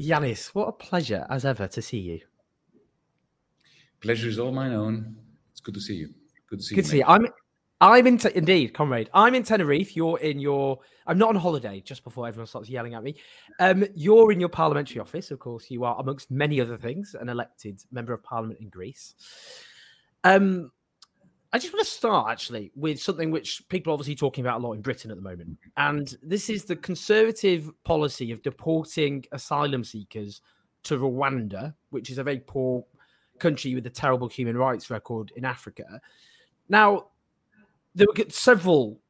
Yanis, 0.00 0.48
what 0.48 0.68
a 0.68 0.72
pleasure 0.72 1.26
as 1.28 1.44
ever 1.44 1.66
to 1.68 1.82
see 1.82 1.98
you. 1.98 2.20
Pleasure 4.00 4.28
is 4.28 4.38
all 4.38 4.52
mine 4.52 4.72
own. 4.72 5.16
It's 5.50 5.60
good 5.60 5.74
to 5.74 5.80
see 5.80 5.94
you. 5.94 6.10
Good 6.48 6.60
to 6.60 6.64
see 6.64 6.74
Good 6.74 6.78
you. 6.78 6.82
to 6.84 6.88
see 6.90 6.98
you. 6.98 7.04
I'm 7.06 7.26
I'm 7.80 8.06
in 8.08 8.18
te- 8.18 8.32
indeed, 8.34 8.74
comrade. 8.74 9.08
I'm 9.14 9.34
in 9.34 9.44
Tenerife. 9.44 9.94
You're 9.94 10.18
in 10.18 10.40
your. 10.40 10.80
I'm 11.06 11.16
not 11.16 11.28
on 11.28 11.36
holiday. 11.36 11.80
Just 11.80 12.02
before 12.02 12.26
everyone 12.26 12.46
starts 12.46 12.68
yelling 12.68 12.94
at 12.94 13.04
me, 13.04 13.16
um, 13.60 13.84
you're 13.94 14.32
in 14.32 14.40
your 14.40 14.48
parliamentary 14.48 15.00
office. 15.00 15.30
Of 15.30 15.38
course, 15.38 15.70
you 15.70 15.84
are 15.84 15.98
amongst 16.00 16.30
many 16.30 16.60
other 16.60 16.76
things 16.76 17.14
an 17.18 17.28
elected 17.28 17.80
member 17.92 18.12
of 18.12 18.22
parliament 18.22 18.58
in 18.60 18.68
Greece. 18.68 19.14
Um, 20.24 20.72
I 21.52 21.58
just 21.58 21.72
want 21.72 21.86
to 21.86 21.90
start 21.90 22.30
actually 22.30 22.70
with 22.74 23.00
something 23.00 23.30
which 23.30 23.62
people 23.68 23.90
are 23.90 23.94
obviously 23.94 24.14
talking 24.14 24.44
about 24.44 24.60
a 24.60 24.66
lot 24.66 24.74
in 24.74 24.82
Britain 24.82 25.10
at 25.10 25.16
the 25.16 25.22
moment, 25.22 25.50
mm-hmm. 25.50 25.88
and 25.88 26.16
this 26.22 26.50
is 26.50 26.64
the 26.64 26.76
conservative 26.76 27.70
policy 27.84 28.32
of 28.32 28.42
deporting 28.42 29.24
asylum 29.32 29.82
seekers 29.82 30.42
to 30.84 30.98
Rwanda, 30.98 31.74
which 31.90 32.10
is 32.10 32.18
a 32.18 32.24
very 32.24 32.40
poor 32.40 32.84
country 33.38 33.74
with 33.74 33.86
a 33.86 33.90
terrible 33.90 34.28
human 34.28 34.56
rights 34.56 34.90
record 34.90 35.32
in 35.36 35.44
Africa. 35.44 36.00
Now, 36.68 37.08
there 37.94 38.06
were 38.06 38.24
several 38.28 39.00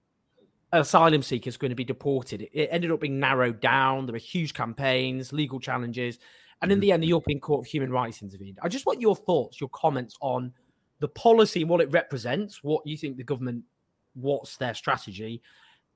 asylum 0.72 1.22
seekers 1.22 1.56
going 1.56 1.70
to 1.70 1.74
be 1.74 1.84
deported. 1.84 2.48
It 2.52 2.68
ended 2.70 2.90
up 2.90 3.00
being 3.00 3.18
narrowed 3.18 3.60
down. 3.60 4.06
There 4.06 4.12
were 4.12 4.18
huge 4.18 4.54
campaigns, 4.54 5.32
legal 5.32 5.58
challenges, 5.58 6.18
and 6.62 6.70
in 6.70 6.76
mm-hmm. 6.76 6.82
the 6.82 6.92
end, 6.92 7.02
the 7.02 7.08
European 7.08 7.40
Court 7.40 7.66
of 7.66 7.70
Human 7.70 7.90
Rights 7.90 8.22
intervened. 8.22 8.58
I 8.62 8.68
just 8.68 8.86
want 8.86 9.00
your 9.00 9.16
thoughts, 9.16 9.60
your 9.60 9.70
comments 9.70 10.16
on 10.20 10.52
the 11.00 11.08
policy 11.08 11.62
and 11.62 11.70
what 11.70 11.80
it 11.80 11.90
represents, 11.90 12.62
what 12.62 12.86
you 12.86 12.96
think 12.96 13.16
the 13.16 13.24
government, 13.24 13.64
what's 14.14 14.56
their 14.56 14.74
strategy. 14.74 15.42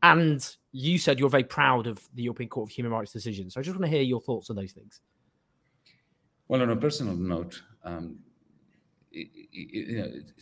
And 0.02 0.44
you 0.72 0.98
said 0.98 1.18
you're 1.18 1.28
very 1.28 1.44
proud 1.44 1.86
of 1.86 2.00
the 2.14 2.22
European 2.22 2.48
Court 2.48 2.70
of 2.70 2.74
Human 2.74 2.92
Rights 2.92 3.12
decisions. 3.12 3.54
So 3.54 3.60
I 3.60 3.62
just 3.62 3.76
want 3.76 3.90
to 3.90 3.96
hear 3.96 4.02
your 4.02 4.20
thoughts 4.20 4.50
on 4.50 4.56
those 4.56 4.72
things. 4.72 5.00
Well, 6.48 6.62
on 6.62 6.70
a 6.70 6.76
personal 6.76 7.14
note, 7.14 7.62
um, 7.84 8.18
it, 9.12 9.28
it, 9.32 9.48
you 9.52 9.98
know, 9.98 10.04
it, 10.04 10.32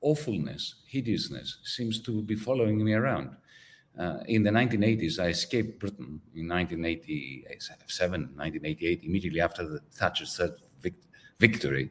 awfulness, 0.00 0.76
hideousness 0.86 1.58
seems 1.64 2.00
to 2.02 2.22
be 2.22 2.34
following 2.34 2.82
me 2.82 2.94
around. 2.94 3.36
Uh, 3.98 4.18
in 4.26 4.42
the 4.42 4.50
1980s, 4.50 5.18
I 5.18 5.28
escaped 5.28 5.80
Britain 5.80 6.20
in 6.34 6.48
1987, 6.48 8.20
1988, 8.20 9.04
immediately 9.04 9.40
after 9.40 9.66
the 9.66 9.80
Thatcher's 9.92 10.36
third 10.36 10.52
vic- 10.80 10.94
victory, 11.38 11.90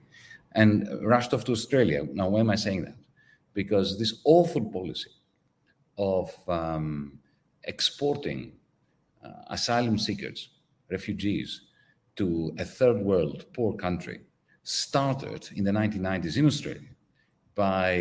and 0.53 0.87
rushed 1.03 1.33
off 1.33 1.43
to 1.45 1.51
Australia. 1.51 2.05
Now, 2.13 2.29
why 2.29 2.39
am 2.39 2.49
I 2.49 2.55
saying 2.55 2.83
that? 2.83 2.95
Because 3.53 3.97
this 3.99 4.21
awful 4.25 4.65
policy 4.65 5.11
of 5.97 6.31
um, 6.47 7.19
exporting 7.65 8.53
uh, 9.23 9.43
asylum 9.49 9.97
seekers, 9.97 10.49
refugees, 10.89 11.61
to 12.15 12.53
a 12.57 12.65
third 12.65 12.99
world 12.99 13.45
poor 13.53 13.73
country 13.73 14.21
started 14.63 15.49
in 15.55 15.63
the 15.63 15.71
1990s 15.71 16.37
in 16.37 16.45
Australia 16.45 16.89
by 17.55 17.93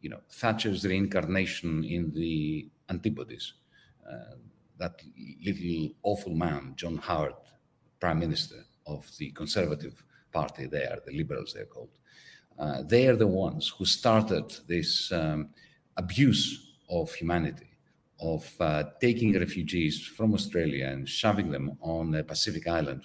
you 0.00 0.10
know 0.10 0.20
Thatcher's 0.30 0.84
reincarnation 0.84 1.84
in 1.84 2.12
the 2.12 2.68
Antipodes, 2.90 3.54
uh, 4.10 4.36
that 4.78 5.00
little 5.42 5.90
awful 6.02 6.34
man, 6.34 6.74
John 6.76 6.98
Howard, 6.98 7.34
Prime 8.00 8.18
Minister 8.18 8.64
of 8.86 9.10
the 9.18 9.30
Conservative 9.30 10.02
Party 10.34 10.66
there, 10.66 10.98
the 11.06 11.16
Liberals 11.20 11.52
they're 11.54 11.72
called. 11.74 11.94
Uh, 12.58 12.82
they 12.82 13.06
are 13.08 13.16
the 13.16 13.34
ones 13.46 13.72
who 13.76 13.84
started 13.84 14.46
this 14.68 15.10
um, 15.12 15.48
abuse 15.96 16.44
of 16.88 17.12
humanity, 17.14 17.70
of 18.20 18.44
uh, 18.60 18.84
taking 19.00 19.38
refugees 19.38 20.06
from 20.16 20.34
Australia 20.34 20.86
and 20.86 21.08
shoving 21.08 21.50
them 21.50 21.66
on 21.80 22.14
a 22.14 22.22
Pacific 22.22 22.66
island 22.68 23.02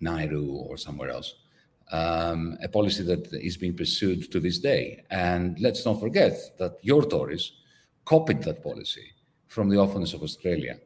Nauru 0.00 0.46
or 0.68 0.76
somewhere 0.76 1.10
else. 1.10 1.34
Um, 1.92 2.56
a 2.62 2.68
policy 2.68 3.02
that 3.04 3.32
is 3.32 3.56
being 3.56 3.76
pursued 3.76 4.30
to 4.32 4.40
this 4.40 4.58
day. 4.58 5.04
And 5.10 5.58
let's 5.60 5.84
not 5.84 6.00
forget 6.00 6.34
that 6.58 6.78
your 6.82 7.02
Tories 7.02 7.52
copied 8.04 8.42
that 8.44 8.62
policy 8.62 9.06
from 9.48 9.68
the 9.68 9.78
awfulness 9.78 10.14
of 10.14 10.22
Australia. 10.22 10.78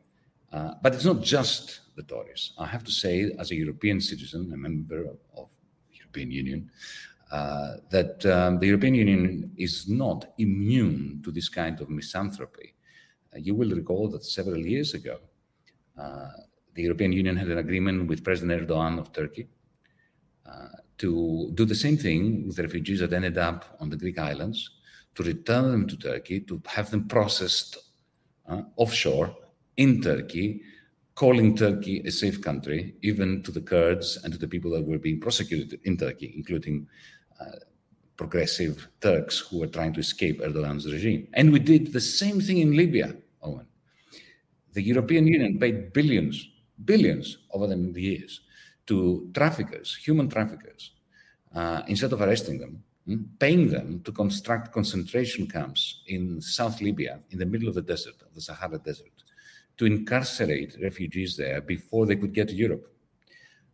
Uh, 0.52 0.72
but 0.82 0.94
it's 0.94 1.04
not 1.04 1.20
just 1.20 1.80
the 1.96 2.02
Tories. 2.02 2.52
I 2.58 2.66
have 2.66 2.84
to 2.84 2.90
say, 2.90 3.32
as 3.38 3.50
a 3.50 3.54
European 3.54 4.00
citizen, 4.00 4.50
a 4.52 4.56
member 4.56 5.06
of, 5.36 5.48
the 5.90 5.98
European 5.98 6.30
Union, 6.30 6.70
uh, 7.30 7.76
that 7.90 8.24
um, 8.26 8.58
the 8.58 8.66
European 8.66 8.94
Union 8.94 9.50
is 9.56 9.88
not 9.88 10.34
immune 10.38 11.20
to 11.24 11.30
this 11.30 11.48
kind 11.48 11.80
of 11.80 11.88
misanthropy. 11.88 12.74
Uh, 13.34 13.38
you 13.38 13.54
will 13.54 13.70
recall 13.70 14.08
that 14.08 14.24
several 14.24 14.58
years 14.58 14.94
ago, 14.94 15.18
uh, 15.98 16.28
the 16.74 16.82
European 16.82 17.12
Union 17.12 17.36
had 17.36 17.48
an 17.48 17.58
agreement 17.58 18.08
with 18.08 18.24
President 18.24 18.68
Erdogan 18.68 18.98
of 18.98 19.12
Turkey 19.12 19.48
uh, 20.46 20.68
to 20.98 21.50
do 21.54 21.64
the 21.64 21.74
same 21.74 21.96
thing 21.96 22.46
with 22.46 22.58
refugees 22.58 23.00
that 23.00 23.12
ended 23.12 23.38
up 23.38 23.76
on 23.80 23.90
the 23.90 23.96
Greek 23.96 24.18
islands, 24.18 24.70
to 25.14 25.22
return 25.22 25.70
them 25.70 25.86
to 25.86 25.96
Turkey, 25.96 26.40
to 26.40 26.60
have 26.66 26.90
them 26.90 27.06
processed 27.08 27.78
uh, 28.48 28.62
offshore 28.76 29.34
in 29.76 30.00
Turkey, 30.00 30.62
calling 31.14 31.56
Turkey 31.56 32.00
a 32.00 32.10
safe 32.10 32.40
country, 32.40 32.94
even 33.02 33.42
to 33.42 33.52
the 33.52 33.60
Kurds 33.60 34.18
and 34.24 34.32
to 34.32 34.38
the 34.38 34.48
people 34.48 34.70
that 34.72 34.84
were 34.84 34.98
being 34.98 35.20
prosecuted 35.20 35.80
in 35.84 35.96
Turkey, 35.96 36.32
including 36.36 36.86
uh, 37.40 37.58
progressive 38.16 38.88
Turks 39.00 39.38
who 39.38 39.60
were 39.60 39.66
trying 39.66 39.92
to 39.92 40.00
escape 40.00 40.40
Erdogan's 40.40 40.90
regime. 40.92 41.28
And 41.34 41.52
we 41.52 41.60
did 41.60 41.92
the 41.92 42.00
same 42.00 42.40
thing 42.40 42.58
in 42.58 42.76
Libya, 42.76 43.16
Owen. 43.42 43.66
The 44.72 44.82
European 44.82 45.26
Union 45.26 45.58
paid 45.58 45.92
billions 45.92 46.48
billions 46.84 47.38
over 47.52 47.66
the 47.66 48.02
years 48.02 48.40
to 48.86 49.30
traffickers, 49.34 49.96
human 49.96 50.28
traffickers, 50.28 50.92
uh, 51.54 51.82
instead 51.86 52.12
of 52.12 52.20
arresting 52.20 52.58
them, 52.58 52.82
hmm, 53.06 53.22
paying 53.38 53.68
them 53.68 54.00
to 54.04 54.12
construct 54.12 54.72
concentration 54.72 55.46
camps 55.46 56.02
in 56.06 56.40
South 56.40 56.80
Libya, 56.80 57.20
in 57.30 57.38
the 57.38 57.46
middle 57.46 57.68
of 57.68 57.74
the 57.74 57.82
desert, 57.82 58.20
of 58.22 58.34
the 58.34 58.40
Sahara 58.40 58.78
Desert, 58.78 59.13
to 59.76 59.86
incarcerate 59.86 60.76
refugees 60.82 61.36
there 61.36 61.60
before 61.60 62.06
they 62.06 62.16
could 62.16 62.32
get 62.32 62.48
to 62.48 62.54
Europe. 62.54 62.92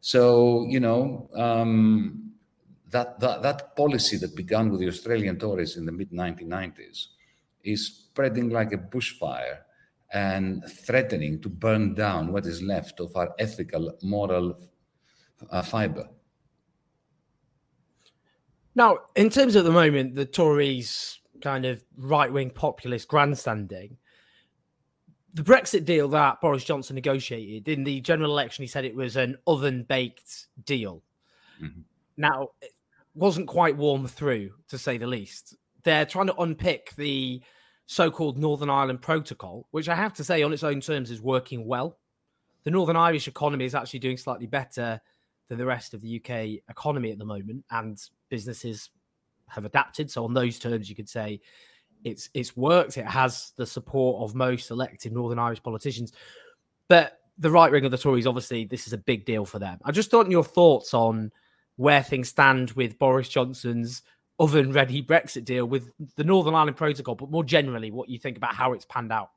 So, 0.00 0.66
you 0.68 0.80
know, 0.80 1.28
um, 1.34 2.32
that, 2.88 3.20
that, 3.20 3.42
that 3.42 3.76
policy 3.76 4.16
that 4.18 4.34
began 4.34 4.70
with 4.70 4.80
the 4.80 4.88
Australian 4.88 5.38
Tories 5.38 5.76
in 5.76 5.84
the 5.84 5.92
mid 5.92 6.10
1990s 6.10 7.06
is 7.62 7.86
spreading 7.86 8.48
like 8.48 8.72
a 8.72 8.78
bushfire 8.78 9.58
and 10.12 10.64
threatening 10.68 11.40
to 11.40 11.48
burn 11.48 11.94
down 11.94 12.32
what 12.32 12.46
is 12.46 12.62
left 12.62 12.98
of 13.00 13.14
our 13.14 13.32
ethical, 13.38 13.96
moral 14.02 14.58
uh, 15.50 15.62
fiber. 15.62 16.08
Now, 18.74 18.98
in 19.14 19.30
terms 19.30 19.56
of 19.56 19.64
the 19.64 19.70
moment, 19.70 20.14
the 20.14 20.24
Tories 20.24 21.20
kind 21.42 21.64
of 21.64 21.82
right 21.96 22.32
wing 22.32 22.50
populist 22.50 23.08
grandstanding, 23.08 23.96
the 25.34 25.42
Brexit 25.42 25.84
deal 25.84 26.08
that 26.08 26.40
Boris 26.40 26.64
Johnson 26.64 26.94
negotiated 26.94 27.68
in 27.68 27.84
the 27.84 28.00
general 28.00 28.32
election, 28.32 28.62
he 28.62 28.68
said 28.68 28.84
it 28.84 28.94
was 28.94 29.16
an 29.16 29.36
oven 29.46 29.84
baked 29.84 30.48
deal. 30.64 31.02
Mm-hmm. 31.62 31.80
Now, 32.16 32.48
it 32.60 32.72
wasn't 33.14 33.46
quite 33.46 33.76
warm 33.76 34.06
through, 34.06 34.52
to 34.68 34.78
say 34.78 34.98
the 34.98 35.06
least. 35.06 35.56
They're 35.84 36.06
trying 36.06 36.26
to 36.26 36.36
unpick 36.36 36.94
the 36.96 37.42
so-called 37.86 38.38
Northern 38.38 38.70
Ireland 38.70 39.02
Protocol, 39.02 39.66
which 39.70 39.88
I 39.88 39.94
have 39.94 40.14
to 40.14 40.24
say 40.24 40.42
on 40.42 40.52
its 40.52 40.62
own 40.62 40.80
terms 40.80 41.10
is 41.10 41.20
working 41.20 41.66
well. 41.66 41.98
The 42.64 42.70
Northern 42.70 42.96
Irish 42.96 43.26
economy 43.26 43.64
is 43.64 43.74
actually 43.74 44.00
doing 44.00 44.16
slightly 44.16 44.46
better 44.46 45.00
than 45.48 45.58
the 45.58 45.66
rest 45.66 45.94
of 45.94 46.00
the 46.00 46.16
UK 46.16 46.62
economy 46.68 47.10
at 47.10 47.18
the 47.18 47.24
moment, 47.24 47.64
and 47.70 48.00
businesses 48.28 48.90
have 49.48 49.64
adapted. 49.64 50.10
So 50.10 50.24
on 50.24 50.34
those 50.34 50.58
terms, 50.58 50.88
you 50.88 50.94
could 50.94 51.08
say 51.08 51.40
it's 52.04 52.30
it's 52.34 52.56
worked. 52.56 52.98
It 52.98 53.06
has 53.06 53.52
the 53.56 53.66
support 53.66 54.22
of 54.22 54.34
most 54.34 54.70
elected 54.70 55.12
Northern 55.12 55.38
Irish 55.38 55.62
politicians. 55.62 56.12
But 56.88 57.18
the 57.38 57.50
right 57.50 57.70
wing 57.70 57.84
of 57.84 57.90
the 57.90 57.98
Tories, 57.98 58.26
obviously, 58.26 58.64
this 58.64 58.86
is 58.86 58.92
a 58.92 58.98
big 58.98 59.24
deal 59.24 59.44
for 59.44 59.58
them. 59.58 59.78
I 59.84 59.92
just 59.92 60.12
want 60.12 60.30
your 60.30 60.44
thoughts 60.44 60.92
on 60.94 61.32
where 61.76 62.02
things 62.02 62.28
stand 62.28 62.72
with 62.72 62.98
Boris 62.98 63.28
Johnson's 63.28 64.02
oven 64.38 64.72
ready 64.72 65.02
Brexit 65.02 65.44
deal 65.44 65.66
with 65.66 65.92
the 66.16 66.24
Northern 66.24 66.54
Ireland 66.54 66.76
Protocol, 66.76 67.14
but 67.14 67.30
more 67.30 67.44
generally, 67.44 67.90
what 67.90 68.08
you 68.08 68.18
think 68.18 68.36
about 68.36 68.54
how 68.54 68.72
it's 68.72 68.84
panned 68.86 69.12
out. 69.12 69.30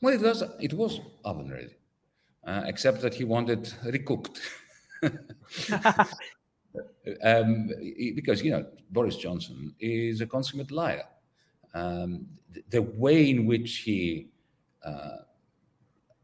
Well, 0.00 0.14
it 0.14 0.20
was 0.20 0.42
it 0.60 0.72
was 0.72 1.00
oven 1.24 1.50
ready, 1.50 1.74
uh, 2.46 2.62
except 2.66 3.00
that 3.02 3.14
he 3.14 3.24
wanted 3.24 3.64
recooked. 3.84 4.38
um, 7.22 7.70
because 8.14 8.42
you 8.42 8.50
know 8.50 8.66
Boris 8.90 9.16
Johnson 9.16 9.74
is 9.80 10.20
a 10.20 10.26
consummate 10.26 10.70
liar. 10.70 11.04
Um, 11.74 12.26
the, 12.70 12.82
way 12.82 13.30
in 13.30 13.46
which 13.46 13.78
he 13.78 14.28
uh, 14.84 15.18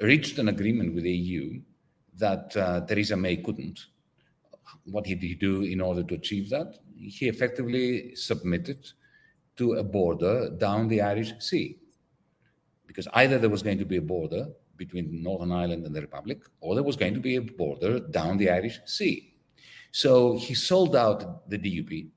reached 0.01 0.39
an 0.39 0.49
agreement 0.49 0.95
with 0.95 1.05
the 1.05 1.13
EU 1.13 1.61
that 2.17 2.57
uh, 2.57 2.81
Theresa 2.81 3.17
May 3.17 3.37
couldn't. 3.37 3.87
What 4.85 5.05
did 5.05 5.23
he 5.23 5.35
do 5.35 5.63
in 5.63 5.81
order 5.81 6.03
to 6.03 6.15
achieve 6.15 6.51
that? 6.51 6.79
He 6.97 7.29
effectively 7.29 8.15
submitted 8.17 8.87
to 9.57 9.75
a 9.75 9.85
border 9.85 10.51
down 10.51 10.89
the 10.89 11.03
Irish 11.03 11.33
Sea. 11.39 11.79
Because 12.87 13.09
either 13.15 13.39
there 13.39 13.51
was 13.51 13.63
going 13.63 13.79
to 13.79 13.85
be 13.85 13.97
a 13.97 14.03
border 14.03 14.49
between 14.77 15.23
Northern 15.23 15.53
Ireland 15.53 15.87
and 15.87 15.95
the 15.95 16.01
Republic, 16.01 16.41
or 16.61 16.75
there 16.75 16.85
was 16.85 16.97
going 16.97 17.15
to 17.15 17.21
be 17.21 17.37
a 17.37 17.43
border 17.43 18.01
down 18.01 18.37
the 18.37 18.51
Irish 18.51 18.81
Sea. 18.87 19.34
So 19.95 20.37
he 20.37 20.55
sold 20.55 20.97
out 20.97 21.49
the 21.49 21.57
DUP. 21.57 22.09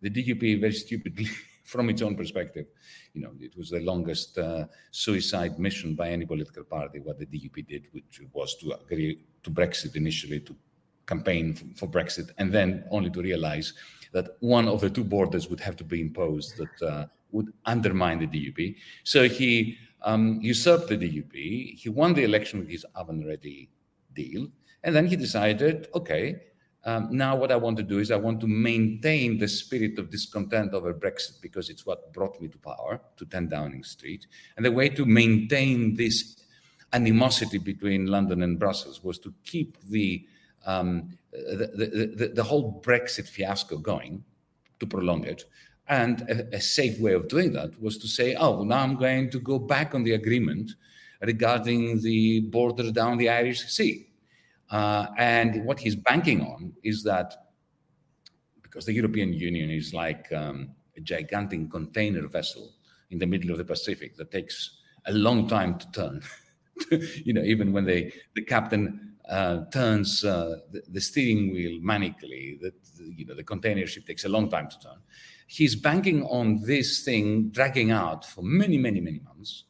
The 0.00 0.10
DUP, 0.10 0.60
very 0.60 0.72
stupidly, 0.72 1.26
from 1.64 1.90
its 1.90 2.00
own 2.02 2.14
perspective, 2.14 2.66
you 3.14 3.20
know, 3.20 3.32
it 3.40 3.56
was 3.56 3.70
the 3.70 3.80
longest 3.80 4.38
uh, 4.38 4.66
suicide 4.92 5.58
mission 5.58 5.96
by 5.96 6.10
any 6.10 6.24
political 6.24 6.62
party. 6.62 7.00
What 7.00 7.18
the 7.18 7.26
DUP 7.26 7.66
did, 7.66 7.88
which 7.90 8.20
was 8.32 8.54
to 8.58 8.74
agree 8.74 9.24
to 9.42 9.50
Brexit 9.50 9.96
initially, 9.96 10.38
to 10.38 10.54
campaign 11.04 11.54
for, 11.74 11.88
Brexit, 11.88 12.30
and 12.38 12.52
then 12.52 12.84
only 12.92 13.10
to 13.10 13.20
realize 13.20 13.74
that 14.12 14.36
one 14.38 14.68
of 14.68 14.80
the 14.80 14.88
two 14.88 15.02
borders 15.02 15.48
would 15.50 15.60
have 15.60 15.74
to 15.78 15.84
be 15.84 16.00
imposed 16.00 16.56
that 16.58 16.88
uh, 16.88 17.06
would 17.32 17.52
undermine 17.66 18.20
the 18.20 18.28
DUP. 18.28 18.76
So 19.02 19.28
he 19.28 19.78
um, 20.02 20.38
usurped 20.40 20.90
the 20.90 20.96
DUP. 20.96 21.76
He 21.76 21.88
won 21.88 22.14
the 22.14 22.22
election 22.22 22.60
with 22.60 22.68
his 22.68 22.86
oven-ready 22.94 23.68
deal, 24.14 24.46
and 24.84 24.94
then 24.94 25.08
he 25.08 25.16
decided, 25.16 25.88
okay, 25.92 26.40
um, 26.86 27.08
now, 27.10 27.34
what 27.34 27.50
I 27.50 27.56
want 27.56 27.78
to 27.78 27.82
do 27.82 27.98
is 27.98 28.10
I 28.10 28.16
want 28.16 28.40
to 28.40 28.46
maintain 28.46 29.38
the 29.38 29.48
spirit 29.48 29.98
of 29.98 30.10
discontent 30.10 30.74
over 30.74 30.92
Brexit 30.92 31.40
because 31.40 31.70
it's 31.70 31.86
what 31.86 32.12
brought 32.12 32.38
me 32.42 32.48
to 32.48 32.58
power, 32.58 33.00
to 33.16 33.24
10 33.24 33.48
Downing 33.48 33.84
Street. 33.84 34.26
And 34.56 34.66
the 34.66 34.72
way 34.72 34.90
to 34.90 35.06
maintain 35.06 35.94
this 35.94 36.36
animosity 36.92 37.56
between 37.56 38.06
London 38.06 38.42
and 38.42 38.58
Brussels 38.58 39.02
was 39.02 39.18
to 39.20 39.32
keep 39.44 39.78
the, 39.88 40.26
um, 40.66 41.16
the, 41.32 41.70
the, 41.74 42.12
the, 42.16 42.32
the, 42.34 42.44
whole 42.44 42.82
Brexit 42.84 43.28
fiasco 43.28 43.78
going, 43.78 44.22
to 44.78 44.86
prolong 44.86 45.24
it. 45.24 45.44
And 45.88 46.20
a, 46.28 46.56
a 46.56 46.60
safe 46.60 47.00
way 47.00 47.14
of 47.14 47.28
doing 47.28 47.54
that 47.54 47.80
was 47.80 47.96
to 47.98 48.06
say, 48.06 48.34
oh, 48.34 48.62
now 48.62 48.80
I'm 48.80 48.96
going 48.96 49.30
to 49.30 49.40
go 49.40 49.58
back 49.58 49.94
on 49.94 50.04
the 50.04 50.12
agreement 50.12 50.72
regarding 51.22 52.02
the 52.02 52.40
border 52.40 52.90
down 52.90 53.16
the 53.16 53.30
Irish 53.30 53.62
Sea 53.72 54.06
uh, 54.70 55.06
and 55.18 55.64
what 55.64 55.78
he's 55.78 55.96
banking 55.96 56.40
on 56.42 56.72
is 56.82 57.02
that 57.04 57.34
because 58.62 58.86
the 58.86 58.92
European 58.92 59.32
Union 59.32 59.70
is 59.70 59.94
like 59.94 60.32
um, 60.32 60.70
a 60.96 61.00
gigantic 61.00 61.70
container 61.70 62.26
vessel 62.26 62.72
in 63.10 63.18
the 63.18 63.26
middle 63.26 63.50
of 63.50 63.58
the 63.58 63.64
Pacific 63.64 64.16
that 64.16 64.30
takes 64.30 64.78
a 65.06 65.12
long 65.12 65.46
time 65.46 65.78
to 65.78 65.90
turn. 65.92 66.22
you 67.24 67.32
know, 67.32 67.42
even 67.42 67.72
when 67.72 67.84
they, 67.84 68.12
the 68.34 68.42
captain 68.42 69.14
uh, 69.28 69.64
turns 69.72 70.24
uh, 70.24 70.56
the, 70.72 70.82
the, 70.88 71.00
steering 71.00 71.52
wheel 71.52 71.80
manically, 71.80 72.60
the, 72.60 72.72
the, 72.96 73.14
you 73.16 73.24
know, 73.24 73.34
the 73.34 73.44
container 73.44 73.86
ship 73.86 74.06
takes 74.06 74.24
a 74.24 74.28
long 74.28 74.50
time 74.50 74.68
to 74.68 74.78
turn. 74.80 74.98
He's 75.46 75.76
banking 75.76 76.24
on 76.24 76.62
this 76.62 77.04
thing 77.04 77.50
dragging 77.50 77.90
out 77.90 78.24
for 78.24 78.42
many, 78.42 78.76
many, 78.76 79.00
many 79.00 79.20
months 79.20 79.64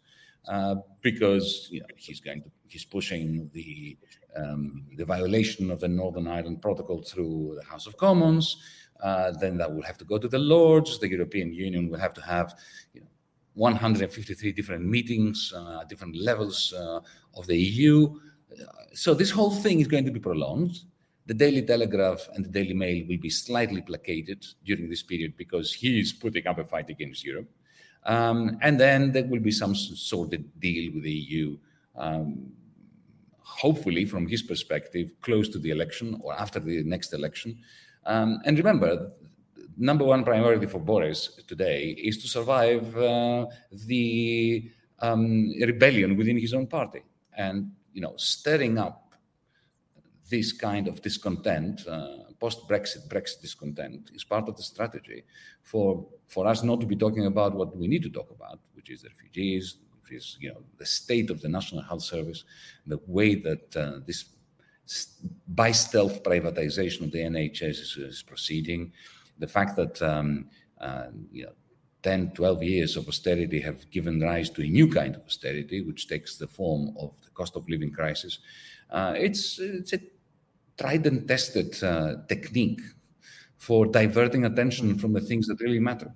uh, 0.49 0.77
because 1.03 1.69
you 1.71 1.81
know, 1.81 1.87
he's 1.97 2.21
going 2.21 2.43
to 2.43 2.51
he's 2.69 2.85
pushing 2.85 3.49
the 3.53 3.97
um, 4.37 4.85
the 4.97 5.05
violation 5.05 5.71
of 5.71 5.81
the 5.81 5.89
Northern 5.89 6.27
Ireland 6.27 6.63
Protocol 6.63 7.03
through 7.03 7.59
the 7.61 7.67
House 7.67 7.87
of 7.87 7.97
Commons. 7.97 8.57
Uh, 9.03 9.33
then 9.41 9.57
that 9.59 9.73
will 9.73 9.83
have 9.83 9.99
to 9.99 10.05
go 10.05 10.19
to 10.19 10.29
the 10.29 10.39
Lords. 10.39 10.99
The 10.99 11.09
European 11.09 11.53
Union 11.53 11.91
will 11.91 11.99
have 11.99 12.15
to 12.15 12.23
have 12.23 12.55
you 12.93 13.01
know, 13.01 13.07
153 13.55 14.53
different 14.53 14.85
meetings 14.85 15.53
uh, 15.55 15.81
at 15.81 15.89
different 15.89 16.17
levels 16.17 16.73
uh, 16.73 17.01
of 17.35 17.47
the 17.47 17.57
EU. 17.57 18.19
So 18.95 19.15
this 19.15 19.31
whole 19.31 19.51
thing 19.51 19.81
is 19.81 19.89
going 19.89 20.05
to 20.05 20.11
be 20.11 20.21
prolonged. 20.21 20.79
The 21.27 21.35
Daily 21.35 21.63
Telegraph 21.63 22.29
and 22.35 22.45
the 22.45 22.51
Daily 22.51 22.75
Mail 22.75 23.05
will 23.09 23.19
be 23.19 23.31
slightly 23.31 23.81
placated 23.81 24.45
during 24.65 24.89
this 24.89 25.03
period 25.03 25.37
because 25.37 25.73
he 25.73 25.99
is 25.99 26.13
putting 26.13 26.47
up 26.47 26.59
a 26.59 26.65
fight 26.65 26.91
against 26.91 27.25
Europe. 27.25 27.49
Um, 28.05 28.59
and 28.61 28.79
then 28.79 29.13
there 29.13 29.25
will 29.25 29.41
be 29.41 29.51
some 29.51 29.75
sort 29.75 30.35
of 30.35 30.61
deal 30.61 30.93
with 30.95 31.05
the 31.05 31.13
EU. 31.13 31.57
Um, 31.97 32.53
hopefully, 33.45 34.05
from 34.05 34.27
his 34.27 34.43
perspective, 34.43 35.13
close 35.21 35.49
to 35.51 35.59
the 35.59 35.71
election 35.71 36.19
or 36.23 36.35
after 36.35 36.59
the 36.59 36.83
next 36.83 37.13
election. 37.13 37.59
Um, 38.07 38.41
and 38.45 38.57
remember, 38.59 39.13
number 39.77 40.05
one 40.05 40.25
priority 40.25 40.67
for 40.67 40.81
Boris 40.81 41.41
today 41.47 41.91
is 41.91 42.19
to 42.23 42.29
survive 42.29 42.97
uh, 42.97 43.47
the 43.71 44.71
um, 45.01 45.53
rebellion 45.61 46.17
within 46.17 46.39
his 46.39 46.55
own 46.55 46.67
party, 46.67 47.03
and 47.37 47.71
you 47.93 48.01
know, 48.01 48.15
stirring 48.17 48.79
up 48.79 49.15
this 50.31 50.53
kind 50.53 50.89
of 50.89 51.03
discontent, 51.03 51.87
uh, 51.87 52.17
post-Brexit 52.41 53.07
Brexit 53.09 53.43
discontent, 53.43 54.11
is 54.15 54.25
part 54.25 54.49
of 54.49 54.57
the 54.57 54.63
strategy 54.63 55.25
for 55.63 56.07
for 56.27 56.47
us 56.47 56.63
not 56.63 56.81
to 56.81 56.87
be 56.87 56.97
talking 56.97 57.27
about 57.27 57.55
what 57.55 57.77
we 57.77 57.87
need 57.87 58.03
to 58.03 58.11
talk 58.11 58.31
about, 58.31 58.59
which 58.75 58.91
is 58.91 59.03
the 59.03 59.09
refugees, 59.09 59.77
is 60.11 60.37
you 60.41 60.51
know 60.51 60.63
the 60.79 60.87
state 60.87 61.31
of 61.31 61.41
the 61.41 61.49
National 61.49 61.83
Health 61.83 62.03
Service, 62.03 62.45
the 62.87 63.01
way 63.07 63.35
that 63.35 63.77
uh, 63.77 64.01
this 64.07 64.27
by 65.49 65.73
stealth 65.73 66.23
privatization 66.23 67.03
of 67.03 67.13
the 67.13 67.21
NHS 67.21 67.81
is, 67.81 67.97
is 67.97 68.23
proceeding, 68.23 68.93
the 69.39 69.47
fact 69.47 69.77
that 69.77 70.03
um, 70.03 70.47
uh, 70.81 71.07
you 71.33 71.45
know 71.45 71.53
10, 72.05 72.33
12 72.33 72.63
years 72.63 72.97
of 72.97 73.09
austerity 73.09 73.59
have 73.61 73.91
given 73.91 74.21
rise 74.21 74.51
to 74.51 74.63
a 74.63 74.69
new 74.69 74.87
kind 74.87 75.17
of 75.17 75.23
austerity, 75.25 75.81
which 75.81 76.07
takes 76.07 76.37
the 76.37 76.47
form 76.47 76.95
of 76.99 77.13
the 77.25 77.31
cost 77.31 77.57
of 77.57 77.67
living 77.69 77.91
crisis. 77.91 78.41
Uh, 78.91 79.15
it's, 79.17 79.59
it's 79.59 79.95
a 79.95 80.01
tried 80.79 81.07
and 81.07 81.27
tested 81.27 81.83
uh, 81.83 82.17
technique 82.29 82.81
for 83.57 83.87
diverting 83.87 84.45
attention 84.45 84.99
from 84.99 85.15
the 85.15 85.21
things 85.21 85.47
that 85.47 85.61
really 85.61 85.81
matter. 85.81 86.13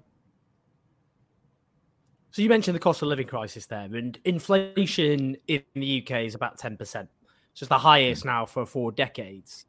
So 2.38 2.42
you 2.42 2.48
mentioned 2.48 2.76
the 2.76 2.78
cost 2.78 3.02
of 3.02 3.08
living 3.08 3.26
crisis 3.26 3.66
there, 3.66 3.92
and 3.96 4.16
inflation 4.24 5.36
in 5.48 5.64
the 5.74 6.00
UK 6.00 6.20
is 6.20 6.36
about 6.36 6.56
ten 6.56 6.76
percent. 6.76 7.08
So 7.54 7.64
it's 7.64 7.68
the 7.68 7.78
highest 7.78 8.24
now 8.24 8.46
for 8.46 8.64
four 8.64 8.92
decades, 8.92 9.66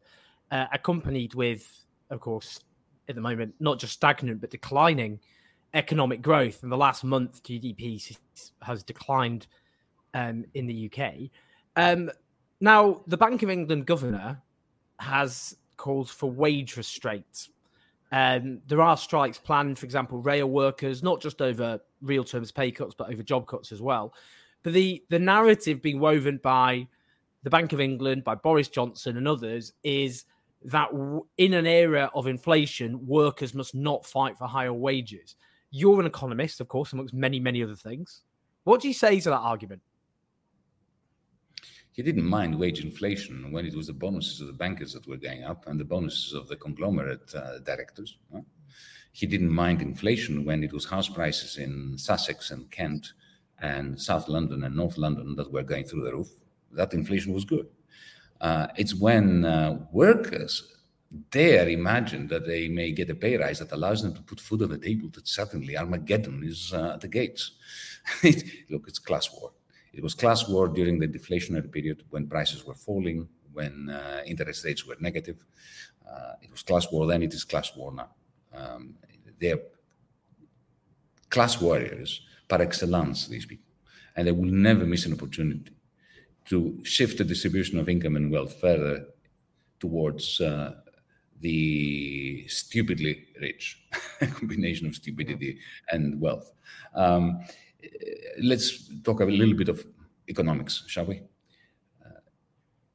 uh, 0.51 0.67
accompanied 0.71 1.33
with, 1.33 1.67
of 2.11 2.19
course, 2.19 2.59
at 3.07 3.15
the 3.15 3.21
moment 3.21 3.55
not 3.59 3.79
just 3.79 3.93
stagnant 3.93 4.39
but 4.39 4.51
declining 4.51 5.19
economic 5.73 6.21
growth. 6.21 6.61
In 6.61 6.69
the 6.69 6.77
last 6.77 7.03
month, 7.03 7.41
GDP 7.41 8.15
has 8.61 8.83
declined 8.83 9.47
um, 10.13 10.45
in 10.53 10.67
the 10.67 10.91
UK. 10.93 11.31
Um, 11.75 12.11
now, 12.61 13.01
the 13.07 13.17
Bank 13.17 13.41
of 13.41 13.49
England 13.49 13.87
governor 13.87 14.43
has 14.99 15.57
called 15.75 16.07
for 16.07 16.29
wage 16.29 16.77
restraint 16.77 17.49
um, 18.11 18.61
there 18.67 18.81
are 18.81 18.97
strikes 18.97 19.37
planned, 19.37 19.77
for 19.77 19.85
example, 19.85 20.19
rail 20.19 20.47
workers, 20.47 21.03
not 21.03 21.21
just 21.21 21.41
over 21.41 21.79
real 22.01 22.23
terms 22.23 22.51
pay 22.51 22.71
cuts, 22.71 22.95
but 22.95 23.11
over 23.11 23.23
job 23.23 23.47
cuts 23.47 23.71
as 23.71 23.81
well. 23.81 24.13
But 24.63 24.73
the, 24.73 25.03
the 25.09 25.19
narrative 25.19 25.81
being 25.81 25.99
woven 25.99 26.39
by 26.41 26.87
the 27.43 27.49
Bank 27.49 27.73
of 27.73 27.79
England, 27.79 28.23
by 28.23 28.35
Boris 28.35 28.67
Johnson 28.67 29.17
and 29.17 29.27
others 29.27 29.73
is 29.83 30.25
that 30.65 30.89
in 31.37 31.53
an 31.53 31.65
era 31.65 32.11
of 32.13 32.27
inflation, 32.27 33.05
workers 33.07 33.53
must 33.53 33.73
not 33.73 34.05
fight 34.05 34.37
for 34.37 34.47
higher 34.47 34.73
wages. 34.73 35.35
You're 35.71 36.01
an 36.01 36.05
economist, 36.05 36.59
of 36.59 36.67
course, 36.67 36.91
amongst 36.91 37.13
many, 37.13 37.39
many 37.39 37.63
other 37.63 37.75
things. 37.75 38.21
What 38.65 38.81
do 38.81 38.87
you 38.89 38.93
say 38.93 39.19
to 39.21 39.29
that 39.29 39.37
argument? 39.37 39.81
he 41.99 42.03
didn't 42.03 42.23
mind 42.23 42.57
wage 42.57 42.81
inflation 42.81 43.51
when 43.51 43.65
it 43.65 43.75
was 43.75 43.87
the 43.87 43.93
bonuses 43.93 44.39
of 44.39 44.47
the 44.47 44.53
bankers 44.53 44.93
that 44.93 45.05
were 45.05 45.17
going 45.17 45.43
up 45.43 45.67
and 45.67 45.77
the 45.77 45.83
bonuses 45.83 46.31
of 46.31 46.47
the 46.47 46.55
conglomerate 46.55 47.35
uh, 47.35 47.59
directors. 47.59 48.17
Huh? 48.33 48.39
He 49.19 49.25
didn't 49.25 49.51
mind 49.51 49.81
inflation 49.81 50.45
when 50.45 50.63
it 50.63 50.71
was 50.71 50.85
house 50.85 51.09
prices 51.09 51.57
in 51.57 51.97
Sussex 51.97 52.51
and 52.51 52.71
Kent 52.71 53.11
and 53.61 53.99
South 53.99 54.29
London 54.29 54.63
and 54.63 54.73
North 54.73 54.97
London 54.97 55.35
that 55.35 55.51
were 55.51 55.61
going 55.61 55.83
through 55.83 56.05
the 56.05 56.13
roof. 56.13 56.29
That 56.71 56.93
inflation 56.93 57.33
was 57.33 57.43
good. 57.43 57.67
Uh, 58.39 58.67
it's 58.77 58.95
when 58.95 59.43
uh, 59.43 59.77
workers 59.91 60.73
dare 61.31 61.67
imagine 61.67 62.27
that 62.27 62.47
they 62.47 62.69
may 62.69 62.93
get 62.93 63.09
a 63.09 63.15
pay 63.15 63.35
rise 63.35 63.59
that 63.59 63.73
allows 63.73 64.01
them 64.01 64.13
to 64.13 64.21
put 64.21 64.39
food 64.39 64.61
on 64.61 64.69
the 64.69 64.77
table 64.77 65.09
that 65.09 65.27
suddenly 65.27 65.75
Armageddon 65.75 66.41
is 66.45 66.71
uh, 66.73 66.93
at 66.93 67.01
the 67.01 67.09
gates. 67.09 67.51
Look, 68.69 68.85
it's 68.87 68.99
class 68.99 69.29
war. 69.33 69.51
It 69.91 70.01
was 70.01 70.13
class 70.13 70.47
war 70.47 70.69
during 70.69 70.97
the 70.97 71.09
deflationary 71.09 71.69
period 71.69 72.05
when 72.09 72.29
prices 72.29 72.65
were 72.65 72.73
falling, 72.87 73.27
when 73.51 73.89
uh, 73.89 74.21
interest 74.25 74.63
rates 74.63 74.85
were 74.87 74.95
negative. 75.01 75.43
Uh, 76.09 76.35
it 76.41 76.49
was 76.49 76.63
class 76.63 76.89
war 76.89 77.05
then, 77.05 77.21
it 77.21 77.33
is 77.33 77.43
class 77.43 77.75
war 77.75 77.91
now. 77.91 78.11
Um, 78.53 78.95
they're 79.39 79.59
class 81.29 81.61
warriors 81.61 82.21
par 82.47 82.61
excellence, 82.61 83.27
these 83.27 83.45
people. 83.45 83.65
And 84.15 84.27
they 84.27 84.31
will 84.31 84.51
never 84.51 84.85
miss 84.85 85.05
an 85.05 85.13
opportunity 85.13 85.71
to 86.45 86.79
shift 86.83 87.19
the 87.19 87.23
distribution 87.23 87.79
of 87.79 87.87
income 87.87 88.15
and 88.15 88.31
wealth 88.31 88.59
further 88.59 89.05
towards 89.79 90.41
uh, 90.41 90.73
the 91.39 92.45
stupidly 92.47 93.27
rich, 93.39 93.81
a 94.19 94.27
combination 94.39 94.87
of 94.87 94.95
stupidity 94.95 95.59
and 95.91 96.19
wealth. 96.19 96.51
Um, 96.95 97.39
let's 98.41 98.89
talk 99.03 99.21
a 99.21 99.25
little 99.25 99.53
bit 99.55 99.69
of 99.69 99.85
economics, 100.27 100.83
shall 100.87 101.05
we? 101.05 101.21
Uh, 102.03 102.19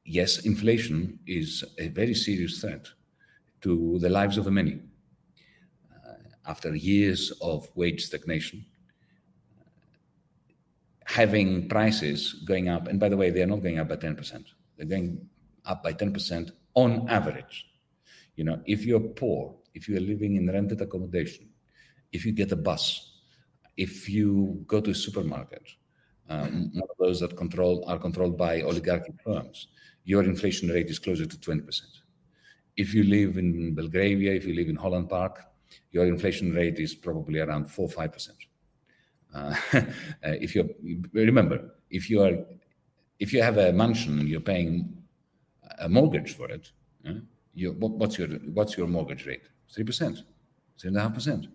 yes, 0.03 0.39
inflation 0.39 1.19
is 1.25 1.63
a 1.79 1.87
very 1.87 2.13
serious 2.13 2.61
threat 2.61 2.87
to 3.61 3.97
the 3.99 4.09
lives 4.09 4.37
of 4.37 4.45
the 4.45 4.51
many. 4.51 4.81
After 6.47 6.75
years 6.75 7.31
of 7.41 7.67
wage 7.75 8.05
stagnation, 8.05 8.65
having 11.05 11.67
prices 11.69 12.33
going 12.45 12.69
up, 12.69 12.87
and 12.87 12.99
by 12.99 13.09
the 13.09 13.17
way, 13.17 13.29
they 13.29 13.41
are 13.41 13.47
not 13.47 13.61
going 13.61 13.79
up 13.79 13.89
by 13.89 13.95
10%, 13.95 14.43
they're 14.77 14.85
going 14.85 15.27
up 15.65 15.83
by 15.83 15.93
10% 15.93 16.51
on 16.73 17.07
average. 17.09 17.67
You 18.35 18.43
know, 18.43 18.61
if 18.65 18.85
you're 18.85 18.99
poor, 18.99 19.55
if 19.73 19.87
you 19.87 19.97
are 19.97 20.01
living 20.01 20.35
in 20.35 20.47
rented 20.47 20.81
accommodation, 20.81 21.49
if 22.11 22.25
you 22.25 22.31
get 22.31 22.51
a 22.51 22.55
bus, 22.55 23.13
if 23.77 24.09
you 24.09 24.63
go 24.67 24.81
to 24.81 24.91
a 24.91 24.95
supermarket, 24.95 25.63
um, 26.29 26.71
one 26.73 26.89
of 26.89 26.97
those 26.97 27.19
that 27.19 27.37
control 27.37 27.83
are 27.87 27.99
controlled 27.99 28.37
by 28.37 28.61
oligarchic 28.61 29.13
firms, 29.23 29.67
your 30.03 30.23
inflation 30.23 30.69
rate 30.69 30.89
is 30.89 30.99
closer 30.99 31.25
to 31.25 31.37
20%. 31.37 31.81
If 32.77 32.93
you 32.93 33.03
live 33.03 33.37
in 33.37 33.73
Belgravia, 33.73 34.33
if 34.33 34.45
you 34.45 34.55
live 34.55 34.69
in 34.69 34.75
Holland 34.75 35.09
Park, 35.09 35.39
your 35.91 36.05
inflation 36.05 36.53
rate 36.53 36.79
is 36.79 36.95
probably 36.95 37.39
around 37.39 37.65
four 37.65 37.89
five 37.89 38.11
percent. 38.11 38.37
Uh, 39.33 39.55
uh 39.73 39.81
if 40.21 40.55
you 40.55 40.69
remember, 41.13 41.75
if 41.89 42.09
you 42.09 42.21
are, 42.21 42.37
if 43.19 43.33
you 43.33 43.41
have 43.41 43.57
a 43.57 43.71
mansion 43.71 44.19
and 44.19 44.27
you're 44.27 44.39
paying 44.39 44.95
a 45.79 45.89
mortgage 45.89 46.35
for 46.35 46.49
it, 46.49 46.71
you, 47.53 47.71
what, 47.73 47.91
what's 47.91 48.17
your 48.17 48.27
what's 48.53 48.77
your 48.77 48.87
mortgage 48.87 49.25
rate? 49.25 49.43
Three 49.73 49.83
percent, 49.83 50.23
three 50.79 50.89
and 50.89 50.97
a 50.97 51.01
half 51.01 51.13
percent. 51.13 51.47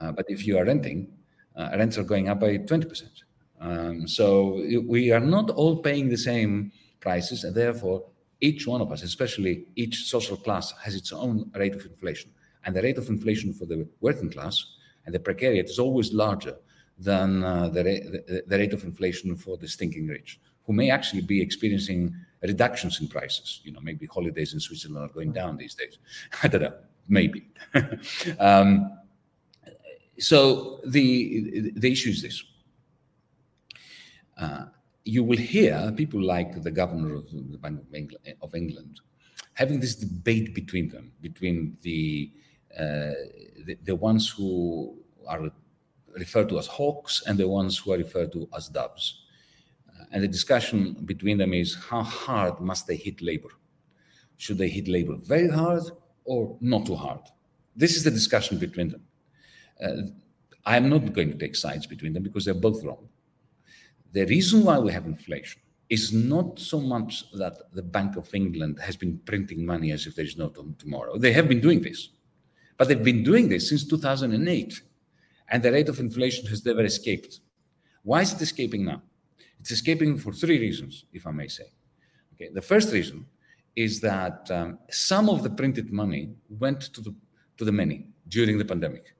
Uh, 0.00 0.12
but 0.12 0.24
if 0.28 0.46
you 0.46 0.56
are 0.56 0.64
renting, 0.64 1.08
uh, 1.54 1.68
rents 1.72 1.98
are 1.98 2.04
going 2.04 2.28
up 2.28 2.40
by 2.40 2.56
twenty 2.56 2.86
percent. 2.86 3.24
Um, 3.60 4.06
so 4.06 4.62
we 4.86 5.10
are 5.10 5.20
not 5.20 5.50
all 5.50 5.82
paying 5.82 6.08
the 6.08 6.16
same 6.16 6.72
prices, 7.00 7.44
and 7.44 7.54
therefore 7.54 8.04
each 8.40 8.66
one 8.66 8.80
of 8.80 8.92
us, 8.92 9.02
especially 9.02 9.66
each 9.76 10.04
social 10.04 10.36
class, 10.36 10.72
has 10.82 10.94
its 10.94 11.12
own 11.12 11.50
rate 11.54 11.74
of 11.74 11.84
inflation. 11.84 12.30
And 12.64 12.74
the 12.74 12.82
rate 12.82 12.98
of 12.98 13.08
inflation 13.08 13.52
for 13.52 13.66
the 13.66 13.88
working 14.00 14.30
class 14.30 14.64
and 15.06 15.14
the 15.14 15.18
precariat 15.18 15.64
is 15.64 15.78
always 15.78 16.12
larger 16.12 16.56
than 16.98 17.44
uh, 17.44 17.68
the, 17.68 17.82
the, 17.82 18.42
the, 18.46 18.58
rate 18.58 18.72
of 18.72 18.82
inflation 18.84 19.36
for 19.36 19.56
the 19.56 19.68
stinking 19.68 20.08
rich, 20.08 20.40
who 20.64 20.72
may 20.72 20.90
actually 20.90 21.22
be 21.22 21.40
experiencing 21.40 22.14
reductions 22.42 23.00
in 23.00 23.08
prices. 23.08 23.60
You 23.62 23.72
know, 23.72 23.80
maybe 23.80 24.06
holidays 24.06 24.52
in 24.52 24.60
Switzerland 24.60 25.10
are 25.10 25.14
going 25.14 25.32
down 25.32 25.56
these 25.56 25.74
days. 25.74 25.98
I 26.42 26.48
don't 26.48 26.62
know, 26.62 26.74
maybe. 27.08 27.46
um, 28.40 28.98
so 30.18 30.80
the 30.84 31.70
the 31.76 31.92
issue 31.92 32.10
is 32.10 32.22
this. 32.22 32.42
Uh, 34.36 34.66
you 35.04 35.22
will 35.22 35.38
hear 35.38 35.92
people 35.96 36.20
like 36.20 36.62
the 36.62 36.70
governor 36.70 37.14
of 37.14 37.30
the 37.30 37.58
Bank 37.58 37.80
of 37.80 37.94
England, 37.94 38.36
of 38.42 38.54
England 38.54 39.00
having 39.58 39.80
this 39.80 39.96
debate 39.96 40.54
between 40.54 40.88
them, 40.88 41.10
between 41.20 41.76
the, 41.82 42.30
the, 42.78 43.78
the 43.84 43.94
ones 43.94 44.28
who 44.28 44.96
are 45.26 45.50
referred 46.16 46.48
to 46.48 46.58
as 46.58 46.66
hawks 46.66 47.22
and 47.26 47.38
the 47.38 47.48
ones 47.48 47.78
who 47.78 47.92
are 47.92 47.98
referred 47.98 48.32
to 48.32 48.48
as 48.56 48.68
doves. 48.68 49.22
Uh, 49.88 50.04
and 50.12 50.22
the 50.22 50.28
discussion 50.28 50.94
between 51.04 51.38
them 51.38 51.52
is 51.52 51.74
how 51.74 52.02
hard 52.02 52.60
must 52.60 52.86
they 52.86 52.96
hit 52.96 53.20
labor? 53.22 53.50
Should 54.36 54.58
they 54.58 54.68
hit 54.68 54.88
labor 54.88 55.16
very 55.16 55.48
hard 55.48 55.82
or 56.24 56.56
not 56.60 56.86
too 56.86 56.94
hard? 56.94 57.20
This 57.76 57.96
is 57.96 58.04
the 58.04 58.10
discussion 58.10 58.58
between 58.58 58.88
them. 58.88 59.02
Uh, 59.82 60.02
I 60.64 60.76
am 60.76 60.88
not 60.88 61.12
going 61.12 61.30
to 61.30 61.38
take 61.38 61.56
sides 61.56 61.86
between 61.86 62.12
them 62.12 62.22
because 62.22 62.44
they're 62.44 62.54
both 62.54 62.84
wrong. 62.84 63.08
The 64.12 64.24
reason 64.26 64.64
why 64.64 64.78
we 64.78 64.92
have 64.92 65.06
inflation 65.06 65.60
is 65.88 66.12
not 66.12 66.58
so 66.58 66.80
much 66.80 67.30
that 67.32 67.72
the 67.72 67.82
Bank 67.82 68.16
of 68.16 68.32
England 68.34 68.78
has 68.80 68.96
been 68.96 69.18
printing 69.24 69.64
money 69.64 69.92
as 69.92 70.06
if 70.06 70.14
there 70.16 70.24
is 70.24 70.36
no 70.36 70.48
tomorrow. 70.78 71.16
They 71.18 71.32
have 71.32 71.48
been 71.48 71.60
doing 71.60 71.80
this, 71.80 72.10
but 72.78 72.88
they've 72.88 73.04
been 73.04 73.22
doing 73.22 73.48
this 73.48 73.68
since 73.68 73.84
2008, 73.84 74.82
and 75.50 75.62
the 75.62 75.72
rate 75.72 75.88
of 75.88 75.98
inflation 75.98 76.46
has 76.46 76.64
never 76.64 76.84
escaped. 76.84 77.40
Why 78.02 78.22
is 78.22 78.32
it 78.32 78.40
escaping 78.40 78.84
now? 78.84 79.02
It's 79.60 79.72
escaping 79.72 80.16
for 80.16 80.32
three 80.32 80.58
reasons, 80.58 81.04
if 81.12 81.26
I 81.26 81.32
may 81.32 81.48
say. 81.48 81.72
Okay, 82.34 82.50
the 82.54 82.62
first 82.62 82.92
reason 82.92 83.26
is 83.74 84.00
that 84.00 84.48
um, 84.50 84.78
some 84.90 85.28
of 85.28 85.42
the 85.42 85.50
printed 85.50 85.92
money 85.92 86.30
went 86.48 86.80
to 86.94 87.00
the 87.00 87.14
to 87.58 87.64
the 87.64 87.72
many 87.72 88.06
during 88.28 88.56
the 88.56 88.64
pandemic. 88.64 89.14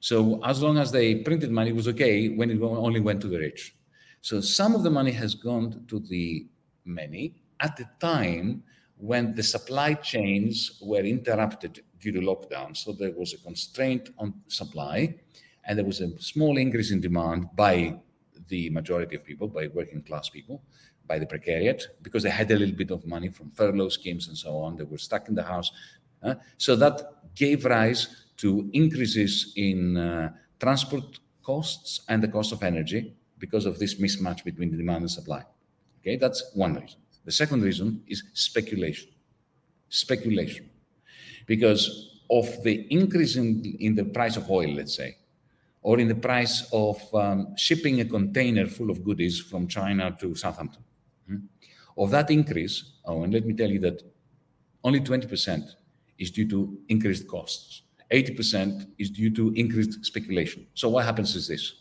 So 0.00 0.42
as 0.44 0.62
long 0.62 0.78
as 0.78 0.90
they 0.90 1.16
printed 1.16 1.50
money, 1.52 1.70
it 1.70 1.76
was 1.76 1.88
okay 1.88 2.30
when 2.30 2.50
it 2.50 2.60
only 2.60 3.00
went 3.00 3.20
to 3.20 3.28
the 3.28 3.38
rich. 3.38 3.76
So 4.22 4.40
some 4.40 4.74
of 4.74 4.82
the 4.82 4.90
money 4.90 5.12
has 5.12 5.34
gone 5.34 5.84
to 5.88 6.00
the 6.00 6.46
many 6.84 7.34
at 7.60 7.76
the 7.76 7.86
time 8.00 8.62
when 9.02 9.34
the 9.34 9.42
supply 9.42 9.94
chains 9.94 10.78
were 10.80 11.00
interrupted 11.02 11.82
due 11.98 12.12
to 12.12 12.20
lockdown. 12.20 12.76
So 12.76 12.92
there 12.92 13.10
was 13.10 13.34
a 13.34 13.38
constraint 13.38 14.10
on 14.16 14.32
supply, 14.46 15.16
and 15.64 15.76
there 15.76 15.84
was 15.84 16.00
a 16.00 16.16
small 16.20 16.56
increase 16.56 16.92
in 16.92 17.00
demand 17.00 17.48
by 17.56 17.98
the 18.46 18.70
majority 18.70 19.16
of 19.16 19.24
people, 19.24 19.48
by 19.48 19.66
working 19.66 20.02
class 20.02 20.28
people, 20.28 20.62
by 21.08 21.18
the 21.18 21.26
precariat, 21.26 21.82
because 22.02 22.22
they 22.22 22.30
had 22.30 22.48
a 22.52 22.56
little 22.56 22.76
bit 22.76 22.92
of 22.92 23.04
money 23.04 23.28
from 23.28 23.50
furlough 23.50 23.88
schemes 23.88 24.28
and 24.28 24.38
so 24.38 24.56
on. 24.58 24.76
They 24.76 24.84
were 24.84 24.98
stuck 24.98 25.28
in 25.28 25.34
the 25.34 25.42
house. 25.42 25.72
Uh, 26.22 26.36
so 26.56 26.76
that 26.76 27.34
gave 27.34 27.64
rise 27.64 28.26
to 28.36 28.70
increases 28.72 29.52
in 29.56 29.96
uh, 29.96 30.30
transport 30.60 31.18
costs 31.42 32.02
and 32.08 32.22
the 32.22 32.28
cost 32.28 32.52
of 32.52 32.62
energy 32.62 33.16
because 33.38 33.66
of 33.66 33.80
this 33.80 33.96
mismatch 33.96 34.44
between 34.44 34.70
the 34.70 34.76
demand 34.76 35.02
and 35.02 35.10
supply. 35.10 35.42
Okay, 35.98 36.16
that's 36.16 36.52
one 36.54 36.74
reason. 36.76 37.01
The 37.24 37.32
second 37.32 37.62
reason 37.62 38.02
is 38.06 38.22
speculation. 38.34 39.08
Speculation. 39.88 40.70
Because 41.46 42.20
of 42.30 42.62
the 42.62 42.86
increase 42.90 43.36
in, 43.36 43.76
in 43.80 43.94
the 43.94 44.04
price 44.04 44.36
of 44.36 44.50
oil, 44.50 44.74
let's 44.74 44.94
say, 44.94 45.16
or 45.82 45.98
in 45.98 46.08
the 46.08 46.14
price 46.14 46.68
of 46.72 47.02
um, 47.14 47.54
shipping 47.56 48.00
a 48.00 48.04
container 48.04 48.66
full 48.66 48.90
of 48.90 49.04
goodies 49.04 49.40
from 49.40 49.66
China 49.66 50.16
to 50.20 50.34
Southampton. 50.34 50.82
Hmm? 51.26 51.36
Of 51.96 52.10
that 52.10 52.30
increase, 52.30 52.92
oh, 53.04 53.24
and 53.24 53.32
let 53.32 53.44
me 53.44 53.52
tell 53.52 53.70
you 53.70 53.80
that 53.80 54.02
only 54.84 55.00
20% 55.00 55.70
is 56.18 56.30
due 56.30 56.48
to 56.48 56.78
increased 56.88 57.28
costs. 57.28 57.82
80% 58.10 58.86
is 58.98 59.10
due 59.10 59.30
to 59.34 59.52
increased 59.54 60.04
speculation. 60.04 60.66
So 60.74 60.88
what 60.88 61.04
happens 61.04 61.34
is 61.34 61.48
this 61.48 61.74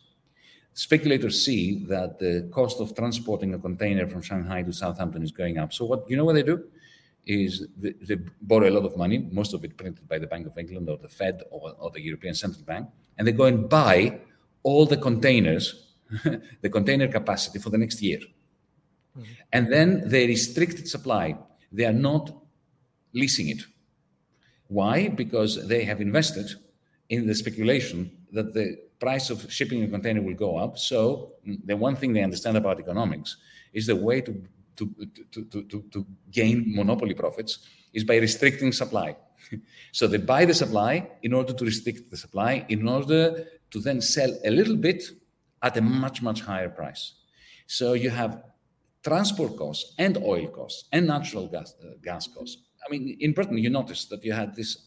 speculators 0.73 1.43
see 1.45 1.83
that 1.85 2.19
the 2.19 2.49
cost 2.51 2.79
of 2.79 2.95
transporting 2.95 3.53
a 3.53 3.59
container 3.59 4.07
from 4.07 4.21
Shanghai 4.21 4.63
to 4.63 4.71
Southampton 4.71 5.23
is 5.23 5.31
going 5.31 5.57
up. 5.57 5.73
So 5.73 5.85
what 5.85 6.09
you 6.09 6.17
know 6.17 6.25
what 6.25 6.33
they 6.35 6.43
do 6.43 6.63
is 7.25 7.67
they, 7.77 7.93
they 8.01 8.15
borrow 8.41 8.69
a 8.69 8.73
lot 8.77 8.85
of 8.85 8.97
money, 8.97 9.19
most 9.31 9.53
of 9.53 9.63
it 9.63 9.77
printed 9.77 10.07
by 10.07 10.17
the 10.17 10.27
Bank 10.27 10.47
of 10.47 10.57
England 10.57 10.89
or 10.89 10.97
the 10.97 11.07
Fed 11.09 11.43
or, 11.51 11.73
or 11.77 11.91
the 11.91 12.01
European 12.01 12.33
Central 12.33 12.63
Bank, 12.63 12.87
and 13.17 13.27
they 13.27 13.31
go 13.31 13.45
and 13.45 13.69
buy 13.69 14.19
all 14.63 14.85
the 14.85 14.97
containers, 14.97 15.93
the 16.61 16.69
container 16.69 17.07
capacity 17.07 17.59
for 17.59 17.69
the 17.69 17.77
next 17.77 18.01
year. 18.01 18.19
Mm-hmm. 19.17 19.31
And 19.53 19.71
then 19.71 20.09
they 20.09 20.25
restricted 20.27 20.87
supply. 20.87 21.37
They 21.71 21.85
are 21.85 21.93
not 21.93 22.31
leasing 23.13 23.49
it. 23.49 23.63
Why? 24.67 25.09
Because 25.09 25.67
they 25.67 25.83
have 25.83 25.99
invested 25.99 26.49
in 27.09 27.27
the 27.27 27.35
speculation 27.35 28.09
that 28.31 28.53
the 28.53 28.77
price 29.01 29.31
of 29.31 29.51
shipping 29.51 29.83
a 29.83 29.87
container 29.87 30.21
will 30.21 30.35
go 30.35 30.57
up. 30.57 30.77
So 30.77 31.33
mm, 31.45 31.57
the 31.65 31.75
one 31.75 31.95
thing 31.95 32.13
they 32.13 32.23
understand 32.23 32.55
about 32.55 32.79
economics 32.79 33.37
is 33.73 33.87
the 33.87 33.95
way 33.95 34.21
to 34.21 34.33
to, 34.77 34.87
to, 35.31 35.63
to, 35.69 35.83
to, 35.91 36.05
gain 36.31 36.63
monopoly 36.75 37.13
profits 37.13 37.59
is 37.93 38.03
by 38.03 38.17
restricting 38.17 38.71
supply. 38.71 39.15
so 39.91 40.07
they 40.07 40.17
buy 40.17 40.43
the 40.45 40.55
supply 40.55 41.07
in 41.21 41.33
order 41.33 41.53
to 41.53 41.65
restrict 41.65 42.09
the 42.09 42.17
supply, 42.17 42.65
in 42.69 42.87
order 42.87 43.45
to 43.69 43.79
then 43.79 44.01
sell 44.01 44.31
a 44.43 44.49
little 44.49 44.77
bit 44.77 45.03
at 45.61 45.77
a 45.77 45.81
much, 45.81 46.23
much 46.23 46.41
higher 46.41 46.69
price. 46.69 47.13
So 47.67 47.93
you 47.93 48.09
have 48.09 48.43
transport 49.03 49.55
costs 49.57 49.93
and 49.99 50.17
oil 50.17 50.47
costs 50.47 50.85
and 50.91 51.05
natural 51.05 51.47
gas, 51.47 51.75
uh, 51.83 51.91
gas 52.01 52.27
costs. 52.27 52.57
I 52.83 52.89
mean, 52.89 53.17
in 53.19 53.33
Britain, 53.33 53.57
you 53.57 53.69
noticed 53.69 54.09
that 54.09 54.23
you 54.23 54.33
had 54.33 54.55
this 54.55 54.77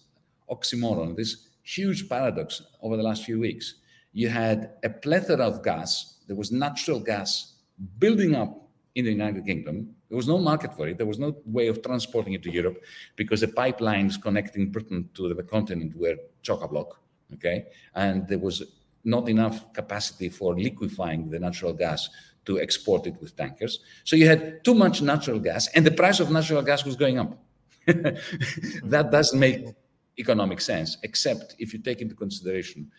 oxymoron, 0.50 1.14
this 1.14 1.46
huge 1.62 2.08
paradox 2.08 2.62
over 2.82 2.96
the 2.96 3.02
last 3.02 3.24
few 3.24 3.38
weeks 3.38 3.74
you 4.14 4.28
had 4.28 4.70
a 4.84 4.88
plethora 4.88 5.44
of 5.44 5.62
gas. 5.62 6.14
There 6.26 6.36
was 6.36 6.50
natural 6.50 7.00
gas 7.00 7.54
building 7.98 8.34
up 8.34 8.68
in 8.94 9.04
the 9.04 9.10
United 9.10 9.44
Kingdom. 9.44 9.90
There 10.08 10.16
was 10.16 10.28
no 10.28 10.38
market 10.38 10.72
for 10.74 10.88
it. 10.88 10.96
There 10.96 11.06
was 11.06 11.18
no 11.18 11.36
way 11.44 11.66
of 11.66 11.82
transporting 11.82 12.32
it 12.32 12.42
to 12.44 12.50
Europe 12.50 12.82
because 13.16 13.40
the 13.40 13.48
pipelines 13.48 14.20
connecting 14.22 14.70
Britain 14.70 15.10
to 15.14 15.34
the 15.34 15.42
continent 15.42 15.96
were 15.96 16.16
chock 16.42 16.62
a 16.62 16.68
block. 16.68 17.00
Okay, 17.34 17.66
and 17.96 18.28
there 18.28 18.38
was 18.38 18.62
not 19.02 19.28
enough 19.28 19.72
capacity 19.72 20.28
for 20.28 20.54
liquefying 20.56 21.28
the 21.28 21.38
natural 21.38 21.72
gas 21.72 22.08
to 22.44 22.60
export 22.60 23.06
it 23.06 23.20
with 23.20 23.36
tankers. 23.36 23.80
So 24.04 24.14
you 24.14 24.28
had 24.28 24.62
too 24.62 24.74
much 24.74 25.02
natural 25.02 25.40
gas, 25.40 25.66
and 25.74 25.84
the 25.84 25.90
price 25.90 26.20
of 26.20 26.30
natural 26.30 26.62
gas 26.62 26.84
was 26.84 26.94
going 26.94 27.18
up. 27.18 27.36
that 27.86 29.08
doesn't 29.10 29.40
make 29.40 29.66
economic 30.18 30.60
sense, 30.60 30.98
except 31.02 31.56
if 31.58 31.72
you 31.72 31.80
take 31.80 32.00
into 32.00 32.14
consideration 32.14 32.90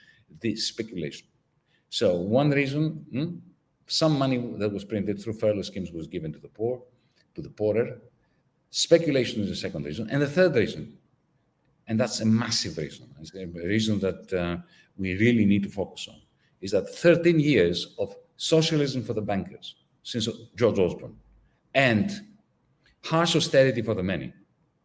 the 0.41 0.55
speculation. 0.55 1.27
So 1.89 2.15
one 2.15 2.50
reason, 2.50 3.05
hmm, 3.12 3.36
some 3.88 4.17
money 4.17 4.38
that 4.58 4.72
was 4.72 4.84
printed 4.84 5.22
through 5.22 5.34
furlough 5.34 5.62
schemes 5.62 5.91
was 5.91 6.08
given 6.08 6.34
to 6.34 6.39
the 6.39 6.48
poor, 6.48 6.82
to 7.36 7.41
the 7.41 7.50
poorer. 7.50 7.98
Speculation 8.72 9.41
is 9.41 9.50
the 9.50 9.55
second 9.55 9.86
reason, 9.86 10.10
and 10.10 10.22
the 10.22 10.27
third 10.27 10.55
reason, 10.55 10.98
and 11.88 12.00
that's 12.00 12.20
a 12.20 12.25
massive 12.25 12.77
reason. 12.77 13.08
It's 13.22 13.34
a 13.34 13.46
reason 13.46 14.00
that 14.00 14.34
uh, 14.34 14.58
we 14.98 15.15
really 15.17 15.46
need 15.46 15.63
to 15.63 15.70
focus 15.70 16.08
on, 16.10 16.20
is 16.62 16.72
that 16.72 16.89
13 16.89 17.39
years 17.39 17.96
of 18.00 18.15
socialism 18.38 19.03
for 19.03 19.13
the 19.13 19.22
bankers 19.22 19.75
since 20.03 20.27
George 20.55 20.79
Osborne, 20.79 21.15
and 21.74 22.12
harsh 23.03 23.36
austerity 23.36 23.82
for 23.82 23.94
the 23.94 24.03
many. 24.03 24.34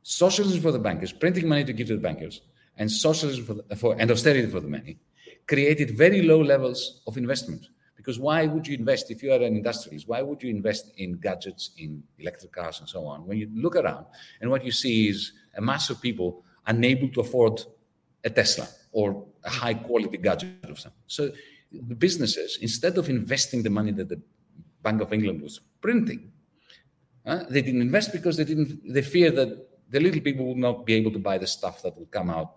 Socialism 0.02 0.61
for 0.61 0.73
the 0.73 0.78
bankers, 0.78 1.12
printing 1.12 1.49
money 1.49 1.64
to 1.64 1.73
give 1.73 1.88
to 1.88 1.94
the 1.94 2.02
bankers, 2.02 2.40
and 2.76 2.90
socialism 2.90 3.44
for, 3.44 3.54
the, 3.54 3.76
for 3.76 3.97
and 3.99 4.11
austerity 4.11 4.49
for 4.49 4.61
the 4.61 4.68
many 4.68 4.99
created 5.50 5.88
very 6.04 6.23
low 6.23 6.40
levels 6.40 7.02
of 7.09 7.16
investment. 7.16 7.62
Because 7.97 8.19
why 8.19 8.47
would 8.47 8.66
you 8.69 8.75
invest 8.83 9.11
if 9.11 9.19
you 9.23 9.30
are 9.33 9.42
an 9.49 9.54
industrialist? 9.61 10.07
Why 10.07 10.23
would 10.23 10.40
you 10.45 10.49
invest 10.49 10.85
in 10.97 11.09
gadgets, 11.26 11.71
in 11.76 12.02
electric 12.19 12.52
cars, 12.52 12.78
and 12.80 12.88
so 12.88 13.04
on? 13.04 13.26
When 13.26 13.37
you 13.37 13.49
look 13.52 13.75
around 13.75 14.07
and 14.40 14.49
what 14.49 14.64
you 14.64 14.73
see 14.73 15.09
is 15.09 15.33
a 15.57 15.61
mass 15.61 15.90
of 15.90 16.00
people 16.00 16.45
unable 16.66 17.09
to 17.09 17.21
afford 17.21 17.54
a 18.23 18.30
Tesla 18.30 18.69
or 18.92 19.26
a 19.45 19.50
high 19.50 19.75
quality 19.75 20.19
gadget 20.19 20.71
of 20.75 20.78
some. 20.78 20.92
So 21.09 21.23
the 21.90 21.97
businesses, 22.07 22.59
instead 22.62 22.97
of 22.97 23.09
investing 23.09 23.64
the 23.64 23.71
money 23.78 23.92
that 23.92 24.09
the 24.09 24.21
Bank 24.83 25.02
of 25.02 25.12
England 25.12 25.42
was 25.42 25.61
printing, 25.83 26.30
uh, 27.26 27.42
they 27.50 27.62
didn't 27.62 27.83
invest 27.83 28.12
because 28.12 28.37
they 28.37 28.45
didn't. 28.45 28.71
They 28.97 29.02
fear 29.02 29.30
that 29.33 29.50
the 29.90 30.00
little 30.00 30.21
people 30.21 30.47
would 30.47 30.62
not 30.69 30.87
be 30.87 30.95
able 30.95 31.12
to 31.12 31.19
buy 31.19 31.38
the 31.38 31.47
stuff 31.47 31.83
that 31.83 31.99
would 31.99 32.11
come 32.11 32.30
out 32.30 32.52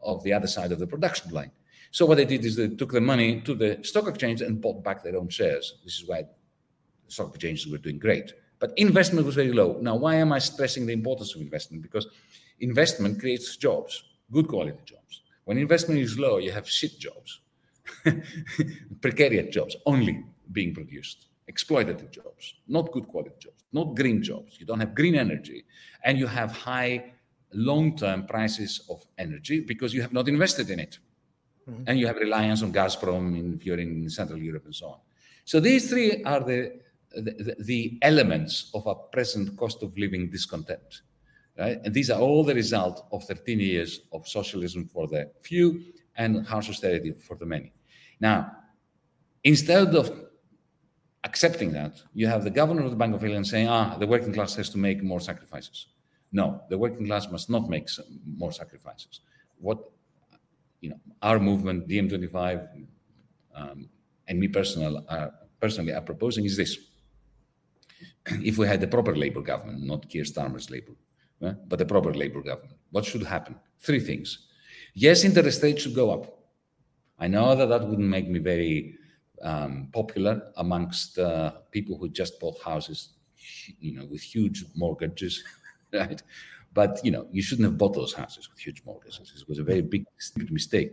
of 0.00 0.22
the 0.24 0.32
other 0.32 0.50
side 0.56 0.72
of 0.72 0.78
the 0.78 0.86
production 0.86 1.30
line. 1.30 1.52
So 1.90 2.06
what 2.06 2.16
they 2.16 2.24
did 2.24 2.44
is 2.44 2.56
they 2.56 2.68
took 2.68 2.92
the 2.92 3.00
money 3.00 3.40
to 3.42 3.54
the 3.54 3.78
stock 3.82 4.08
exchange 4.08 4.40
and 4.42 4.60
bought 4.60 4.84
back 4.84 5.02
their 5.02 5.16
own 5.16 5.28
shares. 5.28 5.78
This 5.84 5.94
is 5.94 6.06
why 6.06 6.24
stock 7.08 7.34
exchanges 7.34 7.66
were 7.66 7.78
doing 7.78 7.98
great. 7.98 8.32
But 8.58 8.72
investment 8.76 9.24
was 9.24 9.36
very 9.36 9.52
low. 9.52 9.78
Now, 9.80 9.96
why 9.96 10.16
am 10.16 10.32
I 10.32 10.40
stressing 10.40 10.86
the 10.86 10.92
importance 10.92 11.34
of 11.34 11.40
investment? 11.40 11.82
Because 11.82 12.06
investment 12.60 13.20
creates 13.20 13.56
jobs, 13.56 14.02
good 14.32 14.48
quality 14.48 14.78
jobs. 14.84 15.22
When 15.44 15.58
investment 15.58 16.00
is 16.00 16.18
low, 16.18 16.38
you 16.38 16.50
have 16.50 16.68
shit 16.68 16.98
jobs. 16.98 17.40
precarious 19.00 19.54
jobs 19.54 19.76
only 19.86 20.24
being 20.52 20.74
produced, 20.74 21.26
exploitative 21.50 22.10
jobs, 22.10 22.54
not 22.66 22.92
good 22.92 23.06
quality 23.08 23.34
jobs, 23.38 23.64
not 23.72 23.94
green 23.96 24.22
jobs. 24.22 24.58
You 24.58 24.66
don't 24.66 24.80
have 24.80 24.94
green 24.94 25.14
energy, 25.14 25.64
and 26.04 26.18
you 26.18 26.26
have 26.26 26.52
high 26.52 27.12
long 27.52 27.96
term 27.96 28.26
prices 28.26 28.82
of 28.90 29.06
energy 29.16 29.60
because 29.60 29.94
you 29.94 30.02
have 30.02 30.12
not 30.12 30.28
invested 30.28 30.70
in 30.70 30.78
it. 30.78 30.98
Mm-hmm. 31.68 31.84
And 31.86 31.98
you 31.98 32.06
have 32.06 32.16
reliance 32.16 32.62
on 32.62 32.72
Gazprom 32.72 33.54
if 33.54 33.66
you're 33.66 33.78
in 33.78 34.08
Central 34.08 34.38
Europe 34.38 34.64
and 34.64 34.74
so 34.74 34.86
on. 34.86 34.98
So 35.44 35.60
these 35.60 35.88
three 35.88 36.22
are 36.24 36.40
the, 36.40 36.80
the, 37.12 37.56
the 37.60 37.98
elements 38.02 38.70
of 38.74 38.86
our 38.86 38.94
present 38.94 39.56
cost 39.56 39.82
of 39.82 39.96
living 39.96 40.30
discontent. 40.30 41.02
Right? 41.58 41.80
And 41.84 41.92
these 41.92 42.10
are 42.10 42.20
all 42.20 42.44
the 42.44 42.54
result 42.54 43.06
of 43.12 43.24
13 43.24 43.58
years 43.58 44.00
of 44.12 44.28
socialism 44.28 44.86
for 44.86 45.08
the 45.08 45.30
few 45.42 45.82
and 46.16 46.46
harsh 46.46 46.68
austerity 46.68 47.12
for 47.12 47.36
the 47.36 47.46
many. 47.46 47.72
Now, 48.20 48.52
instead 49.44 49.94
of 49.94 50.28
accepting 51.24 51.72
that, 51.72 52.00
you 52.14 52.26
have 52.26 52.44
the 52.44 52.50
governor 52.50 52.82
of 52.82 52.90
the 52.90 52.96
Bank 52.96 53.14
of 53.14 53.24
England 53.24 53.46
saying, 53.46 53.68
ah, 53.68 53.96
the 53.98 54.06
working 54.06 54.32
class 54.32 54.54
has 54.54 54.68
to 54.70 54.78
make 54.78 55.02
more 55.02 55.20
sacrifices. 55.20 55.86
No, 56.30 56.62
the 56.68 56.78
working 56.78 57.06
class 57.06 57.30
must 57.30 57.48
not 57.50 57.68
make 57.68 57.88
more 58.24 58.52
sacrifices. 58.52 59.20
What, 59.58 59.78
you 60.80 60.90
know, 60.90 61.00
our 61.22 61.38
movement, 61.38 61.88
DiEM25, 61.88 62.68
um, 63.54 63.88
and 64.28 64.38
me 64.38 64.48
personal, 64.48 65.04
uh, 65.08 65.28
personally 65.60 65.92
are 65.92 66.02
proposing 66.02 66.44
is 66.44 66.56
this. 66.56 66.78
if 68.44 68.58
we 68.58 68.66
had 68.66 68.80
the 68.80 68.86
proper 68.86 69.14
Labour 69.16 69.40
government, 69.40 69.82
not 69.82 70.08
Keir 70.08 70.24
Starmer's 70.24 70.70
Labour, 70.70 70.92
uh, 71.42 71.52
but 71.66 71.78
the 71.78 71.86
proper 71.86 72.12
Labour 72.12 72.42
government, 72.42 72.76
what 72.90 73.04
should 73.04 73.22
happen? 73.22 73.56
Three 73.80 74.00
things. 74.00 74.46
Yes, 74.94 75.24
interest 75.24 75.62
rates 75.62 75.82
should 75.82 75.94
go 75.94 76.10
up. 76.10 76.38
I 77.18 77.28
know 77.28 77.54
that 77.54 77.66
that 77.66 77.86
wouldn't 77.86 78.08
make 78.08 78.28
me 78.28 78.38
very 78.38 78.94
um, 79.42 79.88
popular 79.92 80.52
amongst 80.56 81.18
uh, 81.18 81.52
people 81.70 81.96
who 81.98 82.08
just 82.08 82.38
bought 82.40 82.60
houses, 82.62 83.10
you 83.80 83.94
know, 83.94 84.04
with 84.06 84.20
huge 84.22 84.64
mortgages, 84.74 85.42
right? 85.92 86.22
But 86.74 87.00
you 87.04 87.10
know, 87.10 87.26
you 87.30 87.42
shouldn't 87.42 87.66
have 87.66 87.78
bought 87.78 87.94
those 87.94 88.12
houses 88.12 88.48
with 88.50 88.58
huge 88.58 88.82
mortgages. 88.84 89.32
It 89.36 89.48
was 89.48 89.58
a 89.58 89.64
very 89.64 89.80
big, 89.80 90.04
stupid 90.18 90.52
mistake. 90.52 90.92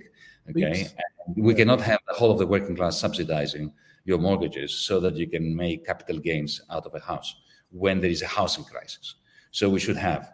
Okay, 0.49 0.87
we 1.35 1.53
cannot 1.53 1.81
have 1.81 1.99
the 2.07 2.13
whole 2.13 2.31
of 2.31 2.37
the 2.37 2.47
working 2.47 2.75
class 2.75 2.99
subsidizing 2.99 3.71
your 4.05 4.19
mortgages 4.19 4.73
so 4.73 4.99
that 4.99 5.15
you 5.15 5.27
can 5.27 5.55
make 5.55 5.85
capital 5.85 6.19
gains 6.19 6.61
out 6.69 6.85
of 6.85 6.93
a 6.93 6.99
house 6.99 7.35
when 7.71 7.99
there 7.99 8.11
is 8.11 8.21
a 8.21 8.27
housing 8.27 8.63
crisis. 8.63 9.15
So 9.51 9.69
we 9.69 9.79
should 9.79 9.97
have 9.97 10.31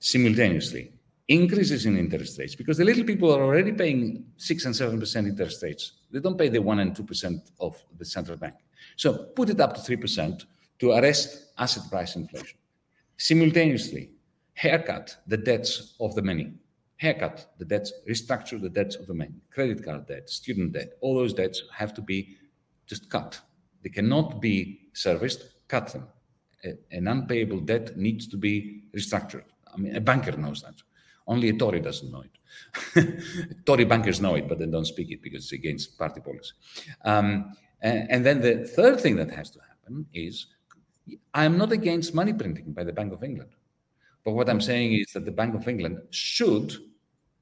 simultaneously 0.00 0.92
increases 1.28 1.86
in 1.86 1.98
interest 1.98 2.38
rates 2.38 2.54
because 2.54 2.76
the 2.76 2.84
little 2.84 3.04
people 3.04 3.32
are 3.34 3.42
already 3.42 3.72
paying 3.72 4.24
six 4.36 4.64
and 4.64 4.74
seven 4.74 4.98
percent 4.98 5.26
interest 5.26 5.62
rates. 5.62 5.92
They 6.10 6.20
don't 6.20 6.38
pay 6.38 6.48
the 6.48 6.60
one 6.60 6.80
and 6.80 6.94
two 6.94 7.04
percent 7.04 7.50
of 7.60 7.80
the 7.98 8.04
central 8.04 8.36
bank. 8.36 8.54
So 8.96 9.26
put 9.34 9.50
it 9.50 9.60
up 9.60 9.74
to 9.74 9.80
three 9.80 9.96
percent 9.96 10.46
to 10.80 10.92
arrest 10.92 11.52
asset 11.58 11.90
price 11.90 12.16
inflation. 12.16 12.58
Simultaneously, 13.16 14.10
haircut 14.56 15.16
the 15.26 15.36
debts 15.36 15.94
of 16.00 16.14
the 16.14 16.22
many. 16.22 16.52
Haircut 16.96 17.46
the 17.58 17.64
debts, 17.64 17.92
restructure 18.08 18.60
the 18.60 18.70
debts 18.70 18.96
of 18.96 19.06
the 19.06 19.14
many. 19.14 19.34
Credit 19.50 19.84
card 19.84 20.06
debt, 20.06 20.28
student 20.30 20.72
debt, 20.72 20.94
all 21.02 21.14
those 21.14 21.34
debts 21.34 21.62
have 21.74 21.92
to 21.94 22.02
be 22.02 22.36
just 22.86 23.10
cut. 23.10 23.38
They 23.82 23.90
cannot 23.90 24.40
be 24.40 24.88
serviced, 24.94 25.44
cut 25.68 25.92
them. 25.92 26.08
A, 26.64 26.74
an 26.90 27.06
unpayable 27.06 27.60
debt 27.60 27.96
needs 27.96 28.26
to 28.28 28.36
be 28.36 28.84
restructured. 28.96 29.44
I 29.72 29.76
mean, 29.76 29.94
a 29.94 30.00
banker 30.00 30.32
knows 30.32 30.62
that. 30.62 30.74
Only 31.26 31.50
a 31.50 31.52
Tory 31.52 31.80
doesn't 31.80 32.10
know 32.10 32.22
it. 32.22 33.14
Tory 33.66 33.84
bankers 33.84 34.20
know 34.20 34.36
it, 34.36 34.48
but 34.48 34.58
they 34.58 34.66
don't 34.66 34.86
speak 34.86 35.10
it 35.10 35.22
because 35.22 35.44
it's 35.44 35.52
against 35.52 35.98
party 35.98 36.20
policy. 36.20 36.52
Um, 37.04 37.52
and, 37.82 38.10
and, 38.10 38.24
then 38.24 38.40
the 38.40 38.66
third 38.66 39.00
thing 39.00 39.16
that 39.16 39.30
has 39.32 39.50
to 39.50 39.58
happen 39.68 40.06
is 40.14 40.46
I'm 41.34 41.58
not 41.58 41.72
against 41.72 42.14
money 42.14 42.32
printing 42.32 42.72
by 42.72 42.84
the 42.84 42.92
Bank 42.92 43.12
of 43.12 43.22
England. 43.22 43.50
But 44.26 44.32
what 44.32 44.50
I'm 44.50 44.60
saying 44.60 44.92
is 44.92 45.12
that 45.12 45.24
the 45.24 45.30
Bank 45.30 45.54
of 45.54 45.68
England 45.68 45.98
should, 46.10 46.74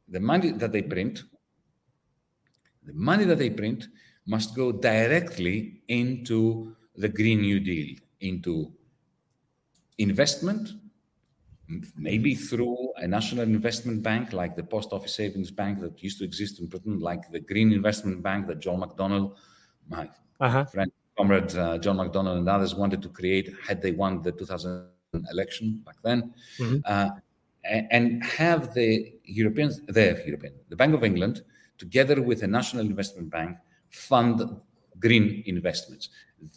the 0.06 0.20
money 0.20 0.50
that 0.50 0.70
they 0.70 0.82
print, 0.82 1.22
the 2.84 2.92
money 2.92 3.24
that 3.24 3.38
they 3.38 3.48
print 3.48 3.88
must 4.26 4.54
go 4.54 4.70
directly 4.70 5.80
into 5.88 6.76
the 6.94 7.08
Green 7.08 7.40
New 7.40 7.58
Deal, 7.58 7.96
into 8.20 8.70
investment 9.96 10.74
maybe 11.96 12.34
through 12.34 12.92
a 12.98 13.08
national 13.08 13.44
investment 13.44 14.02
bank 14.02 14.34
like 14.34 14.54
the 14.54 14.62
Post 14.62 14.92
Office 14.92 15.14
Savings 15.14 15.50
Bank 15.50 15.80
that 15.80 16.02
used 16.02 16.18
to 16.18 16.24
exist 16.24 16.60
in 16.60 16.66
Britain, 16.66 16.98
like 17.00 17.30
the 17.30 17.40
Green 17.40 17.72
Investment 17.72 18.22
Bank 18.22 18.46
that 18.48 18.60
John 18.60 18.80
McDonnell, 18.82 19.34
my 19.88 20.10
uh-huh. 20.38 20.66
friend, 20.66 20.92
comrade 21.16 21.56
uh, 21.56 21.78
John 21.78 21.96
McDonnell, 21.96 22.36
and 22.36 22.46
others 22.46 22.74
wanted 22.74 23.00
to 23.00 23.08
create 23.08 23.50
had 23.66 23.80
they 23.80 23.92
won 23.92 24.20
the 24.20 24.32
2000 24.32 24.93
election 25.30 25.82
back 25.84 25.96
then, 26.02 26.34
mm-hmm. 26.58 26.78
uh, 26.84 27.10
and 27.64 28.22
have 28.24 28.74
the 28.74 29.14
Europeans, 29.24 29.80
the 29.86 30.22
European, 30.26 30.54
the 30.68 30.76
Bank 30.76 30.94
of 30.94 31.04
England, 31.04 31.42
together 31.78 32.20
with 32.22 32.40
the 32.40 32.46
National 32.46 32.84
Investment 32.84 33.30
Bank, 33.30 33.56
fund 33.90 34.42
green 34.98 35.42
investments. 35.46 36.10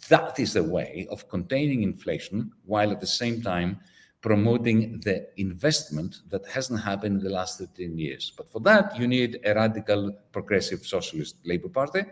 That 0.08 0.38
is 0.38 0.52
the 0.52 0.62
way 0.62 1.06
of 1.10 1.28
containing 1.28 1.82
inflation 1.82 2.52
while 2.64 2.90
at 2.90 3.00
the 3.00 3.06
same 3.06 3.42
time 3.42 3.80
promoting 4.20 5.00
the 5.00 5.28
investment 5.36 6.16
that 6.28 6.44
hasn't 6.46 6.80
happened 6.80 7.18
in 7.18 7.24
the 7.24 7.30
last 7.30 7.58
13 7.58 7.96
years. 7.96 8.32
But 8.36 8.50
for 8.50 8.60
that, 8.60 8.98
you 8.98 9.06
need 9.06 9.38
a 9.44 9.54
radical 9.54 10.12
progressive 10.32 10.84
socialist 10.84 11.36
Labour 11.44 11.68
Party, 11.68 12.04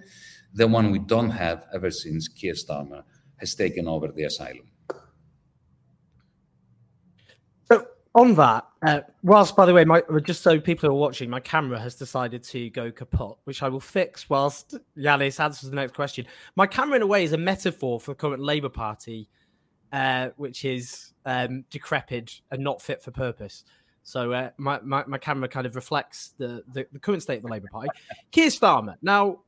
the 0.55 0.67
one 0.67 0.91
we 0.91 1.01
don't 1.01 1.31
have 1.31 1.67
ever 1.75 1.91
since 1.91 2.29
Keir 2.29 2.55
Starmer 2.55 3.03
has 3.39 3.55
taken 3.55 3.89
over 3.89 4.09
the 4.09 4.25
asylum. 4.25 4.69
So, 7.71 7.87
on 8.17 8.35
that, 8.35 8.67
uh, 8.87 9.01
whilst, 9.23 9.55
by 9.55 9.67
the 9.67 9.75
way, 9.75 9.85
my, 9.85 10.03
just 10.25 10.43
so 10.43 10.59
people 10.59 10.89
are 10.89 10.95
watching, 10.95 11.31
my 11.31 11.41
camera 11.41 11.79
has 11.79 11.95
decided 11.95 12.43
to 12.45 12.71
go 12.71 12.91
kaput, 12.91 13.37
which 13.45 13.63
I 13.63 13.69
will 13.69 13.81
fix 13.81 14.29
whilst 14.29 14.75
Yanis 14.97 15.39
answers 15.39 15.71
the 15.71 15.77
next 15.77 15.95
question. 15.95 16.27
My 16.57 16.67
camera, 16.67 16.97
in 16.97 17.03
a 17.03 17.07
way, 17.07 17.25
is 17.25 17.33
a 17.33 17.39
metaphor 17.39 18.01
for 18.01 18.13
the 18.13 18.17
current 18.17 18.43
Labour 18.43 18.71
Party 18.71 19.29
uh, 19.93 20.31
which 20.37 20.65
is 20.65 21.13
um, 21.25 21.65
decrepit 21.71 22.41
and 22.51 22.63
not 22.63 22.83
fit 22.83 23.03
for 23.03 23.11
purpose. 23.11 23.65
So 24.03 24.33
uh, 24.33 24.51
my, 24.57 24.81
my, 24.83 25.05
my 25.07 25.19
camera 25.19 25.49
kind 25.49 25.67
of 25.67 25.75
reflects 25.75 26.35
the, 26.39 26.63
the, 26.73 26.87
the 26.93 26.99
current 26.99 27.23
state 27.23 27.37
of 27.37 27.43
the 27.43 27.49
Labour 27.49 27.69
Party. 27.71 27.89
Keir 28.31 28.49
Starmer. 28.49 28.97
Now, 29.03 29.41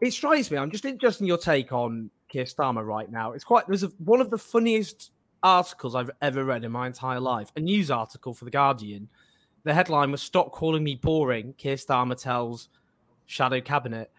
it 0.00 0.12
strikes 0.12 0.50
me. 0.50 0.56
I'm 0.56 0.70
just 0.70 0.84
interested 0.84 1.24
in 1.24 1.28
your 1.28 1.38
take 1.38 1.72
on 1.72 2.10
Keir 2.28 2.44
Starmer 2.44 2.86
right 2.86 3.10
now. 3.10 3.32
It's 3.32 3.44
quite 3.44 3.66
there's 3.66 3.82
a, 3.82 3.88
one 3.98 4.20
of 4.20 4.30
the 4.30 4.38
funniest 4.38 5.10
articles 5.42 5.94
I've 5.94 6.10
ever 6.20 6.44
read 6.44 6.64
in 6.64 6.72
my 6.72 6.86
entire 6.86 7.20
life. 7.20 7.50
A 7.56 7.60
news 7.60 7.90
article 7.90 8.34
for 8.34 8.44
the 8.44 8.50
Guardian. 8.50 9.08
The 9.64 9.74
headline 9.74 10.10
was 10.10 10.22
"Stop 10.22 10.52
calling 10.52 10.84
me 10.84 10.94
boring." 10.96 11.54
Keir 11.58 11.76
Starmer 11.76 12.20
tells 12.20 12.68
Shadow 13.26 13.60
Cabinet. 13.60 14.10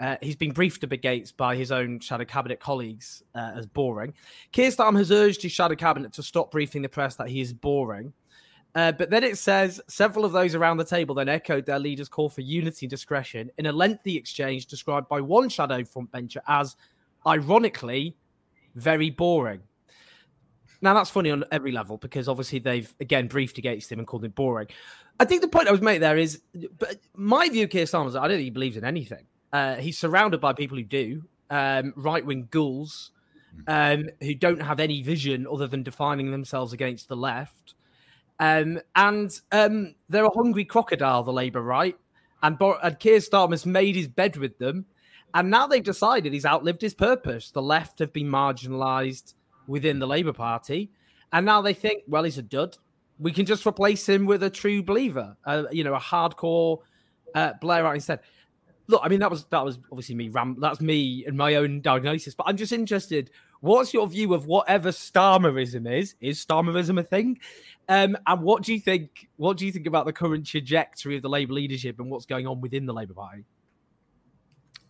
Uh, 0.00 0.16
he's 0.22 0.36
been 0.36 0.52
briefed 0.52 0.84
a 0.84 0.86
bit 0.86 1.02
Gates 1.02 1.32
by 1.32 1.56
his 1.56 1.72
own 1.72 1.98
shadow 1.98 2.24
cabinet 2.24 2.60
colleagues 2.60 3.24
uh, 3.34 3.52
as 3.56 3.66
boring. 3.66 4.14
Keir 4.52 4.70
Starmer 4.70 4.98
has 4.98 5.10
urged 5.10 5.42
his 5.42 5.50
shadow 5.50 5.74
cabinet 5.74 6.12
to 6.12 6.22
stop 6.22 6.52
briefing 6.52 6.82
the 6.82 6.88
press 6.88 7.16
that 7.16 7.28
he 7.28 7.40
is 7.40 7.52
boring. 7.52 8.12
Uh, 8.74 8.92
but 8.92 9.10
then 9.10 9.24
it 9.24 9.38
says 9.38 9.80
several 9.88 10.24
of 10.24 10.30
those 10.30 10.54
around 10.54 10.76
the 10.76 10.84
table 10.84 11.14
then 11.14 11.28
echoed 11.28 11.66
their 11.66 11.80
leader's 11.80 12.08
call 12.08 12.28
for 12.28 12.42
unity 12.42 12.86
and 12.86 12.90
discretion 12.90 13.50
in 13.58 13.66
a 13.66 13.72
lengthy 13.72 14.16
exchange 14.16 14.66
described 14.66 15.08
by 15.08 15.20
one 15.20 15.48
shadow 15.48 15.82
frontbencher 15.82 16.40
as, 16.46 16.76
ironically, 17.26 18.14
very 18.76 19.10
boring. 19.10 19.60
Now 20.80 20.94
that's 20.94 21.10
funny 21.10 21.30
on 21.30 21.44
every 21.50 21.72
level 21.72 21.96
because 21.96 22.28
obviously 22.28 22.60
they've 22.60 22.92
again 23.00 23.26
briefed 23.26 23.58
against 23.58 23.90
him 23.90 23.98
and 23.98 24.06
called 24.06 24.24
him 24.24 24.30
boring. 24.30 24.68
I 25.18 25.24
think 25.24 25.42
the 25.42 25.48
point 25.48 25.68
I 25.68 25.72
was 25.72 25.80
making 25.80 26.02
there 26.02 26.16
is, 26.16 26.40
but 26.78 26.96
my 27.14 27.48
view 27.48 27.66
Keir 27.66 27.84
Starmer 27.84 28.10
I 28.10 28.28
don't 28.28 28.36
think 28.36 28.42
he 28.42 28.50
believes 28.50 28.76
in 28.76 28.84
anything. 28.84 29.26
Uh, 29.52 29.76
he's 29.76 29.98
surrounded 29.98 30.40
by 30.40 30.52
people 30.52 30.76
who 30.76 30.84
do, 30.84 31.24
um, 31.50 31.92
right 31.96 32.24
wing 32.24 32.48
ghouls 32.50 33.10
um, 33.66 34.08
who 34.22 34.34
don't 34.34 34.62
have 34.62 34.80
any 34.80 35.02
vision 35.02 35.46
other 35.50 35.66
than 35.66 35.82
defining 35.82 36.30
themselves 36.30 36.72
against 36.72 37.08
the 37.08 37.16
left. 37.16 37.74
Um, 38.38 38.80
and 38.94 39.30
um, 39.50 39.94
they're 40.08 40.24
a 40.24 40.34
hungry 40.34 40.64
crocodile, 40.64 41.24
the 41.24 41.32
Labour 41.32 41.62
right. 41.62 41.96
And, 42.42 42.56
Bo- 42.56 42.78
and 42.82 42.98
Keir 42.98 43.18
Starmer's 43.18 43.66
made 43.66 43.96
his 43.96 44.06
bed 44.06 44.36
with 44.36 44.58
them. 44.58 44.86
And 45.34 45.50
now 45.50 45.66
they've 45.66 45.82
decided 45.82 46.32
he's 46.32 46.46
outlived 46.46 46.80
his 46.80 46.94
purpose. 46.94 47.50
The 47.50 47.62
left 47.62 47.98
have 47.98 48.12
been 48.12 48.28
marginalised 48.28 49.34
within 49.68 50.00
the 50.00 50.06
Labour 50.06 50.32
Party. 50.32 50.90
And 51.32 51.46
now 51.46 51.62
they 51.62 51.74
think, 51.74 52.02
well, 52.08 52.24
he's 52.24 52.38
a 52.38 52.42
dud. 52.42 52.76
We 53.20 53.32
can 53.32 53.46
just 53.46 53.66
replace 53.66 54.08
him 54.08 54.26
with 54.26 54.42
a 54.42 54.50
true 54.50 54.82
believer, 54.82 55.36
uh, 55.44 55.64
you 55.70 55.84
know, 55.84 55.94
a 55.94 56.00
hardcore 56.00 56.78
uh, 57.34 57.52
Blairite 57.62 57.96
instead. 57.96 58.20
Look, 58.86 59.02
I 59.04 59.08
mean, 59.08 59.20
that 59.20 59.30
was 59.30 59.44
that 59.46 59.64
was 59.64 59.78
obviously 59.92 60.14
me. 60.14 60.30
Ram- 60.30 60.56
that's 60.58 60.80
me 60.80 61.24
and 61.26 61.36
my 61.36 61.56
own 61.56 61.82
diagnosis. 61.82 62.34
But 62.34 62.44
I'm 62.48 62.56
just 62.56 62.72
interested. 62.72 63.30
What's 63.60 63.92
your 63.92 64.06
view 64.06 64.32
of 64.34 64.46
whatever 64.46 64.90
Starmerism 64.90 65.92
is? 65.92 66.14
Is 66.20 66.42
Starmerism 66.42 66.98
a 66.98 67.02
thing? 67.02 67.38
Um, 67.88 68.16
and 68.26 68.42
what 68.42 68.62
do 68.62 68.72
you 68.72 68.80
think? 68.80 69.28
What 69.36 69.58
do 69.58 69.66
you 69.66 69.72
think 69.72 69.86
about 69.86 70.06
the 70.06 70.12
current 70.12 70.46
trajectory 70.46 71.16
of 71.16 71.22
the 71.22 71.28
Labour 71.28 71.52
leadership 71.52 72.00
and 72.00 72.10
what's 72.10 72.24
going 72.24 72.46
on 72.46 72.60
within 72.62 72.86
the 72.86 72.94
Labour 72.94 73.14
Party? 73.14 73.44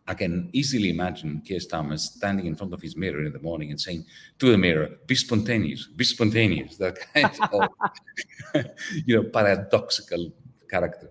I 0.09 0.15
can 0.15 0.49
easily 0.55 0.89
imagine 0.89 1.43
Keir 1.43 1.59
Starmer 1.59 1.99
standing 1.99 2.47
in 2.47 2.57
front 2.57 2.73
of 2.73 2.81
his 2.81 2.97
mirror 2.97 3.23
in 3.27 3.33
the 3.33 3.39
morning 3.41 3.71
and 3.71 3.79
saying 3.79 4.07
to 4.39 4.51
the 4.51 4.57
mirror, 4.57 4.89
"Be 5.07 5.15
spontaneous, 5.15 5.87
be 5.87 6.05
spontaneous." 6.05 6.79
That 6.79 6.97
kind 7.13 7.31
of, 7.53 8.65
you 9.07 9.17
know, 9.17 9.25
paradoxical 9.25 10.33
character. 10.67 11.11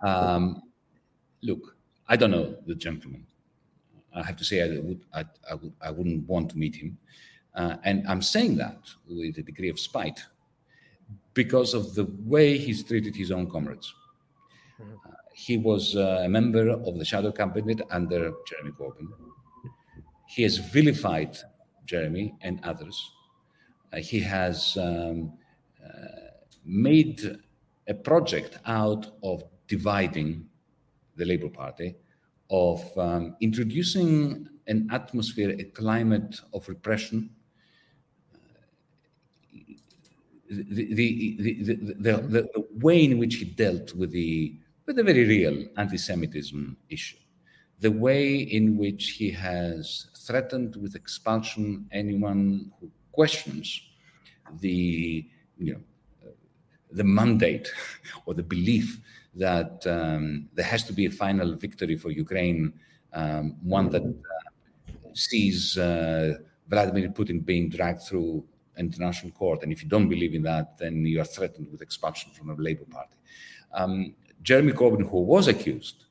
Um, 0.00 0.62
look, 1.42 1.76
I 2.08 2.16
don't 2.16 2.30
know 2.30 2.56
the 2.66 2.74
gentleman. 2.74 3.26
I 4.14 4.22
have 4.22 4.36
to 4.38 4.44
say 4.44 4.62
I 4.62 4.78
would 4.78 5.04
I, 5.12 5.24
I, 5.50 5.54
would, 5.54 5.72
I 5.82 5.90
wouldn't 5.90 6.26
want 6.26 6.50
to 6.52 6.58
meet 6.58 6.74
him, 6.74 6.96
uh, 7.54 7.76
and 7.84 8.08
I'm 8.08 8.22
saying 8.22 8.56
that 8.56 8.78
with 9.06 9.36
a 9.36 9.42
degree 9.42 9.68
of 9.68 9.78
spite 9.78 10.20
because 11.34 11.74
of 11.74 11.94
the 11.94 12.06
way 12.24 12.56
he's 12.56 12.82
treated 12.82 13.14
his 13.14 13.30
own 13.30 13.50
comrades. 13.50 13.94
Mm-hmm. 14.80 14.94
Uh, 15.06 15.17
he 15.38 15.56
was 15.56 15.94
uh, 15.94 16.22
a 16.24 16.28
member 16.28 16.68
of 16.68 16.98
the 16.98 17.04
shadow 17.04 17.30
cabinet 17.30 17.80
under 17.90 18.32
Jeremy 18.48 18.72
Corbyn. 18.72 19.06
He 20.26 20.42
has 20.42 20.56
vilified 20.58 21.38
Jeremy 21.86 22.34
and 22.40 22.58
others. 22.64 23.12
Uh, 23.92 23.98
he 23.98 24.18
has 24.18 24.76
um, 24.76 25.32
uh, 25.82 25.88
made 26.64 27.38
a 27.86 27.94
project 27.94 28.58
out 28.66 29.12
of 29.22 29.44
dividing 29.68 30.44
the 31.14 31.24
Labour 31.24 31.50
Party, 31.50 31.94
of 32.50 32.82
um, 32.98 33.36
introducing 33.40 34.48
an 34.66 34.88
atmosphere, 34.90 35.54
a 35.56 35.64
climate 35.64 36.40
of 36.52 36.68
repression. 36.68 37.30
The, 40.50 40.94
the, 40.94 41.36
the, 41.38 41.74
the, 41.94 42.12
the 42.22 42.66
way 42.72 43.04
in 43.04 43.18
which 43.18 43.36
he 43.36 43.44
dealt 43.44 43.94
with 43.94 44.10
the 44.10 44.58
with 44.88 44.98
a 44.98 45.04
very 45.04 45.24
real 45.24 45.66
anti 45.76 45.98
Semitism 45.98 46.76
issue. 46.88 47.18
The 47.78 47.92
way 47.92 48.38
in 48.38 48.78
which 48.78 49.10
he 49.10 49.30
has 49.30 50.06
threatened 50.26 50.76
with 50.76 50.96
expulsion 50.96 51.86
anyone 51.92 52.72
who 52.80 52.90
questions 53.12 53.82
the, 54.60 55.28
you 55.58 55.74
know, 55.74 56.32
the 56.90 57.04
mandate 57.04 57.70
or 58.26 58.32
the 58.32 58.42
belief 58.42 58.98
that 59.34 59.86
um, 59.86 60.48
there 60.54 60.64
has 60.64 60.84
to 60.84 60.94
be 60.94 61.04
a 61.04 61.10
final 61.10 61.54
victory 61.54 61.96
for 61.96 62.10
Ukraine, 62.10 62.72
um, 63.12 63.56
one 63.62 63.90
that 63.90 64.02
uh, 64.02 65.10
sees 65.12 65.76
uh, 65.76 66.38
Vladimir 66.66 67.10
Putin 67.10 67.44
being 67.44 67.68
dragged 67.68 68.02
through 68.02 68.42
international 68.78 69.32
court. 69.32 69.62
And 69.62 69.70
if 69.70 69.82
you 69.82 69.88
don't 69.88 70.08
believe 70.08 70.34
in 70.34 70.42
that, 70.44 70.78
then 70.78 71.04
you 71.04 71.20
are 71.20 71.30
threatened 71.36 71.70
with 71.70 71.82
expulsion 71.82 72.32
from 72.32 72.48
the 72.48 72.54
Labour 72.54 72.86
Party. 72.90 73.16
Um, 73.74 74.14
Jeremy 74.42 74.72
Corbyn, 74.72 75.08
who 75.08 75.20
was 75.20 75.48
accused, 75.48 76.04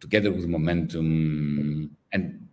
together 0.00 0.30
with 0.30 0.46
Momentum 0.46 1.96
and 2.12 2.48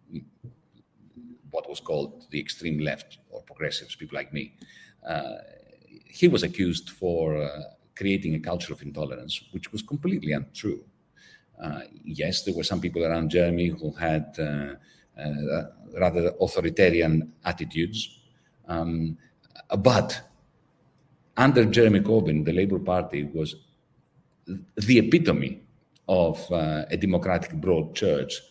what 1.51 1.69
was 1.69 1.79
called 1.79 2.25
the 2.31 2.39
extreme 2.39 2.79
left 2.79 3.19
or 3.29 3.41
progressives, 3.41 3.95
people 3.95 4.15
like 4.15 4.33
me, 4.33 4.53
uh, 5.07 5.35
he 6.05 6.27
was 6.27 6.43
accused 6.43 6.89
for 6.89 7.41
uh, 7.41 7.61
creating 7.95 8.35
a 8.35 8.39
culture 8.39 8.73
of 8.73 8.81
intolerance, 8.81 9.41
which 9.51 9.71
was 9.71 9.81
completely 9.81 10.33
untrue. 10.33 10.83
Uh, 11.61 11.81
yes, 12.03 12.43
there 12.43 12.53
were 12.53 12.63
some 12.63 12.81
people 12.81 13.05
around 13.05 13.29
Jeremy 13.29 13.67
who 13.67 13.91
had 13.93 14.35
uh, 14.37 14.73
uh, 15.21 15.63
rather 15.97 16.33
authoritarian 16.41 17.31
attitudes, 17.45 18.19
um, 18.67 19.17
but 19.79 20.21
under 21.37 21.63
Jeremy 21.65 22.01
Corbyn, 22.01 22.43
the 22.43 22.51
Labour 22.51 22.79
Party 22.79 23.23
was 23.23 23.55
the 24.45 24.99
epitome 24.99 25.61
of 26.07 26.39
uh, 26.51 26.85
a 26.89 26.97
democratic 26.97 27.53
broad 27.53 27.95
church 27.95 28.41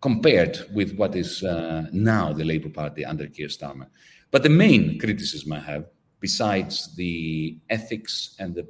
compared 0.00 0.58
with 0.72 0.94
what 0.96 1.16
is 1.16 1.42
uh, 1.42 1.86
now 1.92 2.32
the 2.32 2.44
Labour 2.44 2.68
Party 2.68 3.04
under 3.04 3.26
Keir 3.26 3.48
Starmer. 3.48 3.86
But 4.30 4.42
the 4.42 4.50
main 4.50 4.98
criticism 4.98 5.52
I 5.52 5.60
have, 5.60 5.86
besides 6.20 6.94
the 6.94 7.56
ethics 7.70 8.36
and 8.38 8.54
the, 8.54 8.66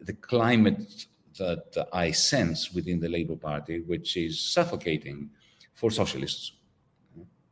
the 0.00 0.14
climate 0.14 1.06
that 1.38 1.88
I 1.92 2.10
sense 2.10 2.72
within 2.72 2.98
the 2.98 3.08
Labour 3.08 3.36
Party, 3.36 3.82
which 3.82 4.16
is 4.16 4.40
suffocating 4.40 5.30
for 5.74 5.90
socialists, 5.90 6.52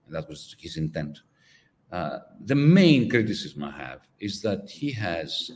that 0.09 0.29
was 0.29 0.57
his 0.59 0.77
intent. 0.77 1.21
Uh, 1.93 2.19
the 2.45 2.55
main 2.55 3.09
criticism 3.09 3.65
I 3.65 3.71
have 3.71 4.01
is 4.19 4.43
that 4.43 4.69
he 4.69 4.93
has 4.93 5.51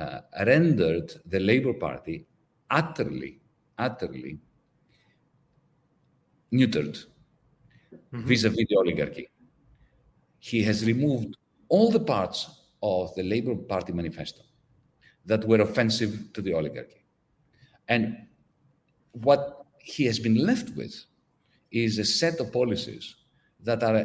uh, 0.00 0.20
rendered 0.46 1.12
the 1.26 1.40
Labour 1.40 1.74
Party 1.74 2.26
utterly, 2.70 3.38
utterly 3.78 4.38
neutered 6.52 6.96
mm-hmm. 7.92 8.22
vis-a-vis 8.22 8.66
the 8.68 8.76
oligarchy. 8.76 9.28
He 10.38 10.62
has 10.62 10.86
removed 10.86 11.36
all 11.68 11.90
the 11.90 12.00
parts 12.00 12.38
of 12.82 13.14
the 13.14 13.22
Labour 13.22 13.54
Party 13.54 13.92
manifesto 13.92 14.42
that 15.26 15.44
were 15.46 15.60
offensive 15.60 16.32
to 16.32 16.40
the 16.40 16.54
oligarchy. 16.54 17.04
And 17.88 18.16
what 19.12 19.66
he 19.78 20.04
has 20.06 20.18
been 20.18 20.38
left 20.46 20.70
with 20.76 20.94
is 21.70 21.98
a 21.98 22.04
set 22.04 22.40
of 22.40 22.52
policies 22.52 23.16
that 23.62 23.82
are 23.82 24.00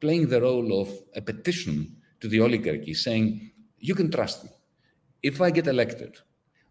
playing 0.00 0.28
the 0.28 0.40
role 0.40 0.80
of 0.80 0.88
a 1.16 1.20
petition 1.20 1.96
to 2.20 2.28
the 2.28 2.40
oligarchy 2.40 2.94
saying, 2.94 3.50
you 3.78 3.94
can 3.94 4.10
trust 4.10 4.44
me 4.44 4.50
if 5.22 5.40
I 5.40 5.50
get 5.50 5.66
elected, 5.66 6.16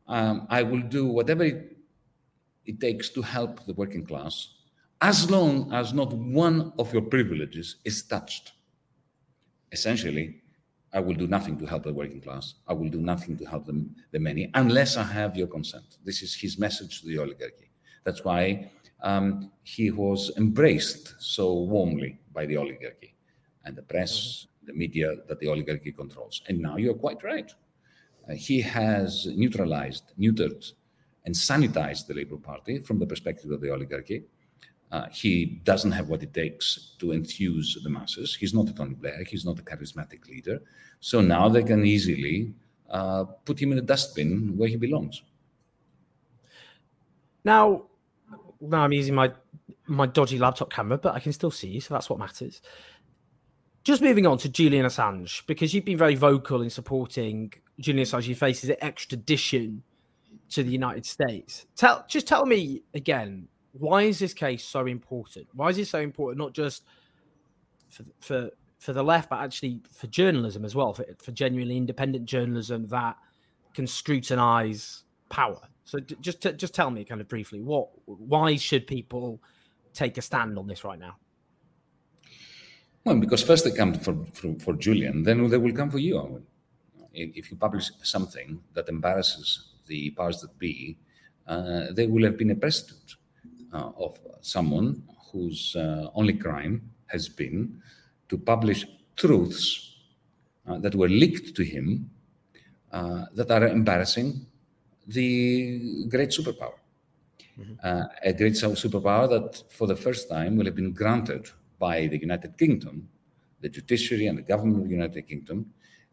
um, 0.07 0.47
I 0.49 0.63
will 0.63 0.81
do 0.81 1.07
whatever 1.07 1.43
it, 1.43 1.77
it 2.65 2.79
takes 2.79 3.09
to 3.09 3.21
help 3.21 3.65
the 3.65 3.73
working 3.73 4.05
class, 4.05 4.55
as 5.01 5.29
long 5.29 5.71
as 5.71 5.93
not 5.93 6.11
one 6.13 6.73
of 6.77 6.91
your 6.93 7.03
privileges 7.03 7.77
is 7.85 8.03
touched. 8.03 8.53
Essentially, 9.71 10.41
I 10.91 10.99
will 10.99 11.13
do 11.13 11.27
nothing 11.27 11.57
to 11.59 11.65
help 11.65 11.83
the 11.83 11.93
working 11.93 12.21
class. 12.21 12.55
I 12.67 12.73
will 12.73 12.89
do 12.89 12.99
nothing 12.99 13.37
to 13.37 13.45
help 13.45 13.65
them, 13.65 13.95
the 14.11 14.19
many, 14.19 14.49
unless 14.55 14.97
I 14.97 15.03
have 15.03 15.37
your 15.37 15.47
consent. 15.47 15.97
This 16.03 16.23
is 16.23 16.33
his 16.33 16.57
message 16.57 17.01
to 17.01 17.07
the 17.07 17.19
oligarchy. 17.19 17.69
That's 18.03 18.23
why 18.23 18.71
um, 19.03 19.51
he 19.63 19.91
was 19.91 20.31
embraced 20.37 21.15
so 21.19 21.53
warmly 21.53 22.19
by 22.33 22.47
the 22.47 22.57
oligarchy 22.57 23.15
and 23.65 23.75
the 23.75 23.83
press 23.83 24.47
the 24.69 24.73
media 24.73 25.15
that 25.27 25.39
the 25.39 25.47
oligarchy 25.47 25.91
controls. 25.91 26.41
And 26.47 26.59
now 26.59 26.77
you're 26.77 26.93
quite 26.93 27.23
right. 27.23 27.51
Uh, 28.29 28.33
he 28.33 28.61
has 28.61 29.27
neutralized, 29.35 30.13
neutered, 30.19 30.71
and 31.25 31.33
sanitized 31.33 32.07
the 32.07 32.13
Labour 32.13 32.37
Party 32.37 32.79
from 32.79 32.99
the 32.99 33.05
perspective 33.05 33.51
of 33.51 33.61
the 33.61 33.71
oligarchy. 33.71 34.23
Uh, 34.91 35.07
he 35.11 35.61
doesn't 35.63 35.91
have 35.91 36.09
what 36.09 36.23
it 36.23 36.33
takes 36.33 36.95
to 36.99 37.11
enthuse 37.11 37.77
the 37.83 37.89
masses. 37.89 38.35
He's 38.35 38.53
not 38.53 38.69
a 38.69 38.73
Tony 38.73 38.95
Blair. 38.95 39.23
He's 39.23 39.45
not 39.45 39.59
a 39.59 39.61
charismatic 39.61 40.27
leader. 40.27 40.61
So 40.99 41.21
now 41.21 41.47
they 41.47 41.63
can 41.63 41.85
easily 41.85 42.53
uh, 42.89 43.25
put 43.45 43.59
him 43.61 43.71
in 43.71 43.77
a 43.77 43.81
dustbin 43.81 44.57
where 44.57 44.67
he 44.67 44.77
belongs. 44.77 45.21
Now, 47.43 47.83
now 48.59 48.83
I'm 48.83 48.93
using 48.93 49.15
my 49.15 49.31
my 49.85 50.05
dodgy 50.05 50.37
laptop 50.37 50.69
camera, 50.69 50.97
but 50.97 51.15
I 51.15 51.19
can 51.19 51.33
still 51.33 51.49
see 51.49 51.67
you, 51.67 51.81
so 51.81 51.95
that's 51.95 52.09
what 52.09 52.19
matters. 52.19 52.61
Just 53.83 54.01
moving 54.01 54.27
on 54.27 54.37
to 54.39 54.49
Julian 54.49 54.85
Assange, 54.85 55.45
because 55.47 55.73
you've 55.73 55.85
been 55.85 55.97
very 55.97 56.15
vocal 56.15 56.61
in 56.61 56.69
supporting 56.69 57.53
Julian 57.79 58.05
Assange. 58.05 58.23
He 58.23 58.33
faces 58.33 58.69
extradition 58.81 59.83
to 60.49 60.63
the 60.63 60.71
United 60.71 61.05
States. 61.05 61.65
Tell 61.75 62.05
just 62.07 62.27
tell 62.27 62.45
me 62.45 62.83
again, 62.93 63.47
why 63.71 64.03
is 64.03 64.19
this 64.19 64.33
case 64.33 64.63
so 64.63 64.85
important? 64.85 65.47
Why 65.53 65.69
is 65.69 65.77
it 65.77 65.87
so 65.87 65.99
important? 65.99 66.39
Not 66.39 66.53
just 66.53 66.83
for 67.89 68.03
for 68.19 68.49
for 68.79 68.93
the 68.93 69.03
left, 69.03 69.29
but 69.29 69.39
actually 69.39 69.81
for 69.91 70.07
journalism 70.07 70.63
as 70.63 70.73
well, 70.75 70.93
for, 70.93 71.05
for 71.21 71.31
genuinely 71.31 71.77
independent 71.77 72.25
journalism 72.25 72.87
that 72.87 73.17
can 73.73 73.85
scrutinize 73.85 75.03
power. 75.29 75.61
So 75.85 75.99
just 75.99 76.41
just 76.57 76.73
tell 76.73 76.91
me 76.91 77.05
kind 77.05 77.21
of 77.21 77.27
briefly 77.27 77.61
what 77.61 77.89
why 78.05 78.55
should 78.57 78.87
people 78.87 79.41
take 79.93 80.17
a 80.17 80.21
stand 80.21 80.57
on 80.57 80.67
this 80.67 80.83
right 80.83 80.99
now? 80.99 81.15
Well, 83.05 83.15
because 83.15 83.43
first 83.43 83.63
they 83.63 83.71
come 83.71 83.93
for, 83.93 84.25
for, 84.33 84.53
for 84.59 84.73
Julian, 84.73 85.23
then 85.23 85.49
they 85.49 85.57
will 85.57 85.73
come 85.73 85.89
for 85.89 85.99
you, 85.99 86.17
Owen. 86.17 86.43
If 87.13 87.49
you 87.49 87.57
publish 87.57 87.89
something 88.03 88.59
that 88.73 88.87
embarrasses 88.89 89.73
the 89.87 90.11
powers 90.11 90.41
that 90.41 90.57
be, 90.59 90.97
uh, 91.47 91.87
there 91.91 92.07
will 92.07 92.23
have 92.23 92.37
been 92.37 92.51
a 92.51 92.55
precedent 92.55 93.15
uh, 93.73 93.91
of 93.97 94.19
someone 94.41 95.01
whose 95.31 95.75
uh, 95.75 96.09
only 96.13 96.33
crime 96.33 96.89
has 97.07 97.27
been 97.27 97.81
to 98.27 98.37
publish 98.37 98.85
truths 99.15 99.95
uh, 100.67 100.77
that 100.79 100.93
were 100.93 101.09
leaked 101.09 101.55
to 101.55 101.63
him 101.63 102.09
uh, 102.91 103.25
that 103.33 103.49
are 103.51 103.67
embarrassing 103.67 104.45
the 105.07 106.05
great 106.09 106.29
superpower. 106.29 106.77
Mm-hmm. 107.59 107.73
Uh, 107.83 108.05
a 108.23 108.33
great 108.33 108.53
superpower 108.53 109.27
that, 109.29 109.63
for 109.69 109.87
the 109.87 109.95
first 109.95 110.29
time, 110.29 110.55
will 110.55 110.65
have 110.65 110.75
been 110.75 110.93
granted 110.93 111.49
by 111.79 112.07
the 112.07 112.19
United 112.19 112.57
Kingdom, 112.57 113.09
the 113.61 113.69
judiciary 113.69 114.27
and 114.27 114.37
the 114.37 114.43
government 114.43 114.83
of 114.83 114.83
the 114.85 114.95
United 114.95 115.27
Kingdom, 115.27 115.65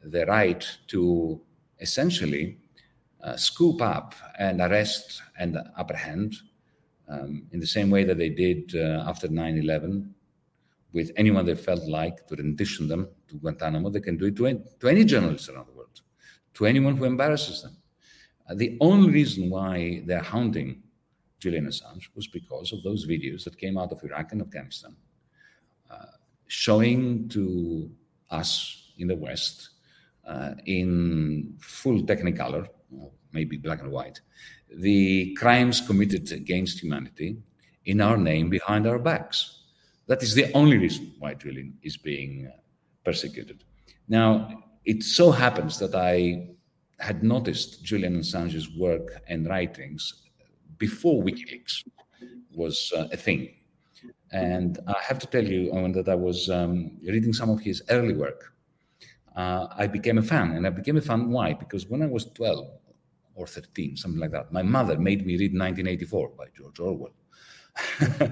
the 0.03 0.25
right 0.27 0.65
to 0.89 1.41
essentially 1.81 2.59
uh, 3.23 3.37
scoop 3.37 3.83
up 3.83 4.15
and 4.39 4.61
arrest 4.61 5.23
and 5.39 5.59
apprehend 5.79 6.35
um, 7.09 7.47
in 7.53 7.61
the 7.61 7.67
same 7.67 7.91
way 7.91 8.05
that 8.05 8.19
they 8.19 8.29
did 8.29 8.75
uh, 8.75 9.05
after 9.07 9.29
9 9.29 9.59
11 9.59 10.15
with 10.93 11.11
anyone 11.17 11.45
they 11.45 11.55
felt 11.55 11.85
like 11.89 12.27
to 12.27 12.37
rendition 12.37 12.89
them 12.89 13.09
to 13.29 13.37
Guantanamo. 13.37 13.91
They 13.91 14.01
can 14.01 14.17
do 14.17 14.27
it 14.27 14.37
to 14.37 14.47
any, 14.47 14.61
to 14.81 14.89
any 14.89 15.05
journalist 15.05 15.49
around 15.49 15.67
the 15.69 15.73
world, 15.73 16.01
to 16.55 16.67
anyone 16.67 16.97
who 16.97 17.05
embarrasses 17.05 17.63
them. 17.63 17.77
Uh, 18.49 18.55
the 18.55 18.79
only 18.81 19.11
reason 19.11 19.51
why 19.51 20.03
they're 20.07 20.23
hounding 20.23 20.83
Julian 21.39 21.67
Assange 21.67 22.09
was 22.15 22.27
because 22.29 22.73
of 22.73 22.83
those 22.83 23.07
videos 23.07 23.45
that 23.45 23.59
came 23.59 23.77
out 23.77 23.93
of 23.93 24.03
Iraq 24.03 24.33
and 24.33 24.41
Afghanistan, 24.41 24.97
showing 26.49 27.29
to 27.29 27.91
us 28.31 28.93
in 28.99 29.09
the 29.09 29.17
West 29.17 29.71
uh, 30.27 30.55
in 30.67 31.55
full 31.61 32.03
technicolor, 32.03 32.67
maybe 33.33 33.57
black 33.57 33.81
and 33.83 33.91
white, 33.91 34.21
the 34.75 35.35
crimes 35.35 35.81
committed 35.81 36.31
against 36.33 36.83
humanity 36.83 37.37
in 37.85 38.01
our 38.01 38.17
name 38.17 38.51
behind 38.51 38.87
our 38.87 38.99
backs. 38.99 39.61
That 40.07 40.23
is 40.23 40.35
the 40.35 40.53
only 40.53 40.79
reason 40.79 41.15
why 41.19 41.35
Julian 41.35 41.75
is 41.83 41.97
being 41.97 42.51
uh, 42.53 42.57
persecuted. 43.05 43.65
Now, 44.09 44.63
it 44.85 45.03
so 45.03 45.31
happens 45.31 45.79
that 45.79 45.95
I 45.95 46.49
had 46.99 47.23
noticed 47.23 47.85
Julian 47.85 48.21
Assange's 48.21 48.71
work 48.77 49.21
and 49.29 49.49
writings 49.49 50.23
before 50.79 51.23
WikiLeaks 51.23 51.85
was 52.55 52.93
uh, 52.97 53.09
a 53.13 53.17
thing. 53.17 53.51
And 54.33 54.79
I 54.87 55.01
have 55.03 55.19
to 55.21 55.27
tell 55.27 55.45
you, 55.45 55.71
Owen, 55.73 55.93
that 55.93 56.09
I 56.09 56.15
was 56.15 56.51
um, 56.51 56.99
reading 57.03 57.33
some 57.33 57.51
of 57.51 57.61
his 57.61 57.83
early 57.91 58.15
work. 58.15 58.53
Uh, 59.37 59.67
I 59.77 59.87
became 59.87 60.19
a 60.19 60.23
fan, 60.23 60.53
and 60.53 60.67
I 60.67 60.71
became 60.71 60.97
a 60.97 61.01
fan. 61.01 61.31
Why? 61.31 61.53
Because 61.53 61.87
when 61.87 62.03
I 62.03 62.07
was 62.07 62.25
12 62.35 62.67
or 63.35 63.47
13, 63.47 63.97
something 63.97 64.21
like 64.21 64.33
that, 64.33 64.53
my 64.53 64.63
mother 64.63 64.99
made 64.99 65.27
me 65.27 65.35
read 65.35 65.53
1984 65.53 66.31
by 66.37 66.47
George 66.57 66.81
Orwell. 66.81 67.13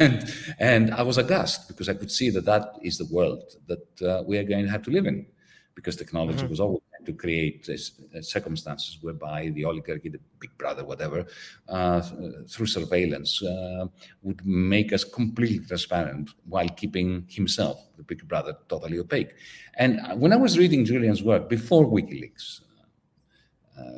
and, 0.00 0.34
and 0.58 0.94
I 0.94 1.02
was 1.02 1.18
aghast 1.18 1.68
because 1.68 1.90
I 1.90 1.94
could 1.94 2.10
see 2.10 2.30
that 2.30 2.46
that 2.46 2.74
is 2.82 2.96
the 2.96 3.06
world 3.10 3.52
that 3.68 4.02
uh, 4.02 4.22
we 4.26 4.38
are 4.38 4.44
going 4.44 4.64
to 4.64 4.70
have 4.70 4.82
to 4.84 4.90
live 4.90 5.06
in 5.06 5.26
because 5.74 5.96
technology 5.96 6.38
mm-hmm. 6.38 6.48
was 6.48 6.60
always 6.60 6.80
to 7.04 7.12
create 7.12 7.68
uh, 7.68 8.22
circumstances 8.22 8.98
whereby 9.00 9.50
the 9.50 9.64
oligarchy, 9.64 10.08
the 10.08 10.20
big 10.38 10.56
brother, 10.58 10.84
whatever, 10.84 11.26
uh, 11.68 12.00
through 12.48 12.66
surveillance, 12.66 13.42
uh, 13.42 13.86
would 14.22 14.44
make 14.46 14.92
us 14.92 15.04
completely 15.04 15.60
transparent 15.60 16.30
while 16.46 16.68
keeping 16.68 17.24
himself, 17.28 17.78
the 17.96 18.02
big 18.02 18.26
brother, 18.28 18.56
totally 18.68 18.98
opaque. 18.98 19.34
And 19.76 20.00
when 20.20 20.32
I 20.32 20.36
was 20.36 20.58
reading 20.58 20.84
Julian's 20.84 21.22
work 21.22 21.48
before 21.48 21.86
WikiLeaks 21.86 22.60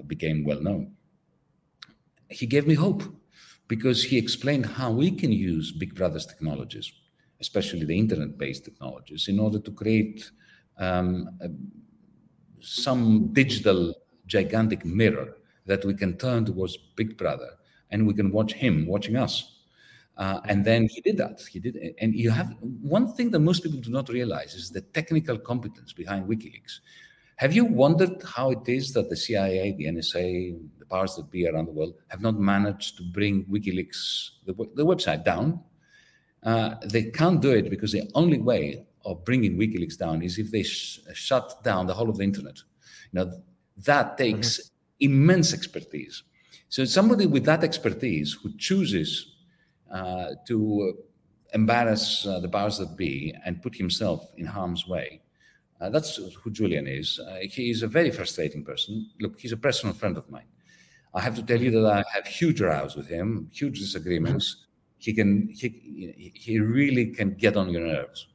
became 0.07 0.45
well 0.45 0.61
known, 0.61 0.93
he 2.31 2.47
gave 2.47 2.67
me 2.67 2.75
hope 2.75 3.03
because 3.69 4.05
he 4.05 4.19
explained 4.19 4.67
how 4.67 4.91
we 4.91 5.11
can 5.11 5.33
use 5.33 5.73
Big 5.73 5.95
Brother's 5.95 6.27
technologies, 6.27 6.93
especially 7.41 7.85
the 7.85 7.99
internet 7.99 8.37
based 8.37 8.65
technologies, 8.65 9.29
in 9.29 9.39
order 9.39 9.59
to 9.59 9.71
create 9.71 10.31
um, 10.79 11.31
some 12.67 13.33
digital 13.33 13.95
gigantic 14.27 14.85
mirror 14.85 15.37
that 15.67 15.85
we 15.85 15.95
can 15.95 16.17
turn 16.17 16.45
towards 16.45 16.77
Big 16.77 17.17
Brother 17.17 17.51
and 17.91 18.07
we 18.07 18.15
can 18.15 18.31
watch 18.31 18.53
him 18.53 18.87
watching 18.87 19.17
us. 19.17 19.51
Uh, 20.17 20.41
and 20.49 20.65
then 20.65 20.87
he 20.89 21.01
did 21.01 21.17
that. 21.17 21.41
He 21.51 21.59
did, 21.59 21.77
and 22.01 22.15
you 22.15 22.31
have 22.31 22.55
one 22.61 23.13
thing 23.13 23.31
that 23.33 23.41
most 23.41 23.63
people 23.63 23.81
do 23.81 23.91
not 23.91 24.09
realize 24.09 24.55
is 24.55 24.71
the 24.71 24.81
technical 24.81 25.37
competence 25.37 25.93
behind 25.93 26.29
WikiLeaks. 26.29 26.79
Have 27.37 27.53
you 27.53 27.65
wondered 27.65 28.23
how 28.23 28.51
it 28.53 28.69
is 28.69 28.93
that 28.93 29.11
the 29.11 29.17
CIA, 29.17 29.73
the 29.73 29.87
NSA, 29.87 30.57
the 30.79 30.87
powers 30.87 31.17
that 31.17 31.31
be 31.33 31.49
around 31.49 31.67
the 31.67 31.73
world 31.73 31.95
have 32.09 32.21
not 32.21 32.39
managed 32.39 32.97
to 32.99 33.03
bring 33.03 33.45
WikiLeaks, 33.47 34.31
the, 34.47 34.53
the 34.75 34.87
website, 34.87 35.25
down? 35.25 35.61
Uh, 36.45 36.77
they 36.85 37.05
can't 37.11 37.41
do 37.41 37.51
it 37.51 37.69
because 37.71 37.91
the 37.91 38.09
only 38.15 38.39
way 38.39 38.87
of 39.05 39.25
bringing 39.25 39.57
WikiLeaks 39.57 39.99
down 39.99 40.23
is 40.23 40.39
if 40.39 40.51
they 40.51 40.63
sh- 40.63 41.01
shut 41.13 41.63
down 41.63 41.87
the 41.87 41.95
whole 41.95 42.11
of 42.11 42.19
the 42.19 42.25
internet. 42.25 42.59
Now, 43.13 43.31
that 43.79 44.17
takes 44.19 44.59
mm-hmm. 44.59 45.13
immense 45.13 45.53
expertise. 45.53 46.23
So, 46.69 46.85
somebody 46.85 47.27
with 47.27 47.45
that 47.45 47.63
expertise 47.65 48.33
who 48.33 48.51
chooses 48.57 49.37
uh, 49.93 50.31
to 50.49 50.95
embarrass 51.53 52.27
uh, 52.27 52.41
the 52.41 52.49
powers 52.49 52.79
that 52.79 52.97
be 52.97 53.35
and 53.45 53.63
put 53.63 53.75
himself 53.77 54.33
in 54.37 54.47
harm's 54.47 54.87
way, 54.87 55.21
uh, 55.81 55.91
that's 55.91 56.17
who 56.17 56.51
Julian 56.51 56.87
is. 56.87 57.19
Uh, 57.19 57.39
he 57.43 57.71
is 57.71 57.83
a 57.83 57.89
very 57.89 58.11
frustrating 58.11 58.65
person. 58.65 59.11
Look, 59.21 59.39
he's 59.39 59.53
a 59.53 59.57
personal 59.57 59.95
friend 59.95 60.17
of 60.17 60.29
mine. 60.31 60.47
I 61.13 61.21
have 61.21 61.37
to 61.37 61.43
tell 61.43 61.61
you 61.61 61.71
that 61.71 61.87
I 61.87 62.03
have 62.13 62.27
huge 62.27 62.61
rows 62.61 62.97
with 62.97 63.07
him, 63.07 63.49
huge 63.53 63.79
disagreements. 63.79 64.67
He 64.99 65.13
can, 65.13 65.49
he, 65.49 66.33
he 66.35 66.59
really 66.59 67.07
can 67.07 67.35
get 67.35 67.57
on 67.57 67.71
your 67.71 67.83
nerves. 67.87 68.27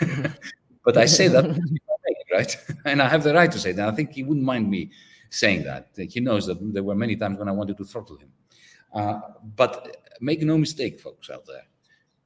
but 0.84 0.96
I 0.96 1.06
say 1.06 1.28
that 1.28 1.44
right, 2.32 2.56
and 2.84 3.02
I 3.02 3.08
have 3.08 3.22
the 3.22 3.34
right 3.34 3.50
to 3.50 3.58
say 3.58 3.72
that. 3.72 3.88
I 3.88 3.92
think 3.92 4.12
he 4.12 4.22
wouldn't 4.22 4.44
mind 4.44 4.70
me 4.70 4.90
saying 5.30 5.64
that. 5.64 5.88
He 5.96 6.20
knows 6.20 6.46
that 6.46 6.58
there 6.72 6.82
were 6.82 6.94
many 6.94 7.16
times 7.16 7.38
when 7.38 7.48
I 7.48 7.52
wanted 7.52 7.76
to 7.78 7.84
throttle 7.84 8.18
him. 8.18 8.32
Uh, 8.94 9.20
but 9.56 9.96
make 10.20 10.42
no 10.42 10.58
mistake, 10.58 11.00
folks 11.00 11.30
out 11.30 11.46
there, 11.46 11.66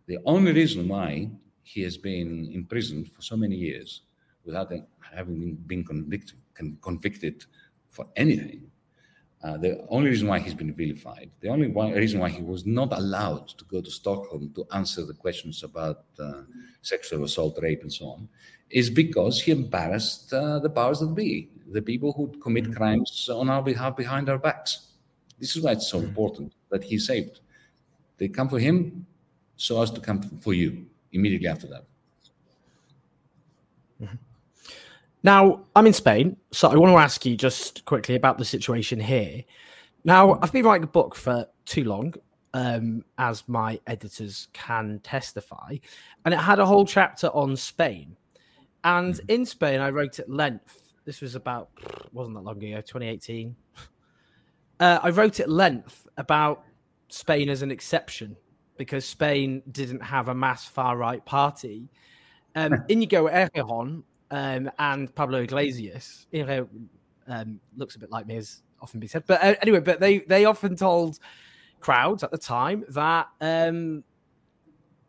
the 0.07 0.19
only 0.25 0.53
reason 0.53 0.89
why 0.89 1.31
he 1.63 1.83
has 1.83 1.97
been 1.97 2.51
imprisoned 2.53 3.11
for 3.13 3.23
so 3.23 3.37
many 3.37 3.57
years 3.57 4.03
without 4.45 4.73
having 5.15 5.55
been 5.67 5.85
convicted, 5.85 6.37
convicted 6.81 7.45
for 7.89 8.07
anything 8.17 8.71
uh, 9.45 9.57
the 9.59 9.87
only 9.91 10.11
reason 10.11 10.29
why 10.29 10.39
he's 10.39 10.55
been 10.55 10.73
vilified, 10.73 11.31
the 11.41 11.49
only 11.49 11.69
one, 11.69 11.93
reason 11.93 12.19
why 12.19 12.29
he 12.29 12.43
was 12.43 12.65
not 12.65 12.93
allowed 12.93 13.49
to 13.49 13.65
go 13.67 13.81
to 13.81 13.91
Stockholm 13.91 14.51
to 14.55 14.67
answer 14.73 15.05
the 15.05 15.15
questions 15.15 15.63
about 15.63 16.05
uh, 16.19 16.43
sexual 16.83 17.23
assault, 17.25 17.59
rape, 17.63 17.83
and 17.83 17.93
so 17.93 18.07
on, 18.07 18.29
is 18.71 18.89
because 18.89 19.41
he 19.41 19.53
embarrassed 19.53 20.33
uh, 20.33 20.59
the 20.59 20.71
powers 20.71 21.01
that 21.01 21.15
be, 21.15 21.51
the 21.71 21.83
people 21.83 22.13
who 22.13 22.29
commit 22.41 22.65
mm-hmm. 22.65 22.73
crimes 22.73 23.29
on 23.33 23.51
our 23.51 23.63
behalf 23.63 23.97
behind 23.97 24.29
our 24.29 24.39
backs. 24.39 24.93
This 25.39 25.55
is 25.55 25.63
why 25.63 25.73
it's 25.73 25.89
so 25.89 25.99
mm-hmm. 25.99 26.09
important 26.09 26.53
that 26.71 26.83
he 26.83 26.99
saved. 26.99 27.41
They 28.19 28.29
come 28.29 28.49
for 28.49 28.59
him 28.59 29.07
so 29.57 29.83
as 29.83 29.91
to 29.91 30.01
come 30.01 30.23
for 30.23 30.55
you 30.55 30.87
immediately 31.13 31.49
after 31.49 31.67
that. 31.69 31.85
Mm-hmm. 34.03 34.17
Now, 35.27 35.65
I'm 35.75 35.89
in 35.89 35.93
Spain, 35.93 36.37
so 36.53 36.69
I 36.69 36.77
want 36.77 36.93
to 36.93 36.99
ask 36.99 37.27
you 37.27 37.37
just 37.37 37.85
quickly 37.85 38.15
about 38.15 38.39
the 38.39 38.45
situation 38.45 39.01
here. 39.01 39.43
Now, 40.05 40.39
I've 40.41 40.53
been 40.53 40.65
writing 40.65 40.85
a 40.85 40.87
book 40.87 41.17
for 41.17 41.49
too 41.65 41.83
long, 41.83 42.15
um, 42.55 43.05
as 43.19 43.43
my 43.49 43.81
editors 43.89 44.47
can 44.53 45.01
testify, 45.03 45.79
and 46.25 46.33
it 46.33 46.37
had 46.37 46.61
a 46.61 46.65
whole 46.65 46.87
chapter 46.87 47.27
on 47.31 47.57
Spain. 47.57 48.17
And 48.85 49.15
mm-hmm. 49.15 49.27
in 49.29 49.47
Spain, 49.47 49.81
I 49.81 49.91
wrote 49.91 50.21
at 50.21 50.31
length. 50.31 50.95
This 51.05 51.21
was 51.21 51.35
about, 51.35 51.71
wasn't 52.13 52.37
that 52.37 52.45
long 52.45 52.63
ago, 52.63 52.77
2018. 52.77 53.57
Uh, 54.79 55.01
I 55.03 55.11
wrote 55.11 55.41
at 55.41 55.51
length 55.51 56.07
about 56.19 56.63
Spain 57.09 57.49
as 57.49 57.63
an 57.63 57.73
exception 57.73 58.37
because 58.77 59.05
Spain 59.05 59.65
didn't 59.73 60.05
have 60.05 60.29
a 60.29 60.35
mass 60.37 60.67
far 60.67 60.97
right 60.97 61.25
party. 61.27 61.89
Um, 62.55 62.85
Inigo 62.89 63.27
Errejón 63.27 64.05
um, 64.31 64.71
and 64.79 65.15
Pablo 65.15 65.41
Iglesias. 65.43 66.27
um, 67.29 67.61
looks 67.77 67.97
a 67.97 67.99
bit 67.99 68.11
like 68.11 68.27
me, 68.27 68.37
as 68.37 68.63
often 68.81 69.01
be 69.01 69.07
said. 69.07 69.25
But 69.27 69.43
uh, 69.43 69.55
anyway, 69.63 69.81
but 69.81 70.01
they 70.01 70.19
they 70.19 70.45
often 70.45 70.77
told 70.77 71.19
crowds 71.81 72.23
at 72.23 72.31
the 72.31 72.39
time 72.39 72.85
that 72.91 73.29
um, 73.41 74.05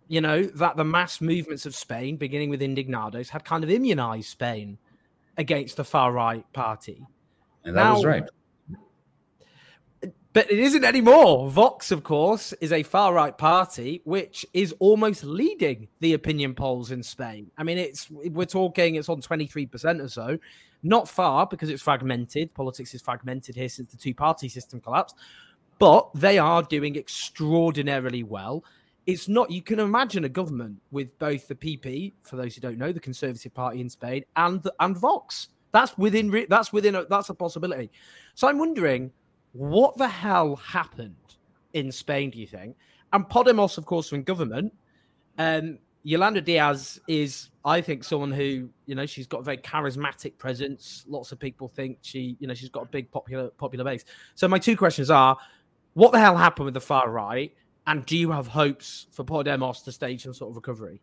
you 0.07 0.21
know 0.21 0.43
that 0.43 0.77
the 0.77 0.85
mass 0.85 1.21
movements 1.21 1.65
of 1.65 1.75
Spain, 1.75 2.17
beginning 2.17 2.49
with 2.49 2.61
Indignados, 2.61 3.29
had 3.29 3.43
kind 3.43 3.63
of 3.63 3.69
immunized 3.69 4.29
Spain 4.29 4.77
against 5.37 5.77
the 5.77 5.83
far 5.83 6.11
right 6.11 6.45
party. 6.53 7.05
And 7.63 7.75
that 7.75 7.83
now, 7.83 7.95
was 7.95 8.05
right. 8.05 8.23
But 10.37 10.51
it 10.51 10.59
isn't 10.59 10.83
anymore. 10.83 11.49
Vox, 11.49 11.89
of 11.89 12.03
course, 12.03 12.53
is 12.61 12.71
a 12.71 12.83
far 12.83 13.11
right 13.11 13.35
party 13.35 14.01
which 14.03 14.45
is 14.53 14.71
almost 14.77 15.23
leading 15.23 15.87
the 15.99 16.13
opinion 16.13 16.53
polls 16.53 16.91
in 16.91 17.01
Spain. 17.01 17.49
I 17.57 17.63
mean, 17.63 17.79
it's 17.79 18.07
we're 18.11 18.45
talking 18.45 18.93
it's 18.93 19.09
on 19.09 19.19
23% 19.19 19.99
or 19.99 20.07
so. 20.07 20.37
Not 20.83 21.09
far 21.09 21.47
because 21.47 21.71
it's 21.71 21.81
fragmented. 21.81 22.53
Politics 22.53 22.93
is 22.93 23.01
fragmented 23.01 23.55
here 23.55 23.67
since 23.67 23.89
the 23.89 23.97
two 23.97 24.13
party 24.13 24.47
system 24.47 24.79
collapsed. 24.79 25.15
But 25.79 26.07
they 26.13 26.37
are 26.37 26.61
doing 26.61 26.97
extraordinarily 26.97 28.21
well. 28.21 28.63
It's 29.07 29.27
not, 29.27 29.49
you 29.49 29.63
can 29.63 29.79
imagine 29.79 30.23
a 30.23 30.29
government 30.29 30.77
with 30.91 31.17
both 31.17 31.47
the 31.47 31.55
PP, 31.55 32.13
for 32.21 32.35
those 32.35 32.53
who 32.53 32.61
don't 32.61 32.77
know, 32.77 32.91
the 32.91 32.99
Conservative 32.99 33.55
Party 33.55 33.81
in 33.81 33.89
Spain, 33.89 34.23
and 34.35 34.63
and 34.79 34.95
Vox. 34.95 35.47
That's 35.71 35.97
within, 35.97 36.45
that's 36.47 36.71
within, 36.71 36.93
a, 36.93 37.05
that's 37.05 37.29
a 37.29 37.33
possibility. 37.33 37.89
So 38.35 38.47
I'm 38.47 38.59
wondering, 38.59 39.11
what 39.57 39.97
the 39.97 40.07
hell 40.07 40.55
happened 40.57 41.15
in 41.73 41.91
Spain, 41.91 42.29
do 42.29 42.37
you 42.37 42.45
think? 42.45 42.77
And 43.11 43.27
Podemos, 43.27 43.77
of 43.79 43.85
course, 43.85 44.11
in 44.11 44.21
government. 44.21 44.71
Um, 45.39 45.79
Yolanda 46.03 46.41
Diaz 46.41 47.01
is, 47.07 47.49
I 47.65 47.81
think, 47.81 48.03
someone 48.03 48.31
who, 48.31 48.69
you 48.85 48.93
know, 48.93 49.07
she's 49.07 49.25
got 49.25 49.39
a 49.39 49.43
very 49.43 49.57
charismatic 49.57 50.37
presence. 50.37 51.05
Lots 51.07 51.31
of 51.31 51.39
people 51.39 51.67
think 51.67 51.97
she, 52.01 52.37
you 52.39 52.47
know, 52.47 52.53
she's 52.53 52.69
got 52.69 52.83
a 52.83 52.85
big 52.85 53.11
popular 53.11 53.49
popular 53.49 53.83
base. 53.83 54.05
So 54.35 54.47
my 54.47 54.59
two 54.59 54.77
questions 54.77 55.09
are, 55.09 55.35
what 55.95 56.11
the 56.11 56.19
hell 56.19 56.37
happened 56.37 56.65
with 56.65 56.75
the 56.75 56.81
far 56.81 57.09
right? 57.09 57.51
And 57.87 58.05
do 58.05 58.15
you 58.15 58.31
have 58.31 58.47
hopes 58.47 59.07
for 59.11 59.25
Podemos 59.25 59.83
to 59.85 59.91
stage 59.91 60.23
some 60.23 60.33
sort 60.33 60.51
of 60.51 60.55
recovery? 60.55 61.01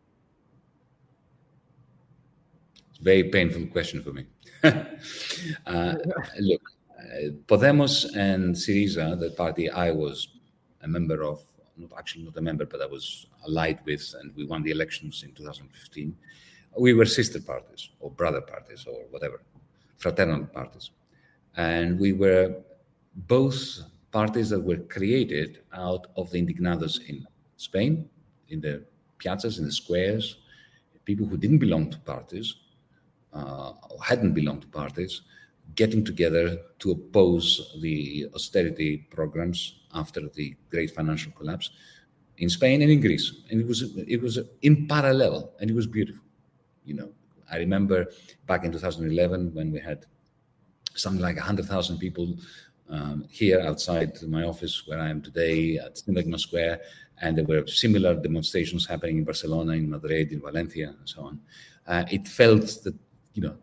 It's 2.91 3.01
a 3.01 3.03
very 3.03 3.25
painful 3.25 3.67
question 3.67 4.01
for 4.01 4.13
me. 4.13 4.27
uh, 5.67 5.95
look, 6.39 6.63
Podemos 7.47 8.15
and 8.17 8.55
Syriza, 8.55 9.19
the 9.19 9.31
party 9.31 9.71
I 9.71 9.91
was 9.91 10.29
a 10.83 10.89
member 10.89 11.23
of, 11.23 11.43
not 11.77 11.93
actually 11.99 12.25
not 12.25 12.37
a 12.37 12.41
member, 12.41 12.67
but 12.67 12.81
I 12.81 12.87
was 12.87 13.27
allied 13.47 13.81
with, 13.85 14.15
and 14.21 14.35
we 14.37 14.45
won 14.45 14.63
the 14.63 14.71
elections 14.71 15.23
in 15.25 15.33
2015. 15.33 16.17
We 16.79 16.95
were 16.95 17.05
sister 17.07 17.41
parties 17.41 17.91
or 18.01 18.11
brother 18.11 18.41
parties 18.41 18.87
or 18.87 19.05
whatever, 19.11 19.43
fraternal 19.99 20.45
parties. 20.47 20.91
And 21.57 21.99
we 21.99 22.13
were 22.13 22.57
both 23.15 23.81
parties 24.11 24.51
that 24.51 24.61
were 24.61 24.79
created 24.79 25.61
out 25.73 26.07
of 26.17 26.31
the 26.31 26.39
indignados 26.39 27.09
in 27.09 27.27
Spain, 27.57 28.09
in 28.49 28.61
the 28.61 28.85
piazzas, 29.19 29.59
in 29.59 29.65
the 29.65 29.73
squares, 29.73 30.37
people 31.05 31.27
who 31.27 31.37
didn't 31.37 31.59
belong 31.59 31.91
to 31.91 31.99
parties, 31.99 32.57
uh, 33.33 33.73
or 33.91 34.03
hadn't 34.03 34.33
belonged 34.33 34.63
to 34.63 34.69
parties, 34.69 35.23
getting 35.75 36.05
together 36.05 36.59
to 36.79 36.93
oppose 36.93 37.77
the 37.81 38.29
austerity 38.35 39.07
programs 39.11 39.81
after 39.95 40.29
the 40.29 40.55
great 40.71 40.91
financial 40.91 41.33
collapse 41.33 41.71
in 42.39 42.49
Spain 42.49 42.83
and 42.83 42.91
in 42.91 43.01
Greece. 43.01 43.43
And 43.51 43.61
it 43.61 43.67
was 43.67 43.83
it 43.83 44.21
was 44.21 44.39
in 44.63 44.87
parallel, 44.87 45.53
and 45.61 45.71
it 45.71 45.75
was 45.75 45.87
beautiful. 45.87 46.25
You 46.85 46.95
know, 46.95 47.11
I 47.51 47.59
remember 47.59 48.07
back 48.47 48.65
in 48.65 48.73
2011 48.73 49.55
when 49.55 49.73
we 49.73 49.81
had 49.81 50.07
something 50.95 51.23
like 51.23 51.37
100,000 51.37 51.99
people 51.99 52.37
um, 52.89 53.25
here 53.31 53.61
outside 53.61 54.21
my 54.29 54.45
office 54.45 54.87
where 54.87 55.01
I 55.01 55.09
am 55.09 55.23
today 55.23 55.79
at 55.79 55.97
Syntagma 55.97 56.39
Square, 56.39 56.81
and 57.21 57.39
there 57.39 57.45
were 57.45 57.67
similar 57.67 58.15
demonstrations 58.15 58.87
happening 58.87 59.19
in 59.19 59.25
Barcelona, 59.25 59.73
in 59.73 59.89
Madrid, 59.89 60.33
in 60.33 60.41
Valencia, 60.41 60.89
and 60.89 61.09
so 61.09 61.23
on. 61.23 61.41
Uh, 61.87 62.05
it 62.11 62.29
felt 62.29 62.67
that 62.85 62.95
you 63.35 63.43
know 63.43 63.57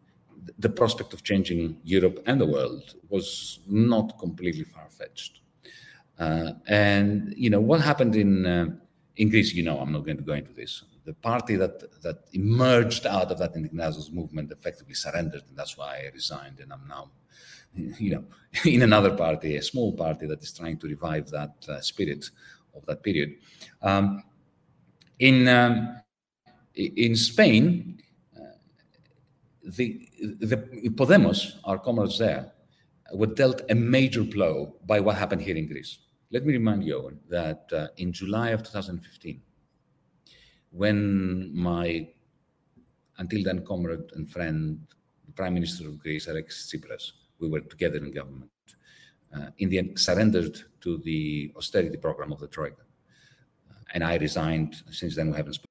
the 0.59 0.69
prospect 0.69 1.13
of 1.13 1.23
changing 1.23 1.77
Europe 1.83 2.23
and 2.25 2.39
the 2.39 2.45
world 2.45 2.95
was 3.09 3.59
not 3.67 4.17
completely 4.19 4.63
far 4.63 4.87
fetched. 4.89 5.41
Uh, 6.19 6.53
and 6.67 7.33
you 7.35 7.49
know 7.49 7.59
what 7.59 7.81
happened 7.81 8.15
in 8.15 8.45
uh, 8.45 8.67
in 9.17 9.29
Greece. 9.29 9.53
You 9.53 9.63
know, 9.63 9.79
I'm 9.79 9.91
not 9.91 10.05
going 10.05 10.17
to 10.17 10.23
go 10.23 10.33
into 10.33 10.53
this. 10.53 10.83
The 11.05 11.13
party 11.13 11.55
that 11.55 12.01
that 12.03 12.25
emerged 12.33 13.05
out 13.05 13.31
of 13.31 13.39
that 13.39 13.55
Indignados 13.55 14.11
movement 14.11 14.51
effectively 14.51 14.93
surrendered, 14.93 15.43
and 15.49 15.57
that's 15.57 15.77
why 15.77 15.97
I 15.97 16.11
resigned. 16.13 16.59
And 16.59 16.71
I'm 16.71 16.87
now, 16.87 17.11
you 17.75 18.11
know, 18.11 18.23
in 18.65 18.83
another 18.83 19.15
party, 19.15 19.55
a 19.55 19.63
small 19.63 19.93
party 19.93 20.27
that 20.27 20.41
is 20.41 20.53
trying 20.53 20.77
to 20.77 20.87
revive 20.87 21.29
that 21.29 21.55
uh, 21.67 21.81
spirit 21.81 22.29
of 22.75 22.85
that 22.85 23.01
period. 23.03 23.35
Um, 23.81 24.23
in 25.19 25.47
um, 25.47 26.01
in 26.75 27.15
Spain, 27.15 28.01
the, 29.63 30.09
the 30.39 30.57
Podemos, 30.89 31.59
our 31.65 31.77
comrades 31.77 32.17
there, 32.19 32.51
were 33.13 33.27
dealt 33.27 33.61
a 33.69 33.75
major 33.75 34.23
blow 34.23 34.75
by 34.85 34.99
what 34.99 35.17
happened 35.17 35.41
here 35.41 35.55
in 35.55 35.67
Greece. 35.67 35.99
Let 36.31 36.45
me 36.45 36.53
remind 36.53 36.83
you 36.83 37.17
that 37.29 37.69
uh, 37.73 37.87
in 37.97 38.13
July 38.13 38.49
of 38.49 38.63
2015, 38.63 39.41
when 40.71 41.53
my 41.53 42.07
until 43.17 43.43
then 43.43 43.63
comrade 43.65 44.11
and 44.15 44.29
friend, 44.31 44.79
the 45.25 45.33
Prime 45.33 45.53
Minister 45.53 45.87
of 45.87 45.99
Greece, 45.99 46.27
Alexis 46.27 46.71
Tsipras, 46.71 47.11
we 47.39 47.49
were 47.49 47.59
together 47.59 47.97
in 47.97 48.11
government, 48.11 48.49
uh, 49.35 49.47
in 49.59 49.69
the 49.69 49.77
end 49.77 49.99
surrendered 49.99 50.59
to 50.81 50.97
the 50.99 51.51
austerity 51.55 51.97
program 51.97 52.31
of 52.31 52.39
the 52.39 52.47
Troika. 52.47 52.81
Uh, 53.69 53.75
and 53.93 54.03
I 54.03 54.15
resigned. 54.15 54.81
Since 54.89 55.15
then, 55.15 55.29
we 55.29 55.37
haven't 55.37 55.53
spoken. 55.53 55.70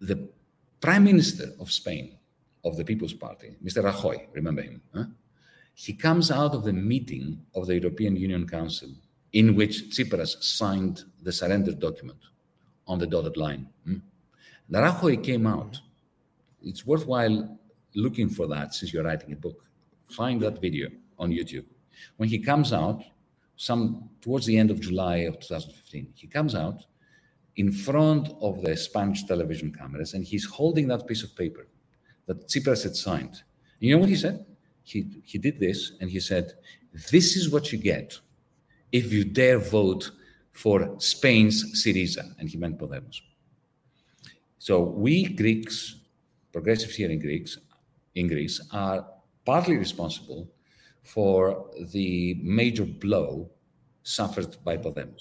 the 0.00 0.28
prime 0.80 1.04
minister 1.04 1.52
of 1.60 1.70
Spain, 1.70 2.16
of 2.64 2.76
the 2.76 2.84
People's 2.84 3.12
Party, 3.12 3.54
Mr. 3.64 3.82
Rajoy, 3.82 4.26
remember 4.32 4.62
him? 4.62 4.80
Huh? 4.94 5.04
He 5.74 5.92
comes 5.92 6.30
out 6.30 6.54
of 6.54 6.64
the 6.64 6.72
meeting 6.72 7.40
of 7.54 7.66
the 7.66 7.78
European 7.78 8.16
Union 8.16 8.46
Council 8.46 8.90
in 9.32 9.54
which 9.54 9.90
Tsipras 9.90 10.42
signed 10.42 11.04
the 11.22 11.32
surrender 11.32 11.72
document 11.72 12.18
on 12.86 12.98
the 12.98 13.06
dotted 13.06 13.36
line. 13.36 13.68
Hmm? 13.84 13.98
Rajoy 14.70 15.22
came 15.22 15.46
out. 15.46 15.80
It's 16.62 16.86
worthwhile 16.86 17.58
looking 17.94 18.28
for 18.28 18.46
that 18.48 18.74
since 18.74 18.92
you're 18.92 19.04
writing 19.04 19.32
a 19.32 19.36
book. 19.36 19.64
Find 20.04 20.40
that 20.42 20.60
video 20.60 20.88
on 21.18 21.30
YouTube. 21.30 21.64
When 22.16 22.28
he 22.28 22.38
comes 22.38 22.72
out, 22.72 23.02
some 23.56 24.08
towards 24.20 24.46
the 24.46 24.56
end 24.56 24.70
of 24.70 24.80
July 24.80 25.18
of 25.18 25.34
2015, 25.40 26.12
he 26.14 26.26
comes 26.26 26.54
out 26.54 26.84
in 27.56 27.72
front 27.72 28.30
of 28.40 28.62
the 28.62 28.76
Spanish 28.76 29.24
television 29.24 29.72
cameras 29.72 30.14
and 30.14 30.24
he's 30.24 30.44
holding 30.44 30.88
that 30.88 31.06
piece 31.06 31.22
of 31.22 31.34
paper 31.36 31.66
that 32.26 32.46
Tsipras 32.46 32.82
had 32.82 32.96
signed. 32.96 33.42
You 33.80 33.94
know 33.94 34.00
what 34.00 34.08
he 34.08 34.16
said? 34.16 34.44
He, 34.82 35.22
he 35.24 35.38
did 35.38 35.58
this 35.58 35.92
and 36.00 36.10
he 36.10 36.20
said, 36.20 36.54
This 37.10 37.36
is 37.36 37.50
what 37.50 37.72
you 37.72 37.78
get 37.78 38.18
if 38.92 39.12
you 39.12 39.24
dare 39.24 39.58
vote 39.58 40.10
for 40.52 40.96
Spain's 40.98 41.84
Syriza. 41.84 42.34
And 42.38 42.48
he 42.48 42.56
meant 42.56 42.78
Podemos. 42.78 43.20
So 44.58 44.82
we 44.82 45.24
Greeks, 45.24 45.96
progressives 46.52 46.94
here 46.94 47.10
in 47.10 47.18
Greeks, 47.18 47.58
in 48.14 48.28
Greece, 48.28 48.60
are 48.72 49.06
partly 49.44 49.76
responsible 49.76 50.50
for 51.02 51.70
the 51.92 52.38
major 52.42 52.84
blow 52.84 53.48
suffered 54.02 54.56
by 54.64 54.76
Podemos. 54.76 55.20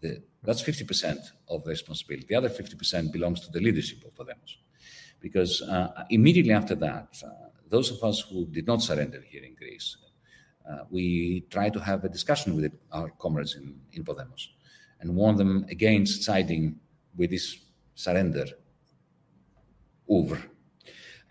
The, 0.00 0.22
that's 0.46 0.62
50% 0.62 1.18
of 1.48 1.64
the 1.64 1.70
responsibility. 1.70 2.26
The 2.28 2.36
other 2.36 2.48
50% 2.48 3.12
belongs 3.12 3.40
to 3.40 3.50
the 3.50 3.60
leadership 3.60 4.04
of 4.04 4.14
Podemos. 4.14 4.56
Because 5.20 5.62
uh, 5.62 6.04
immediately 6.10 6.52
after 6.52 6.74
that, 6.76 7.08
uh, 7.24 7.48
those 7.68 7.90
of 7.90 8.02
us 8.04 8.20
who 8.20 8.46
did 8.46 8.66
not 8.66 8.82
surrender 8.82 9.20
here 9.28 9.42
in 9.42 9.54
Greece, 9.54 9.96
uh, 10.70 10.84
we 10.90 11.40
tried 11.50 11.72
to 11.72 11.80
have 11.80 12.04
a 12.04 12.08
discussion 12.08 12.56
with 12.56 12.72
our 12.92 13.10
comrades 13.18 13.56
in, 13.56 13.78
in 13.92 14.04
Podemos 14.04 14.48
and 15.00 15.14
warn 15.14 15.36
them 15.36 15.66
against 15.68 16.22
siding 16.22 16.76
with 17.16 17.30
this 17.30 17.58
surrender 17.94 18.46
over. 20.08 20.40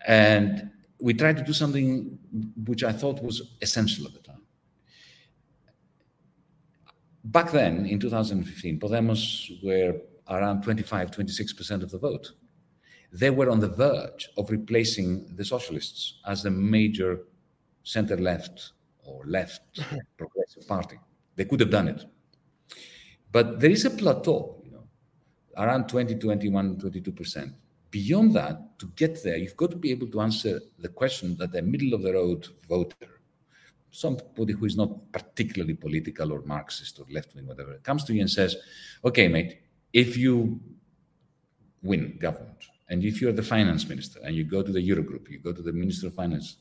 And 0.05 0.71
we 0.99 1.13
tried 1.13 1.37
to 1.37 1.43
do 1.43 1.53
something 1.53 2.17
which 2.65 2.83
I 2.83 2.91
thought 2.91 3.21
was 3.21 3.55
essential 3.61 4.05
at 4.05 4.13
the 4.13 4.19
time. 4.19 4.41
Back 7.25 7.51
then, 7.51 7.87
in 7.87 7.99
2015, 7.99 8.79
Podemos 8.79 9.63
were 9.63 9.99
around 10.29 10.61
25, 10.61 11.09
26% 11.09 11.81
of 11.81 11.89
the 11.89 11.97
vote. 11.97 12.33
They 13.11 13.31
were 13.31 13.49
on 13.49 13.59
the 13.59 13.69
verge 13.69 14.29
of 14.37 14.51
replacing 14.51 15.35
the 15.35 15.43
socialists 15.43 16.19
as 16.27 16.43
the 16.43 16.51
major 16.51 17.21
center 17.81 18.17
left 18.17 18.73
or 19.03 19.23
left 19.25 19.61
progressive 20.17 20.67
party. 20.67 20.99
They 21.35 21.45
could 21.45 21.61
have 21.61 21.71
done 21.71 21.87
it. 21.87 22.05
But 23.31 23.59
there 23.59 23.71
is 23.71 23.85
a 23.85 23.89
plateau, 23.89 24.61
you 24.63 24.71
know, 24.71 24.83
around 25.57 25.89
20, 25.89 26.15
21, 26.15 26.77
22%. 26.77 27.53
Beyond 27.89 28.33
that, 28.35 28.77
to 28.77 28.87
get 28.95 29.23
there, 29.23 29.37
you've 29.37 29.57
got 29.57 29.71
to 29.71 29.77
be 29.77 29.89
able 29.89 30.07
to 30.07 30.21
answer 30.21 30.59
the 30.77 30.89
question 30.89 31.35
that 31.37 31.51
the 31.51 31.63
middle 31.63 31.95
of 31.95 32.03
the 32.03 32.13
road 32.13 32.47
voter, 32.69 33.14
somebody 33.95 34.53
who 34.53 34.65
is 34.65 34.75
not 34.75 34.89
particularly 35.11 35.73
political 35.73 36.31
or 36.33 36.41
Marxist 36.41 36.99
or 36.99 37.05
left 37.11 37.35
wing, 37.35 37.47
whatever, 37.47 37.73
comes 37.83 38.03
to 38.05 38.13
you 38.13 38.21
and 38.21 38.29
says, 38.29 38.55
okay, 39.03 39.27
mate, 39.27 39.59
if 39.93 40.17
you 40.17 40.59
win 41.83 42.17
government, 42.19 42.61
and 42.89 43.03
if 43.03 43.21
you're 43.21 43.31
the 43.31 43.43
finance 43.43 43.87
minister 43.87 44.19
and 44.23 44.35
you 44.35 44.43
go 44.43 44.61
to 44.61 44.71
the 44.71 44.89
Eurogroup, 44.89 45.29
you 45.29 45.39
go 45.39 45.53
to 45.53 45.61
the 45.61 45.73
Minister 45.73 46.07
of 46.07 46.13
Finance, 46.13 46.57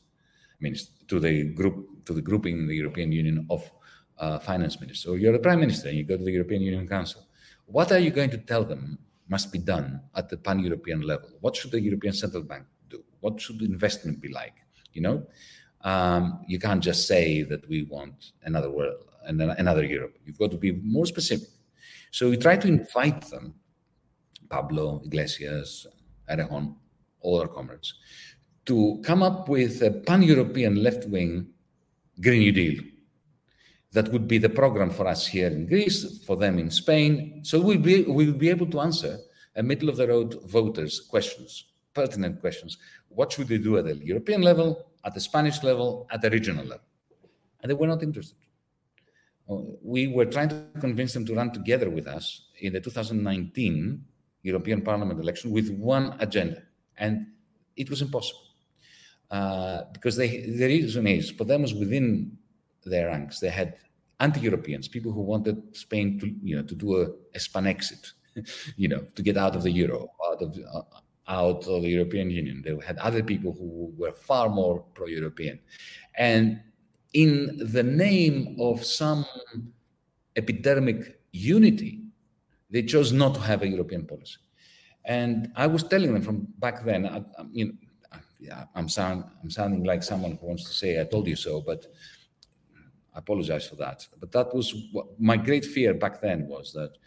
minister, 0.59 0.91
to 1.07 1.19
the 1.19 1.53
group, 1.59 2.05
to 2.05 2.13
the 2.13 2.21
grouping 2.21 2.57
in 2.59 2.67
the 2.67 2.75
European 2.75 3.11
Union 3.11 3.45
of 3.49 3.69
uh, 4.17 4.39
finance 4.39 4.79
ministers, 4.79 5.11
or 5.11 5.17
you're 5.17 5.33
the 5.33 5.39
prime 5.39 5.59
minister 5.59 5.89
and 5.89 5.97
you 5.97 6.03
go 6.03 6.17
to 6.17 6.23
the 6.23 6.31
European 6.31 6.61
Union 6.61 6.87
Council, 6.87 7.27
what 7.65 7.91
are 7.91 7.99
you 7.99 8.11
going 8.11 8.29
to 8.29 8.37
tell 8.37 8.63
them 8.63 8.97
must 9.27 9.51
be 9.51 9.59
done 9.59 10.01
at 10.15 10.29
the 10.29 10.37
pan-European 10.37 11.01
level. 11.01 11.29
What 11.41 11.55
should 11.55 11.71
the 11.71 11.81
European 11.81 12.13
Central 12.13 12.43
Bank 12.43 12.65
do? 12.89 13.03
What 13.21 13.41
should 13.41 13.61
investment 13.61 14.21
be 14.21 14.29
like? 14.29 14.53
You 14.93 15.01
know, 15.01 15.27
um, 15.85 16.43
you 16.47 16.59
can't 16.59 16.83
just 16.83 17.07
say 17.07 17.43
that 17.43 17.67
we 17.69 17.83
want 17.83 18.31
another 18.43 18.71
world 18.71 19.05
and 19.25 19.41
another 19.41 19.85
Europe. 19.85 20.17
You've 20.25 20.37
got 20.37 20.51
to 20.51 20.57
be 20.57 20.71
more 20.71 21.05
specific. 21.05 21.47
So 22.11 22.29
we 22.29 22.37
try 22.37 22.57
to 22.57 22.67
invite 22.67 23.21
them, 23.29 23.53
Pablo, 24.49 25.01
Iglesias, 25.05 25.85
Errejón, 26.29 26.75
all 27.21 27.39
our 27.39 27.47
comrades, 27.47 27.93
to 28.65 28.99
come 29.03 29.21
up 29.21 29.47
with 29.47 29.81
a 29.83 29.91
pan-European 29.91 30.81
left-wing 30.81 31.47
Green 32.19 32.39
New 32.39 32.51
Deal 32.51 32.83
that 33.91 34.11
would 34.11 34.27
be 34.27 34.39
the 34.39 34.49
program 34.49 34.89
for 34.89 35.07
us 35.07 35.27
here 35.27 35.47
in 35.47 35.67
Greece, 35.67 36.23
for 36.25 36.35
them 36.35 36.57
in 36.57 36.71
Spain. 36.71 37.41
So 37.43 37.61
we'll 37.61 37.77
be, 37.77 38.03
we'll 38.03 38.33
be 38.33 38.49
able 38.49 38.67
to 38.67 38.79
answer 38.81 39.19
a 39.55 39.61
middle 39.61 39.89
of 39.89 39.97
the 39.97 40.07
road 40.07 40.41
voters' 40.49 40.99
questions, 40.99 41.65
pertinent 41.93 42.41
questions. 42.41 42.77
What 43.09 43.31
should 43.31 43.49
we 43.49 43.57
do 43.57 43.77
at 43.77 43.85
the 43.85 43.95
European 43.97 44.41
level, 44.41 44.85
at 45.05 45.13
the 45.13 45.21
Spanish 45.21 45.63
level, 45.63 46.07
at 46.11 46.21
the 46.21 46.29
regional 46.29 46.65
level? 46.65 46.85
And 47.61 47.69
they 47.69 47.75
were 47.75 47.87
not 47.87 48.03
interested. 48.03 48.37
We 49.47 50.07
were 50.07 50.25
trying 50.25 50.49
to 50.49 50.65
convince 50.79 51.13
them 51.13 51.25
to 51.27 51.35
run 51.35 51.51
together 51.51 51.89
with 51.89 52.07
us 52.07 52.41
in 52.59 52.73
the 52.73 52.81
2019 52.81 54.03
European 54.41 54.81
Parliament 54.81 55.19
election 55.19 55.51
with 55.51 55.69
one 55.69 56.15
agenda. 56.19 56.63
And 56.97 57.27
it 57.75 57.89
was 57.89 58.01
impossible. 58.01 58.41
Uh, 59.29 59.83
because 59.91 60.15
they, 60.15 60.41
the 60.41 60.65
reason 60.65 61.07
is, 61.07 61.31
Podemos 61.31 61.77
within 61.77 62.37
their 62.85 63.07
ranks, 63.07 63.39
they 63.39 63.49
had 63.49 63.75
anti-Europeans, 64.19 64.87
people 64.87 65.11
who 65.11 65.21
wanted 65.21 65.75
Spain 65.75 66.19
to, 66.19 66.27
you 66.43 66.55
know, 66.55 66.63
to 66.63 66.75
do 66.75 67.01
a, 67.01 67.07
a 67.33 67.39
Span 67.39 67.67
exit, 67.67 68.11
you 68.77 68.87
know, 68.87 69.05
to 69.15 69.21
get 69.21 69.37
out 69.37 69.55
of 69.55 69.63
the 69.63 69.71
euro, 69.71 70.09
out 70.31 70.41
of, 70.41 70.57
uh, 70.73 70.81
out 71.27 71.67
of 71.67 71.81
the 71.81 71.89
European 71.89 72.29
Union. 72.29 72.61
They 72.63 72.77
had 72.85 72.97
other 72.97 73.23
people 73.23 73.51
who 73.53 73.93
were 73.97 74.11
far 74.11 74.49
more 74.49 74.83
pro-European, 74.93 75.59
and 76.17 76.61
in 77.13 77.57
the 77.71 77.83
name 77.83 78.57
of 78.59 78.83
some 78.83 79.25
epidemic 80.35 81.19
unity, 81.31 82.01
they 82.69 82.83
chose 82.83 83.11
not 83.13 83.35
to 83.35 83.39
have 83.39 83.61
a 83.61 83.67
European 83.67 84.05
policy. 84.05 84.37
And 85.05 85.51
I 85.55 85.67
was 85.67 85.83
telling 85.83 86.13
them 86.13 86.21
from 86.21 86.47
back 86.59 86.83
then, 86.83 87.05
I, 87.05 87.17
I, 87.17 87.43
know, 87.53 87.71
yeah, 88.39 88.65
I'm, 88.75 88.89
sound, 88.89 89.23
I'm 89.41 89.49
sounding 89.49 89.83
like 89.83 90.03
someone 90.03 90.37
who 90.39 90.47
wants 90.47 90.65
to 90.65 90.73
say, 90.73 90.99
I 90.99 91.05
told 91.05 91.27
you 91.27 91.35
so, 91.35 91.61
but 91.61 91.85
I 93.13 93.19
apologize 93.19 93.67
for 93.67 93.75
that. 93.77 94.05
But 94.19 94.31
that 94.33 94.53
was 94.53 94.73
what, 94.91 95.07
my 95.19 95.37
great 95.37 95.63
fear 95.63 95.93
back 95.93 96.19
then 96.21 96.47
was 96.47 96.73
that 96.73 96.97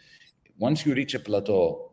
once 0.57 0.85
you 0.85 0.93
reach 0.93 1.13
a 1.13 1.19
plateau 1.19 1.88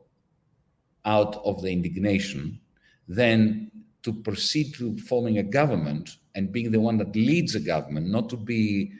out 1.07 1.37
of 1.45 1.63
the 1.63 1.71
indignation, 1.71 2.61
then 3.09 3.71
to 4.03 4.13
proceed 4.13 4.75
to 4.75 4.99
forming 4.99 5.39
a 5.39 5.43
government 5.43 6.17
and 6.35 6.53
being 6.53 6.71
the 6.71 6.81
one 6.81 6.99
that 6.99 7.15
leads 7.17 7.55
a 7.55 7.61
government, 7.61 8.09
not 8.09 8.29
to 8.29 8.37
be 8.37 8.93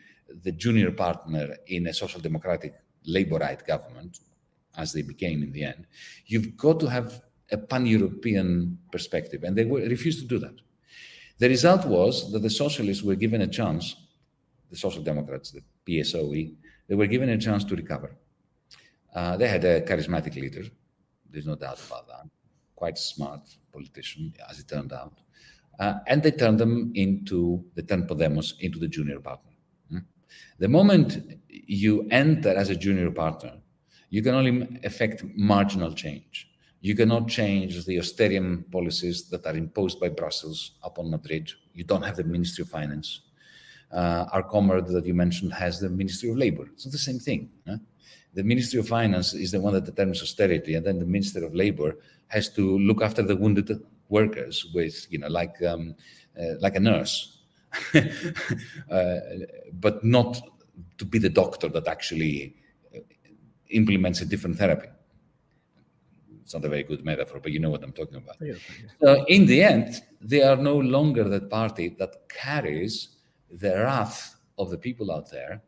the 0.43 0.53
junior 0.53 0.91
partner 0.91 1.57
in 1.67 1.87
a 1.87 1.95
social 1.95 2.21
democratic 2.21 2.75
Labourite 3.07 3.67
government, 3.67 4.19
as 4.77 4.93
they 4.93 5.03
became 5.03 5.43
in 5.43 5.53
the 5.53 5.65
end, 5.65 5.87
you've 6.27 6.57
got 6.57 6.81
to 6.81 6.87
have 6.87 7.23
a 7.51 7.57
pan 7.57 7.87
European 7.87 8.79
perspective. 8.91 9.45
And 9.45 9.57
they 9.57 9.65
were, 9.65 9.81
refused 9.81 10.21
to 10.21 10.27
do 10.27 10.39
that. 10.41 10.55
The 11.39 11.49
result 11.49 11.85
was 11.87 12.33
that 12.33 12.41
the 12.41 12.51
socialists 12.51 13.03
were 13.03 13.15
given 13.15 13.43
a 13.43 13.47
chance 13.47 13.97
the 14.71 14.77
Social 14.77 15.03
Democrats, 15.03 15.53
the 15.53 15.63
PSOE, 15.87 16.55
they 16.89 16.95
were 16.95 17.07
given 17.07 17.29
a 17.29 17.39
chance 17.39 17.65
to 17.65 17.77
recover. 17.77 18.17
Uh, 19.15 19.37
they 19.37 19.49
had 19.49 19.65
a 19.65 19.81
charismatic 19.83 20.35
leader, 20.35 20.65
there's 21.37 21.47
no 21.47 21.55
doubt 21.55 21.79
about 21.87 22.09
that, 22.09 22.27
quite 22.77 22.97
smart 22.97 23.43
politician, 23.71 24.33
as 24.49 24.59
it 24.59 24.69
turned 24.69 24.91
out. 24.91 25.21
Uh, 25.79 25.99
and 26.07 26.23
they 26.23 26.31
turned 26.31 26.59
them 26.59 26.93
into, 26.95 27.63
they 27.75 27.83
turned 27.83 28.09
Podemos 28.09 28.55
into 28.61 28.79
the 28.79 28.89
junior 28.89 29.21
partner. 29.21 29.53
Hmm? 29.91 29.99
The 30.59 30.69
moment 30.69 31.39
you 31.51 32.09
enter 32.11 32.57
as 32.57 32.71
a 32.71 32.75
junior 32.75 33.11
partner, 33.11 33.53
you 34.09 34.23
can 34.23 34.35
only 34.35 34.81
affect 34.83 35.25
marginal 35.37 35.93
change. 35.93 36.49
You 36.81 36.97
cannot 36.97 37.29
change 37.29 37.85
the 37.85 37.99
austerian 37.99 38.65
policies 38.73 39.29
that 39.29 39.45
are 39.45 39.59
imposed 39.59 40.01
by 40.01 40.09
Brussels 40.09 40.79
upon 40.83 41.11
Madrid. 41.11 41.51
You 41.75 41.85
don't 41.85 42.03
have 42.03 42.17
the 42.17 42.25
Ministry 42.25 42.63
of 42.63 42.71
Finance. 42.71 43.21
Uh, 43.93 44.25
our 44.33 44.43
comrade 44.43 44.87
that 44.87 45.05
you 45.05 45.13
mentioned 45.13 45.53
has 45.53 45.81
the 45.81 45.91
Ministry 45.91 46.31
of 46.31 46.39
Labor. 46.39 46.67
It's 46.73 46.87
not 46.87 46.93
the 46.93 46.99
same 46.99 47.19
thing. 47.19 47.51
Huh? 47.69 47.77
The 48.37 48.45
Ministry 48.45 48.79
of 48.79 48.87
Finance 48.87 49.33
is 49.33 49.51
the 49.53 49.61
one 49.61 49.73
that 49.73 49.87
determines 49.87 50.23
austerity, 50.23 50.75
and 50.75 50.85
then 50.85 50.99
the 50.99 51.07
Minister 51.07 51.43
of 51.43 51.55
Labor 51.55 51.97
has 52.29 52.51
to 52.51 52.79
look 52.79 53.01
after 53.01 53.23
the 53.23 53.35
wounded 53.35 53.71
workers 54.11 54.67
with, 54.75 55.07
you 55.11 55.19
know, 55.19 55.29
like 55.29 55.63
um, 55.63 55.95
uh, 56.39 56.57
like 56.61 56.77
a 56.77 56.81
nurse, 56.81 57.39
uh, 58.91 59.17
but 59.73 60.05
not 60.05 60.39
to 60.99 61.05
be 61.07 61.19
the 61.19 61.31
doctor 61.31 61.67
that 61.69 61.89
actually 61.89 62.55
uh, 62.95 62.99
implements 63.71 64.21
a 64.21 64.27
different 64.27 64.59
therapy. 64.59 64.89
It's 66.43 66.53
not 66.53 66.67
a 66.67 66.69
very 66.69 66.83
good 66.83 67.07
metaphor, 67.07 67.41
but 67.43 67.53
you 67.53 67.59
know 67.59 67.71
what 67.71 67.83
I'm 67.83 67.93
talking 67.93 68.17
about. 68.17 68.37
Yeah, 68.39 68.53
yeah. 68.53 68.91
So 69.01 69.25
in 69.29 69.47
the 69.47 69.63
end, 69.63 70.03
they 70.21 70.43
are 70.43 70.57
no 70.57 70.77
longer 70.77 71.25
that 71.25 71.49
party 71.49 71.97
that 71.99 72.29
carries 72.29 73.17
the 73.51 73.71
wrath 73.77 74.37
of 74.59 74.69
the 74.71 74.77
people 74.77 75.11
out 75.11 75.31
there 75.31 75.63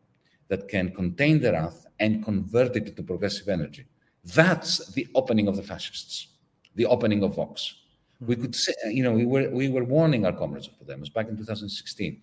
that 0.48 0.68
can 0.68 0.92
contain 0.92 1.40
the 1.40 1.52
wrath 1.52 1.86
and 2.00 2.24
convert 2.24 2.76
it 2.76 2.88
into 2.88 3.02
progressive 3.02 3.48
energy. 3.48 3.86
That's 4.24 4.92
the 4.92 5.06
opening 5.14 5.48
of 5.48 5.56
the 5.56 5.62
fascists, 5.62 6.28
the 6.74 6.86
opening 6.86 7.22
of 7.22 7.36
Vox. 7.36 7.74
We 8.20 8.36
could 8.36 8.54
say, 8.54 8.74
you 8.86 9.02
know, 9.02 9.12
we 9.12 9.26
were 9.26 9.48
we 9.50 9.68
were 9.68 9.84
warning 9.84 10.26
our 10.26 10.32
comrades 10.32 10.68
of 10.68 10.74
Podemos 10.78 11.12
back 11.12 11.28
in 11.28 11.36
2016. 11.36 12.20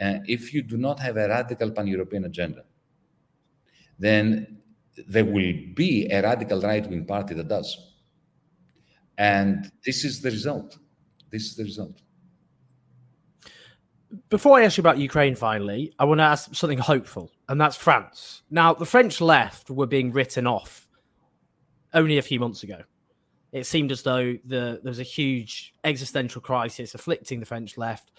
Uh, 0.00 0.18
if 0.26 0.52
you 0.52 0.62
do 0.62 0.76
not 0.76 1.00
have 1.00 1.16
a 1.16 1.28
radical 1.28 1.70
pan-European 1.70 2.24
agenda, 2.24 2.64
then 3.98 4.58
there 5.06 5.24
will 5.24 5.54
be 5.74 6.08
a 6.10 6.22
radical 6.22 6.60
right-wing 6.60 7.04
party 7.04 7.34
that 7.34 7.48
does. 7.48 7.92
And 9.16 9.70
this 9.84 10.04
is 10.04 10.20
the 10.20 10.30
result. 10.30 10.78
This 11.30 11.44
is 11.44 11.56
the 11.56 11.64
result. 11.64 12.02
Before 14.28 14.58
I 14.58 14.64
ask 14.64 14.76
you 14.76 14.82
about 14.82 14.98
Ukraine, 14.98 15.34
finally, 15.34 15.92
I 15.98 16.04
want 16.04 16.18
to 16.18 16.24
ask 16.24 16.54
something 16.54 16.78
hopeful, 16.78 17.32
and 17.48 17.60
that's 17.60 17.76
France. 17.76 18.42
Now, 18.50 18.72
the 18.74 18.86
French 18.86 19.20
left 19.20 19.70
were 19.70 19.86
being 19.86 20.12
written 20.12 20.46
off 20.46 20.88
only 21.92 22.18
a 22.18 22.22
few 22.22 22.38
months 22.38 22.62
ago. 22.62 22.82
It 23.52 23.66
seemed 23.66 23.90
as 23.90 24.02
though 24.02 24.36
the, 24.44 24.80
there 24.82 24.90
was 24.90 25.00
a 25.00 25.04
huge 25.04 25.74
existential 25.82 26.40
crisis 26.40 26.94
afflicting 26.94 27.40
the 27.40 27.46
French 27.46 27.76
left, 27.78 28.12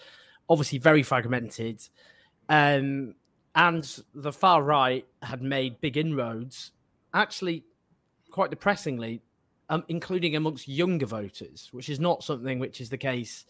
obviously 0.48 0.78
very 0.78 1.02
fragmented. 1.02 1.80
Um, 2.48 3.14
and 3.54 4.02
the 4.14 4.32
far 4.32 4.62
right 4.62 5.06
had 5.22 5.42
made 5.42 5.80
big 5.80 5.96
inroads, 5.96 6.72
actually, 7.14 7.64
quite 8.30 8.50
depressingly, 8.50 9.22
um, 9.68 9.84
including 9.88 10.36
amongst 10.36 10.68
younger 10.68 11.06
voters, 11.06 11.68
which 11.72 11.88
is 11.88 12.00
not 12.00 12.22
something 12.22 12.58
which 12.58 12.80
is 12.80 12.90
the 12.90 12.98
case 12.98 13.44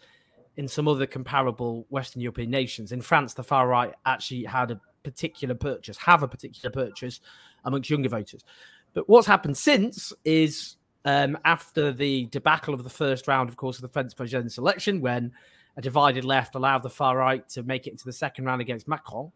in 0.58 0.66
some 0.66 0.88
other 0.88 1.06
comparable 1.06 1.86
Western 1.88 2.20
European 2.20 2.50
nations. 2.50 2.90
In 2.90 3.00
France, 3.00 3.32
the 3.32 3.44
far 3.44 3.68
right 3.68 3.94
actually 4.04 4.42
had 4.42 4.72
a 4.72 4.80
particular 5.04 5.54
purchase, 5.54 5.96
have 5.98 6.24
a 6.24 6.28
particular 6.28 6.70
purchase 6.70 7.20
amongst 7.64 7.88
younger 7.88 8.08
voters. 8.08 8.44
But 8.92 9.08
what's 9.08 9.28
happened 9.28 9.56
since 9.56 10.12
is 10.24 10.74
um, 11.04 11.38
after 11.44 11.92
the 11.92 12.26
debacle 12.26 12.74
of 12.74 12.82
the 12.82 12.90
first 12.90 13.28
round, 13.28 13.48
of 13.48 13.56
course, 13.56 13.76
of 13.76 13.82
the 13.82 13.88
French 13.88 14.16
presidential 14.16 14.64
election, 14.64 15.00
when 15.00 15.30
a 15.76 15.80
divided 15.80 16.24
left 16.24 16.56
allowed 16.56 16.82
the 16.82 16.90
far 16.90 17.16
right 17.16 17.48
to 17.50 17.62
make 17.62 17.86
it 17.86 17.92
into 17.92 18.04
the 18.04 18.12
second 18.12 18.44
round 18.44 18.60
against 18.60 18.88
Macron, 18.88 19.30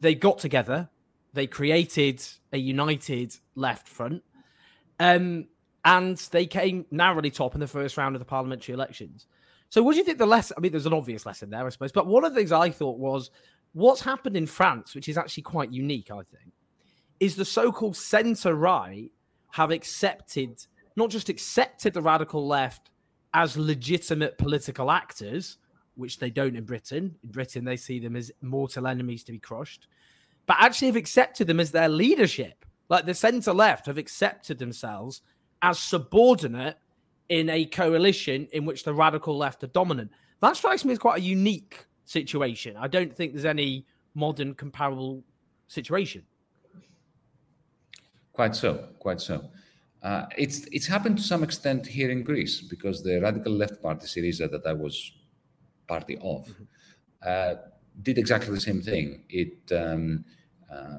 they 0.00 0.14
got 0.14 0.38
together, 0.38 0.90
they 1.32 1.46
created 1.46 2.22
a 2.52 2.58
united 2.58 3.34
left 3.54 3.88
front. 3.88 4.22
Um, 5.00 5.46
and 5.82 6.18
they 6.30 6.44
came 6.44 6.84
narrowly 6.90 7.30
top 7.30 7.54
in 7.54 7.60
the 7.60 7.66
first 7.66 7.96
round 7.96 8.14
of 8.14 8.18
the 8.18 8.26
parliamentary 8.26 8.74
elections. 8.74 9.26
So, 9.68 9.82
what 9.82 9.92
do 9.92 9.98
you 9.98 10.04
think 10.04 10.18
the 10.18 10.26
lesson? 10.26 10.54
I 10.56 10.60
mean, 10.60 10.72
there's 10.72 10.86
an 10.86 10.92
obvious 10.92 11.26
lesson 11.26 11.50
there, 11.50 11.66
I 11.66 11.68
suppose. 11.70 11.92
But 11.92 12.06
one 12.06 12.24
of 12.24 12.32
the 12.32 12.38
things 12.38 12.52
I 12.52 12.70
thought 12.70 12.98
was 12.98 13.30
what's 13.72 14.00
happened 14.00 14.36
in 14.36 14.46
France, 14.46 14.94
which 14.94 15.08
is 15.08 15.18
actually 15.18 15.42
quite 15.42 15.72
unique, 15.72 16.10
I 16.10 16.22
think, 16.22 16.52
is 17.20 17.36
the 17.36 17.44
so-called 17.44 17.96
centre 17.96 18.54
right 18.54 19.10
have 19.50 19.70
accepted 19.70 20.66
not 20.96 21.10
just 21.10 21.28
accepted 21.28 21.92
the 21.92 22.02
radical 22.02 22.46
left 22.46 22.90
as 23.34 23.56
legitimate 23.56 24.38
political 24.38 24.90
actors, 24.90 25.58
which 25.94 26.18
they 26.18 26.30
don't 26.30 26.56
in 26.56 26.64
Britain. 26.64 27.14
In 27.22 27.30
Britain, 27.30 27.64
they 27.64 27.76
see 27.76 27.98
them 27.98 28.16
as 28.16 28.32
mortal 28.40 28.86
enemies 28.86 29.24
to 29.24 29.32
be 29.32 29.38
crushed, 29.38 29.88
but 30.46 30.56
actually 30.58 30.88
have 30.88 30.96
accepted 30.96 31.46
them 31.46 31.60
as 31.60 31.70
their 31.70 31.88
leadership. 31.88 32.64
Like 32.88 33.04
the 33.04 33.14
centre 33.14 33.52
left 33.52 33.86
have 33.86 33.98
accepted 33.98 34.58
themselves 34.58 35.22
as 35.60 35.78
subordinate 35.78 36.78
in 37.28 37.48
a 37.50 37.64
coalition 37.66 38.48
in 38.52 38.64
which 38.64 38.84
the 38.84 38.94
radical 38.94 39.36
left 39.36 39.62
are 39.64 39.68
dominant. 39.68 40.10
That 40.40 40.56
strikes 40.56 40.84
me 40.84 40.92
as 40.92 40.98
quite 40.98 41.18
a 41.18 41.22
unique 41.22 41.86
situation. 42.04 42.76
I 42.76 42.88
don't 42.88 43.14
think 43.14 43.32
there's 43.32 43.44
any 43.44 43.86
modern 44.14 44.54
comparable 44.54 45.24
situation. 45.66 46.24
Quite 48.32 48.54
so, 48.54 48.88
quite 48.98 49.20
so. 49.20 49.50
Uh, 50.02 50.26
it's 50.36 50.66
it's 50.70 50.86
happened 50.86 51.16
to 51.16 51.24
some 51.24 51.42
extent 51.42 51.86
here 51.86 52.10
in 52.10 52.22
Greece 52.22 52.60
because 52.60 53.02
the 53.02 53.18
radical 53.20 53.52
left 53.52 53.82
party 53.82 54.06
Syriza 54.06 54.50
that 54.50 54.64
I 54.66 54.72
was 54.72 55.12
party 55.88 56.16
of 56.16 56.46
mm-hmm. 56.46 56.64
uh, 57.26 57.54
did 58.02 58.18
exactly 58.18 58.54
the 58.54 58.60
same 58.60 58.82
thing. 58.82 59.24
It 59.30 59.72
um, 59.72 60.24
uh, 60.70 60.98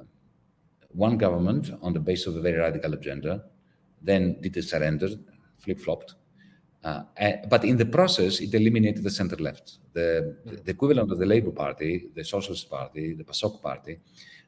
won 0.93 1.17
government 1.17 1.71
on 1.81 1.93
the 1.93 1.99
basis 1.99 2.27
of 2.27 2.35
a 2.37 2.41
very 2.41 2.57
radical 2.57 2.93
agenda 2.93 3.43
then 4.01 4.37
did 4.41 4.55
a 4.57 4.61
surrender, 4.61 5.09
flip 5.57 5.79
flopped. 5.79 6.15
Uh, 6.87 7.03
but 7.49 7.65
in 7.65 7.75
the 7.75 7.85
process, 7.85 8.39
it 8.39 8.53
eliminated 8.53 9.03
the 9.03 9.09
center 9.09 9.35
left. 9.35 9.79
The, 9.91 10.37
the, 10.45 10.71
equivalent 10.71 11.11
of 11.11 11.19
the 11.19 11.25
Labour 11.25 11.51
Party, 11.51 12.07
the 12.15 12.23
Socialist 12.23 12.69
Party, 12.69 13.13
the 13.13 13.25
PASOK 13.25 13.61
Party, 13.61 13.99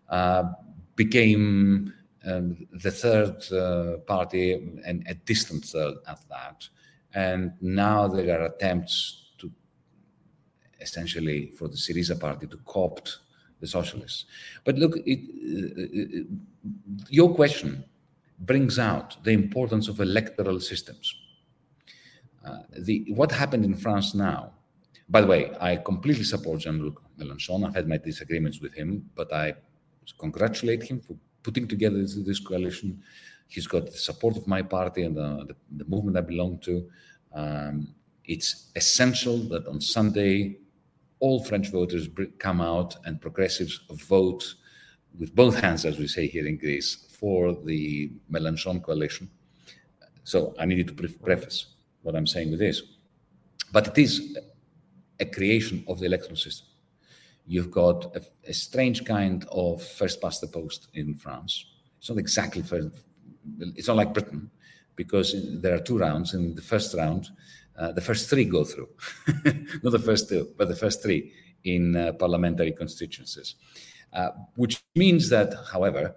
uh, 0.07 0.43
became 0.95 1.91
um, 2.25 2.65
the 2.71 2.91
third 2.91 3.35
uh, 3.51 3.97
party 4.07 4.53
and 4.85 5.05
a 5.09 5.15
distant 5.15 5.65
third 5.65 5.95
at 6.07 6.21
that. 6.29 6.69
And 7.13 7.51
now 7.59 8.07
there 8.07 8.39
are 8.39 8.45
attempts 8.45 9.31
to 9.39 9.51
essentially 10.79 11.51
for 11.57 11.67
the 11.67 11.75
Syriza 11.75 12.17
party 12.17 12.47
to 12.47 12.57
co-opt 12.63 13.17
the 13.59 13.67
socialists. 13.67 14.25
But 14.63 14.77
look, 14.77 14.95
it, 15.05 15.19
uh, 15.75 16.21
uh, 16.21 16.23
your 17.09 17.35
question 17.35 17.83
brings 18.39 18.79
out 18.79 19.21
the 19.25 19.31
importance 19.31 19.89
of 19.89 19.99
electoral 19.99 20.61
systems. 20.61 21.13
Uh, 22.45 22.59
the, 22.79 23.05
what 23.09 23.31
happened 23.31 23.65
in 23.65 23.75
France 23.75 24.15
now, 24.15 24.51
by 25.09 25.21
the 25.21 25.27
way, 25.27 25.51
I 25.59 25.77
completely 25.77 26.23
support 26.23 26.59
Jean-Luc 26.61 27.01
Mélenchon. 27.19 27.65
I've 27.67 27.75
had 27.75 27.87
my 27.87 27.97
disagreements 27.97 28.61
with 28.61 28.73
him, 28.73 29.09
but 29.15 29.33
I 29.33 29.55
congratulate 30.17 30.83
him 30.83 30.99
for 30.99 31.15
putting 31.43 31.67
together 31.67 31.97
this, 32.01 32.15
this 32.15 32.39
coalition. 32.39 33.01
He's 33.47 33.67
got 33.67 33.87
the 33.87 33.97
support 33.97 34.37
of 34.37 34.47
my 34.47 34.61
party 34.61 35.03
and 35.03 35.17
the, 35.17 35.45
the, 35.47 35.55
the 35.83 35.89
movement 35.89 36.17
I 36.17 36.21
belong 36.21 36.59
to. 36.59 36.89
Um, 37.33 37.95
it's 38.25 38.71
essential 38.75 39.37
that 39.49 39.65
on 39.67 39.81
Sunday, 39.81 40.57
all 41.19 41.43
French 41.43 41.71
voters 41.71 42.07
come 42.37 42.61
out 42.61 42.95
and 43.05 43.19
progressives 43.19 43.81
vote 43.89 44.55
with 45.17 45.35
both 45.35 45.59
hands, 45.59 45.85
as 45.85 45.97
we 45.97 46.07
say 46.07 46.27
here 46.27 46.47
in 46.47 46.57
Greece, 46.57 47.07
for 47.19 47.53
the 47.65 48.11
Mélenchon 48.31 48.81
coalition. 48.81 49.29
So 50.23 50.53
I 50.59 50.65
needed 50.65 50.87
to 50.89 50.93
pre- 50.93 51.07
preface 51.09 51.65
what 52.01 52.15
I'm 52.15 52.27
saying 52.27 52.51
with 52.51 52.59
this. 52.59 52.81
But 53.71 53.87
it 53.87 53.97
is 53.97 54.37
a 55.19 55.25
creation 55.25 55.83
of 55.87 55.99
the 55.99 56.05
electoral 56.05 56.35
system. 56.35 56.67
You've 57.45 57.71
got 57.71 58.15
a, 58.15 58.21
a 58.47 58.53
strange 58.53 59.05
kind 59.05 59.45
of 59.51 59.83
first 59.83 60.21
past 60.21 60.41
the 60.41 60.47
post 60.47 60.87
in 60.93 61.15
France. 61.15 61.65
It's 61.97 62.09
not 62.09 62.17
exactly 62.17 62.61
first, 62.61 62.89
it's 63.59 63.87
not 63.87 63.97
like 63.97 64.13
Britain, 64.13 64.49
because 64.95 65.35
there 65.61 65.75
are 65.75 65.79
two 65.79 65.97
rounds. 65.97 66.33
In 66.33 66.55
the 66.55 66.61
first 66.61 66.93
round, 66.93 67.29
uh, 67.77 67.91
the 67.91 68.01
first 68.01 68.29
three 68.29 68.45
go 68.45 68.63
through, 68.63 68.89
not 69.83 69.91
the 69.91 69.99
first 69.99 70.29
two, 70.29 70.49
but 70.57 70.67
the 70.67 70.75
first 70.75 71.01
three 71.01 71.33
in 71.63 71.95
uh, 71.95 72.13
parliamentary 72.13 72.71
constituencies. 72.71 73.55
Uh, 74.13 74.29
which 74.55 74.83
means 74.95 75.29
that, 75.29 75.53
however, 75.71 76.15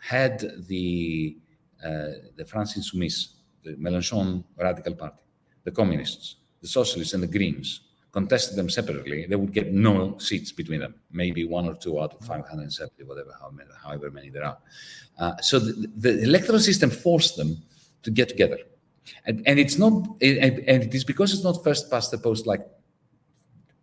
had 0.00 0.40
the 0.68 1.36
uh, 1.84 2.12
the 2.36 2.44
France 2.44 2.78
Insoumise, 2.78 3.34
the 3.62 3.74
Mélenchon 3.76 4.44
Radical 4.56 4.94
Party, 4.94 5.22
the 5.64 5.70
Communists, 5.70 6.36
the 6.60 6.68
Socialists, 6.68 7.14
and 7.14 7.22
the 7.22 7.26
Greens 7.26 7.80
contested 8.12 8.56
them 8.56 8.68
separately, 8.68 9.26
they 9.26 9.36
would 9.36 9.52
get 9.52 9.72
no 9.72 10.18
seats 10.18 10.52
between 10.52 10.80
them, 10.80 10.94
maybe 11.10 11.46
one 11.46 11.66
or 11.66 11.74
two 11.74 11.98
out 12.00 12.12
of 12.12 12.26
570, 12.26 13.04
whatever, 13.04 13.34
however 13.82 14.10
many 14.10 14.28
there 14.28 14.44
are. 14.44 14.58
Uh, 15.18 15.36
so 15.38 15.58
the, 15.58 15.90
the, 15.96 16.22
electoral 16.22 16.60
system 16.60 16.90
forced 16.90 17.36
them 17.36 17.56
to 18.02 18.10
get 18.10 18.28
together. 18.28 18.58
And, 19.24 19.42
and 19.46 19.58
it's 19.58 19.78
not, 19.78 19.92
and, 20.20 20.58
and 20.60 20.82
it 20.82 20.94
is 20.94 21.04
because 21.04 21.32
it's 21.32 21.42
not 21.42 21.64
first 21.64 21.90
past 21.90 22.10
the 22.10 22.18
post 22.18 22.46
like, 22.46 22.60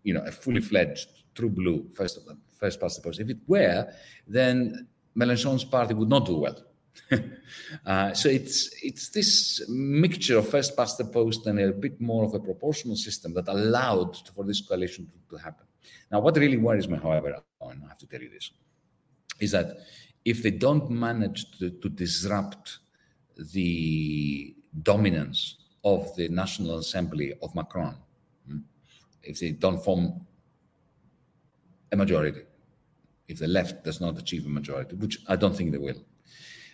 you 0.04 0.14
know, 0.14 0.22
a 0.22 0.32
fully 0.32 0.62
fledged 0.62 1.10
true 1.34 1.50
blue 1.50 1.88
first, 1.94 2.20
first 2.56 2.80
past 2.80 2.98
the 2.98 3.02
post. 3.02 3.20
If 3.20 3.30
it 3.30 3.38
were, 3.48 3.92
then 4.28 4.88
Mélenchon's 5.18 5.64
party 5.64 5.94
would 5.94 6.10
not 6.10 6.26
do 6.26 6.36
well. 6.36 6.64
uh, 7.86 8.14
so 8.14 8.30
it's 8.30 8.70
it's 8.84 9.10
this 9.10 9.68
mixture 9.70 10.38
of 10.38 10.48
first 10.48 10.76
past 10.78 10.98
the 10.98 11.06
post 11.06 11.46
and 11.48 11.60
a 11.60 11.72
bit 11.72 12.00
more 12.00 12.24
of 12.24 12.34
a 12.34 12.40
proportional 12.40 12.96
system 12.96 13.34
that 13.34 13.48
allowed 13.48 14.16
for 14.36 14.44
this 14.44 14.62
coalition 14.62 15.06
to, 15.06 15.36
to 15.36 15.44
happen. 15.44 15.66
Now, 16.12 16.20
what 16.20 16.38
really 16.38 16.58
worries 16.58 16.88
me, 16.88 16.98
however, 16.98 17.42
and 17.62 17.84
I 17.84 17.88
have 17.88 17.98
to 18.00 18.08
tell 18.08 18.22
you 18.22 18.30
this, 18.30 18.52
is 19.40 19.52
that 19.52 19.78
if 20.26 20.44
they 20.44 20.52
don't 20.52 20.90
manage 20.90 21.58
to, 21.60 21.70
to 21.70 21.90
disrupt 21.90 22.80
the 23.54 24.56
dominance 24.84 25.56
of 25.84 26.16
the 26.16 26.28
National 26.30 26.80
Assembly 26.80 27.34
of 27.42 27.56
Macron, 27.56 27.96
hmm, 28.48 28.60
if 29.24 29.40
they 29.40 29.52
don't 29.52 29.84
form 29.84 30.26
a 31.92 31.96
majority, 31.96 32.42
if 33.28 33.40
the 33.40 33.48
left 33.48 33.84
does 33.84 34.02
not 34.02 34.18
achieve 34.18 34.46
a 34.46 34.50
majority, 34.50 34.96
which 34.96 35.20
I 35.28 35.36
don't 35.36 35.56
think 35.56 35.72
they 35.72 35.78
will, 35.78 36.04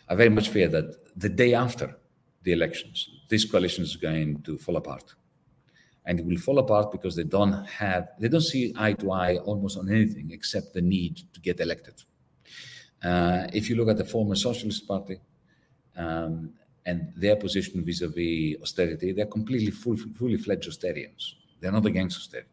I 0.07 0.15
very 0.15 0.29
much 0.29 0.49
fear 0.49 0.67
that 0.69 1.17
the 1.17 1.29
day 1.29 1.53
after 1.53 1.95
the 2.43 2.51
elections, 2.51 3.09
this 3.29 3.45
coalition 3.45 3.83
is 3.83 3.95
going 3.95 4.41
to 4.43 4.57
fall 4.57 4.77
apart. 4.77 5.15
And 6.05 6.19
it 6.19 6.25
will 6.25 6.37
fall 6.37 6.59
apart 6.59 6.91
because 6.91 7.15
they 7.15 7.23
don't 7.23 7.65
have, 7.65 8.09
they 8.19 8.27
don't 8.27 8.41
see 8.41 8.73
eye 8.77 8.93
to 8.93 9.11
eye 9.11 9.37
almost 9.37 9.77
on 9.77 9.89
anything 9.89 10.29
except 10.31 10.73
the 10.73 10.81
need 10.81 11.21
to 11.33 11.39
get 11.39 11.59
elected. 11.59 12.03
Uh, 13.03 13.47
if 13.53 13.69
you 13.69 13.75
look 13.75 13.89
at 13.89 13.97
the 13.97 14.05
former 14.05 14.35
Socialist 14.35 14.87
Party, 14.87 15.19
um, 15.97 16.53
and 16.85 17.11
their 17.15 17.35
position 17.35 17.83
vis-a-vis 17.83 18.61
austerity, 18.61 19.11
they're 19.11 19.25
completely 19.25 19.71
full, 19.71 19.97
fully 19.97 20.37
fledged 20.37 20.67
austerians. 20.67 21.35
They're 21.59 21.71
not 21.71 21.85
against 21.85 22.17
austerity. 22.17 22.49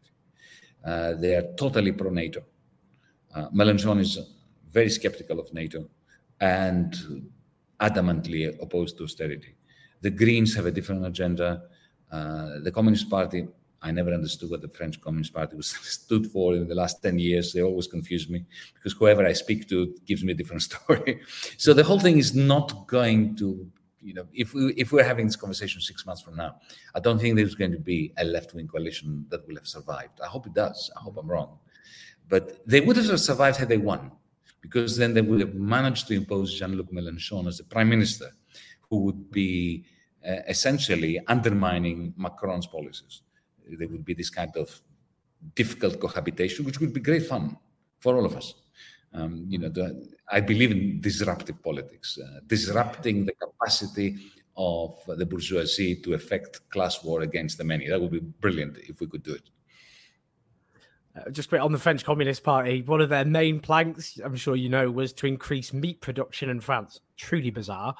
Uh, 0.83 1.13
they 1.13 1.35
are 1.35 1.53
totally 1.55 1.91
pro-NATO. 1.91 2.43
Uh, 3.33 3.49
Mélenchon 3.49 3.99
is 3.99 4.19
very 4.71 4.89
skeptical 4.89 5.39
of 5.39 5.53
NATO 5.53 5.87
and 6.39 7.29
adamantly 7.83 8.41
opposed 8.61 8.97
to 8.97 9.03
austerity. 9.03 9.55
The 10.01 10.09
Greens 10.09 10.55
have 10.55 10.65
a 10.65 10.71
different 10.71 11.05
agenda. 11.05 11.63
Uh, 12.11 12.59
the 12.63 12.71
Communist 12.71 13.09
Party, 13.09 13.47
I 13.81 13.91
never 13.91 14.13
understood 14.13 14.49
what 14.49 14.61
the 14.61 14.69
French 14.69 15.01
Communist 15.01 15.33
Party 15.33 15.55
was 15.55 15.67
stood 15.99 16.27
for 16.31 16.55
in 16.55 16.67
the 16.67 16.75
last 16.75 17.03
10 17.03 17.19
years. 17.19 17.51
They 17.51 17.61
always 17.61 17.87
confuse 17.87 18.29
me 18.29 18.45
because 18.75 18.93
whoever 18.93 19.25
I 19.25 19.33
speak 19.33 19.67
to 19.69 19.93
gives 20.05 20.23
me 20.23 20.31
a 20.31 20.35
different 20.35 20.61
story. 20.69 21.21
so 21.57 21.73
the 21.73 21.83
whole 21.83 21.99
thing 21.99 22.17
is 22.17 22.33
not 22.33 22.87
going 22.87 23.35
to, 23.37 23.69
you 24.01 24.13
know, 24.13 24.27
if, 24.33 24.53
we, 24.53 24.73
if 24.73 24.91
we're 24.91 25.03
having 25.03 25.25
this 25.25 25.35
conversation 25.35 25.81
six 25.81 26.05
months 26.05 26.21
from 26.21 26.35
now, 26.35 26.55
I 26.95 26.99
don't 26.99 27.19
think 27.19 27.35
there's 27.35 27.55
going 27.55 27.71
to 27.73 27.79
be 27.79 28.13
a 28.17 28.23
left 28.23 28.53
wing 28.53 28.67
coalition 28.67 29.25
that 29.29 29.45
will 29.47 29.55
have 29.55 29.67
survived. 29.67 30.21
I 30.21 30.27
hope 30.27 30.47
it 30.47 30.53
does. 30.53 30.89
I 30.95 31.01
hope 31.01 31.17
I'm 31.17 31.27
wrong. 31.27 31.59
But 32.29 32.65
they 32.65 32.79
would 32.79 32.95
have 32.95 33.19
survived 33.19 33.57
had 33.57 33.67
they 33.67 33.77
won 33.77 34.11
because 34.63 34.95
then 34.97 35.13
they 35.13 35.21
would 35.21 35.41
have 35.41 35.55
managed 35.55 36.07
to 36.07 36.13
impose 36.15 36.57
Jean-Luc 36.57 36.89
Mélenchon 36.91 37.47
as 37.47 37.57
the 37.57 37.65
prime 37.65 37.89
minister, 37.89 38.29
who 38.89 38.97
would 39.05 39.29
be 39.29 39.85
uh, 40.27 40.39
essentially 40.47 41.19
undermining 41.27 42.13
Macron's 42.17 42.65
policies. 42.65 43.21
There 43.79 43.89
would 43.89 44.05
be 44.05 44.13
this 44.13 44.29
kind 44.29 44.55
of 44.55 44.67
difficult 45.53 45.99
cohabitation, 45.99 46.65
which 46.65 46.79
would 46.79 46.93
be 46.93 47.01
great 47.01 47.25
fun 47.27 47.57
for 47.99 48.15
all 48.15 48.25
of 48.25 48.35
us. 48.37 48.55
Um, 49.13 49.45
you 49.49 49.59
know, 49.59 49.69
the, 49.69 49.85
I 50.31 50.39
believe 50.39 50.71
in 50.71 51.01
disruptive 51.01 51.61
politics, 51.61 52.17
uh, 52.17 52.39
disrupting 52.47 53.25
the 53.25 53.33
capacity 53.33 54.15
of 54.55 54.95
the 55.07 55.25
bourgeoisie 55.25 55.95
to 55.97 56.13
effect 56.13 56.69
class 56.69 57.03
war 57.03 57.21
against 57.21 57.57
the 57.57 57.65
many. 57.65 57.89
That 57.89 57.99
would 57.99 58.11
be 58.11 58.19
brilliant 58.19 58.77
if 58.77 59.01
we 59.01 59.07
could 59.07 59.23
do 59.23 59.33
it. 59.33 59.49
Just 61.31 61.53
on 61.53 61.71
the 61.71 61.77
French 61.77 62.03
Communist 62.03 62.43
Party, 62.43 62.81
one 62.81 62.99
of 62.99 63.09
their 63.09 63.25
main 63.25 63.59
planks, 63.59 64.19
I'm 64.23 64.35
sure 64.35 64.55
you 64.55 64.69
know, 64.69 64.89
was 64.89 65.13
to 65.13 65.27
increase 65.27 65.71
meat 65.71 66.01
production 66.01 66.49
in 66.49 66.59
France. 66.59 67.01
Truly 67.17 67.51
bizarre. 67.51 67.95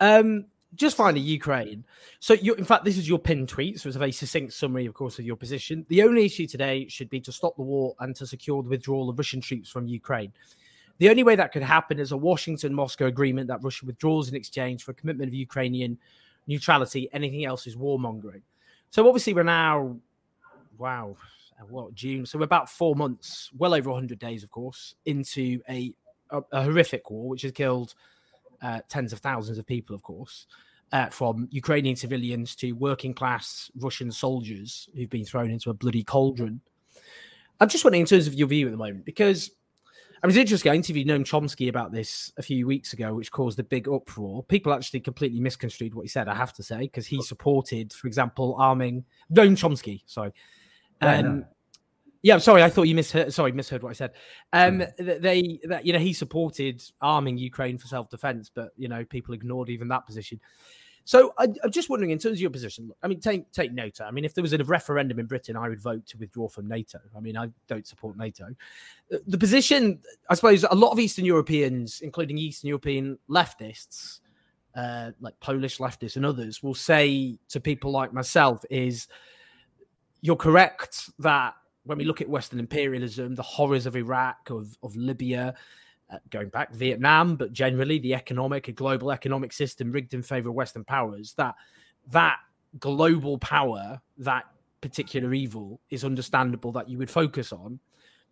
Um, 0.00 0.46
just 0.74 0.96
finally, 0.96 1.20
Ukraine. 1.20 1.84
So, 2.20 2.34
you, 2.34 2.54
in 2.54 2.64
fact, 2.64 2.84
this 2.84 2.96
is 2.98 3.08
your 3.08 3.18
pinned 3.18 3.48
tweet. 3.48 3.80
So, 3.80 3.88
it's 3.88 3.96
a 3.96 3.98
very 3.98 4.12
succinct 4.12 4.52
summary, 4.52 4.86
of 4.86 4.94
course, 4.94 5.18
of 5.18 5.24
your 5.24 5.36
position. 5.36 5.84
The 5.88 6.02
only 6.02 6.24
issue 6.24 6.46
today 6.46 6.88
should 6.88 7.10
be 7.10 7.20
to 7.20 7.32
stop 7.32 7.56
the 7.56 7.62
war 7.62 7.94
and 8.00 8.16
to 8.16 8.26
secure 8.26 8.62
the 8.62 8.70
withdrawal 8.70 9.10
of 9.10 9.18
Russian 9.18 9.40
troops 9.40 9.68
from 9.68 9.86
Ukraine. 9.86 10.32
The 10.98 11.10
only 11.10 11.24
way 11.24 11.36
that 11.36 11.52
could 11.52 11.62
happen 11.62 11.98
is 11.98 12.12
a 12.12 12.16
Washington 12.16 12.74
Moscow 12.74 13.06
agreement 13.06 13.48
that 13.48 13.62
Russia 13.62 13.86
withdraws 13.86 14.28
in 14.28 14.34
exchange 14.34 14.84
for 14.84 14.92
a 14.92 14.94
commitment 14.94 15.28
of 15.28 15.34
Ukrainian 15.34 15.98
neutrality. 16.46 17.08
Anything 17.12 17.44
else 17.44 17.66
is 17.66 17.76
warmongering. 17.76 18.42
So, 18.90 19.06
obviously, 19.06 19.34
we're 19.34 19.42
now, 19.42 19.96
wow, 20.78 21.16
what 21.68 21.94
June? 21.94 22.26
So 22.26 22.38
we're 22.38 22.44
about 22.44 22.68
four 22.68 22.94
months, 22.94 23.50
well 23.56 23.74
over 23.74 23.90
100 23.90 24.18
days, 24.18 24.42
of 24.42 24.50
course, 24.50 24.94
into 25.04 25.60
a, 25.68 25.92
a, 26.30 26.42
a 26.52 26.62
horrific 26.64 27.10
war, 27.10 27.28
which 27.28 27.42
has 27.42 27.52
killed 27.52 27.94
uh, 28.62 28.80
tens 28.88 29.12
of 29.12 29.18
thousands 29.18 29.58
of 29.58 29.66
people, 29.66 29.94
of 29.94 30.02
course, 30.02 30.46
uh, 30.92 31.06
from 31.06 31.48
Ukrainian 31.50 31.96
civilians 31.96 32.54
to 32.56 32.72
working 32.72 33.14
class 33.14 33.70
Russian 33.76 34.10
soldiers 34.12 34.88
who've 34.94 35.10
been 35.10 35.24
thrown 35.24 35.50
into 35.50 35.70
a 35.70 35.74
bloody 35.74 36.04
cauldron. 36.04 36.60
I'm 37.60 37.68
just 37.68 37.84
wondering, 37.84 38.02
in 38.02 38.06
terms 38.06 38.26
of 38.26 38.34
your 38.34 38.48
view 38.48 38.66
at 38.66 38.72
the 38.72 38.76
moment, 38.76 39.04
because 39.04 39.50
I 40.22 40.26
was 40.28 40.36
interested. 40.36 40.70
I 40.70 40.76
interviewed 40.76 41.08
Noam 41.08 41.24
Chomsky 41.24 41.68
about 41.68 41.90
this 41.90 42.32
a 42.36 42.42
few 42.42 42.64
weeks 42.64 42.92
ago, 42.92 43.12
which 43.12 43.32
caused 43.32 43.58
a 43.58 43.64
big 43.64 43.88
uproar. 43.88 44.44
People 44.44 44.72
actually 44.72 45.00
completely 45.00 45.40
misconstrued 45.40 45.94
what 45.94 46.02
he 46.02 46.08
said, 46.08 46.28
I 46.28 46.36
have 46.36 46.52
to 46.54 46.62
say, 46.62 46.78
because 46.82 47.08
he 47.08 47.20
supported, 47.22 47.92
for 47.92 48.06
example, 48.06 48.54
arming 48.56 49.04
Noam 49.32 49.56
Chomsky, 49.56 50.02
sorry, 50.06 50.32
um, 51.02 51.44
yeah, 52.22 52.38
sorry, 52.38 52.62
I 52.62 52.70
thought 52.70 52.84
you 52.84 52.94
misheard. 52.94 53.32
Sorry, 53.32 53.52
misheard 53.52 53.82
what 53.82 53.90
I 53.90 53.94
said. 53.94 54.12
Um, 54.52 54.80
mm. 54.80 55.20
they 55.20 55.58
that 55.64 55.84
you 55.84 55.92
know 55.92 55.98
he 55.98 56.12
supported 56.12 56.82
arming 57.00 57.36
Ukraine 57.36 57.78
for 57.78 57.88
self 57.88 58.08
defense, 58.08 58.50
but 58.54 58.70
you 58.76 58.88
know 58.88 59.04
people 59.04 59.34
ignored 59.34 59.68
even 59.68 59.88
that 59.88 60.06
position. 60.06 60.40
So 61.04 61.34
I, 61.36 61.44
am 61.64 61.70
just 61.70 61.90
wondering, 61.90 62.12
in 62.12 62.18
terms 62.18 62.34
of 62.34 62.40
your 62.40 62.50
position, 62.50 62.92
I 63.02 63.08
mean, 63.08 63.18
take 63.18 63.50
take 63.50 63.72
NATO. 63.72 64.04
I 64.04 64.12
mean, 64.12 64.24
if 64.24 64.34
there 64.34 64.42
was 64.42 64.52
a 64.52 64.62
referendum 64.62 65.18
in 65.18 65.26
Britain, 65.26 65.56
I 65.56 65.68
would 65.68 65.80
vote 65.80 66.06
to 66.06 66.18
withdraw 66.18 66.46
from 66.48 66.68
NATO. 66.68 67.00
I 67.16 67.20
mean, 67.20 67.36
I 67.36 67.48
don't 67.66 67.86
support 67.86 68.16
NATO. 68.16 68.46
The 69.26 69.38
position, 69.38 69.98
I 70.30 70.34
suppose, 70.34 70.64
a 70.64 70.74
lot 70.74 70.92
of 70.92 71.00
Eastern 71.00 71.24
Europeans, 71.24 72.02
including 72.02 72.38
Eastern 72.38 72.68
European 72.68 73.18
leftists, 73.28 74.20
uh, 74.76 75.10
like 75.20 75.38
Polish 75.40 75.78
leftists 75.78 76.14
and 76.14 76.24
others, 76.24 76.62
will 76.62 76.74
say 76.74 77.36
to 77.48 77.58
people 77.58 77.90
like 77.90 78.12
myself, 78.12 78.64
is 78.70 79.08
you're 80.22 80.36
correct 80.36 81.10
that 81.18 81.54
when 81.84 81.98
we 81.98 82.04
look 82.04 82.20
at 82.20 82.28
Western 82.28 82.60
imperialism, 82.60 83.34
the 83.34 83.42
horrors 83.42 83.86
of 83.86 83.96
Iraq, 83.96 84.50
of, 84.50 84.78
of 84.82 84.96
Libya, 84.96 85.54
uh, 86.10 86.18
going 86.30 86.48
back 86.48 86.72
Vietnam, 86.72 87.36
but 87.36 87.52
generally 87.52 87.98
the 87.98 88.14
economic, 88.14 88.68
a 88.68 88.72
global 88.72 89.10
economic 89.10 89.52
system 89.52 89.90
rigged 89.90 90.14
in 90.14 90.22
favor 90.22 90.48
of 90.48 90.54
Western 90.54 90.84
powers, 90.84 91.34
that 91.34 91.54
that 92.10 92.36
global 92.78 93.36
power, 93.38 94.00
that 94.18 94.44
particular 94.80 95.34
evil 95.34 95.80
is 95.90 96.04
understandable 96.04 96.72
that 96.72 96.88
you 96.88 96.98
would 96.98 97.10
focus 97.10 97.52
on. 97.52 97.80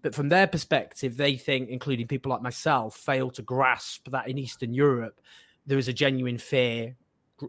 But 0.03 0.15
from 0.15 0.29
their 0.29 0.47
perspective, 0.47 1.17
they 1.17 1.37
think, 1.37 1.69
including 1.69 2.07
people 2.07 2.31
like 2.31 2.43
myself, 2.43 2.97
fail 2.97 3.31
to 3.33 3.43
grasp 3.43 4.09
that 4.11 4.29
in 4.29 4.39
Eastern 4.39 4.73
Europe, 4.73 5.21
there 5.67 5.79
is 5.79 5.89
a 5.89 5.93
genuine 5.93 6.39
fear, 6.39 6.97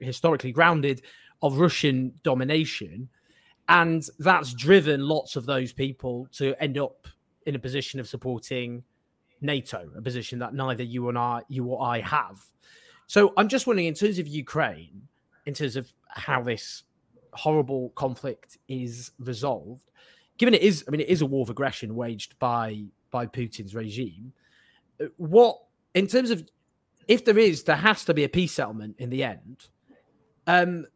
historically 0.01 0.51
grounded, 0.51 1.03
of 1.41 1.59
Russian 1.59 2.13
domination 2.23 3.09
and 3.71 4.05
that's 4.19 4.53
driven 4.53 5.07
lots 5.07 5.37
of 5.37 5.45
those 5.45 5.71
people 5.71 6.27
to 6.33 6.53
end 6.61 6.77
up 6.77 7.07
in 7.45 7.55
a 7.55 7.59
position 7.59 8.01
of 8.01 8.07
supporting 8.07 8.83
NATO, 9.39 9.89
a 9.95 10.01
position 10.01 10.39
that 10.39 10.53
neither 10.53 10.83
you 10.83 11.07
and 11.07 11.17
I, 11.17 11.41
you 11.47 11.65
or 11.65 11.81
I 11.81 12.01
have. 12.01 12.43
So 13.07 13.33
I'm 13.37 13.47
just 13.47 13.67
wondering, 13.67 13.87
in 13.87 13.93
terms 13.93 14.19
of 14.19 14.27
Ukraine, 14.27 15.07
in 15.45 15.53
terms 15.53 15.77
of 15.77 15.89
how 16.09 16.43
this 16.43 16.83
horrible 17.31 17.91
conflict 17.95 18.57
is 18.67 19.11
resolved, 19.19 19.89
given 20.37 20.53
it 20.53 20.61
is, 20.61 20.83
I 20.85 20.91
mean, 20.91 20.99
it 20.99 21.07
is 21.07 21.21
a 21.21 21.25
war 21.25 21.43
of 21.43 21.49
aggression 21.49 21.95
waged 21.95 22.37
by 22.39 22.83
by 23.09 23.25
Putin's 23.25 23.73
regime. 23.73 24.33
Uh, 25.01 25.05
what, 25.15 25.61
in 25.93 26.07
terms 26.07 26.29
of, 26.29 26.43
if 27.07 27.23
there 27.23 27.37
is, 27.37 27.63
there 27.63 27.77
has 27.77 28.03
to 28.05 28.13
be 28.13 28.25
a 28.25 28.29
peace 28.29 28.51
settlement 28.53 28.95
in 28.99 29.09
the 29.09 29.23
end. 29.23 29.67
Um, 30.47 30.87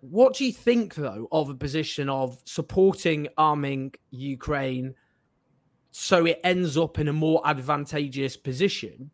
what 0.00 0.34
do 0.34 0.44
you 0.44 0.52
think, 0.52 0.94
though, 0.94 1.28
of 1.32 1.48
a 1.48 1.54
position 1.54 2.08
of 2.08 2.40
supporting 2.44 3.28
arming 3.36 3.94
Ukraine 4.10 4.94
so 5.90 6.26
it 6.26 6.40
ends 6.44 6.76
up 6.76 6.98
in 6.98 7.08
a 7.08 7.12
more 7.12 7.42
advantageous 7.44 8.36
position? 8.36 9.10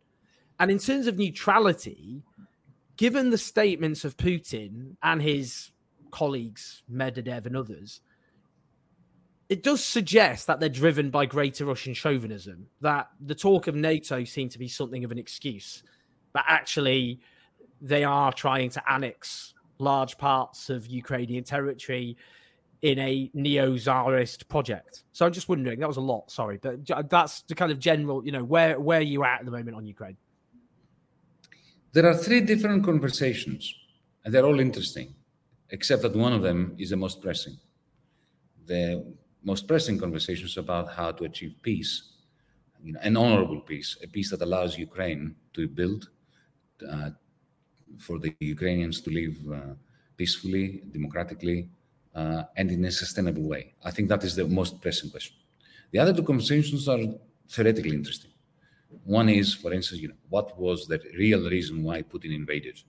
And 0.59 0.71
in 0.71 0.79
terms 0.79 1.07
of 1.07 1.19
neutrality, 1.19 2.23
given 2.97 3.31
the 3.31 3.39
statements 3.39 4.05
of 4.05 4.17
Putin 4.17 4.97
and 5.03 5.23
his 5.23 5.71
colleagues, 6.11 6.83
Medvedev 6.93 7.47
and 7.47 7.57
others, 7.57 8.01
it 9.49 9.63
does 9.63 9.85
suggest 9.85 10.47
that 10.47 10.61
they're 10.61 10.69
driven 10.69 11.11
by 11.11 11.27
greater 11.27 11.65
Russian 11.65 11.95
chauvinism, 11.95 12.69
that 12.81 13.09
the 13.21 13.35
talk 13.35 13.67
of 13.67 13.75
NATO 13.75 14.25
seemed 14.25 14.53
to 14.53 14.59
be 14.59 14.69
something 14.69 15.05
of 15.05 15.13
an 15.13 15.19
excuse, 15.19 15.83
but 16.33 16.45
actually 16.47 17.21
they 17.81 18.05
are 18.05 18.33
trying 18.33 18.71
to 18.71 18.91
annex 18.91 19.55
large 19.83 20.17
parts 20.19 20.71
of 20.71 20.87
Ukrainian 20.87 21.45
territory 21.45 22.17
in 22.83 22.99
a 22.99 23.31
neo-czarist 23.33 24.49
project. 24.49 25.05
So 25.13 25.25
I'm 25.25 25.33
just 25.33 25.49
wondering, 25.49 25.79
that 25.81 25.89
was 25.95 25.99
a 25.99 26.07
lot, 26.13 26.31
sorry, 26.31 26.59
but 26.61 26.75
that's 27.09 27.43
the 27.43 27.55
kind 27.55 27.71
of 27.71 27.79
general, 27.79 28.25
you 28.27 28.33
know, 28.33 28.45
where 28.45 28.81
where 28.81 28.99
are 28.99 29.11
you 29.15 29.21
at 29.25 29.41
at 29.41 29.45
the 29.45 29.53
moment 29.59 29.77
on 29.77 29.85
Ukraine? 29.87 30.17
There 31.93 32.07
are 32.11 32.17
three 32.27 32.41
different 32.41 32.81
conversations, 32.91 33.63
and 34.25 34.29
they're 34.33 34.49
all 34.51 34.61
interesting, 34.69 35.09
except 35.77 36.01
that 36.03 36.15
one 36.27 36.33
of 36.33 36.43
them 36.43 36.61
is 36.83 36.89
the 36.91 36.97
most 36.97 37.21
pressing. 37.21 37.57
The 38.67 38.85
most 39.51 39.69
pressing 39.71 39.99
conversation 40.05 40.47
is 40.47 40.57
about 40.57 40.87
how 40.99 41.09
to 41.13 41.25
achieve 41.25 41.55
peace, 41.63 41.93
you 42.83 42.93
know, 42.95 43.01
an 43.09 43.17
honorable 43.17 43.61
peace, 43.61 43.91
a 44.03 44.09
peace 44.17 44.31
that 44.31 44.43
allows 44.43 44.79
Ukraine 44.89 45.37
to 45.57 45.69
build, 45.69 46.09
uh, 46.93 47.11
for 47.99 48.19
the 48.19 48.35
Ukrainians 48.41 49.01
to 49.03 49.11
live 49.11 49.37
uh, 49.53 49.75
peacefully, 50.17 50.83
democratically, 50.91 51.69
uh, 52.15 52.43
and 52.57 52.71
in 52.71 52.85
a 52.85 52.91
sustainable 52.91 53.43
way. 53.43 53.75
I 53.85 53.91
think 53.91 54.09
that 54.09 54.25
is 54.25 54.37
the 54.37 54.47
most 54.47 54.81
pressing 54.81 55.11
question. 55.11 55.37
The 55.91 55.99
other 55.99 56.15
two 56.15 56.23
conversations 56.23 56.89
are 56.89 57.01
theoretically 57.49 57.95
interesting. 57.95 58.31
One 59.05 59.29
is, 59.29 59.55
for 59.55 59.73
instance, 59.73 60.01
you 60.01 60.09
know, 60.09 60.21
what 60.29 60.59
was 60.59 60.87
the 60.87 61.01
real 61.17 61.49
reason 61.49 61.83
why 61.83 62.03
Putin 62.03 62.35
invaded, 62.35 62.81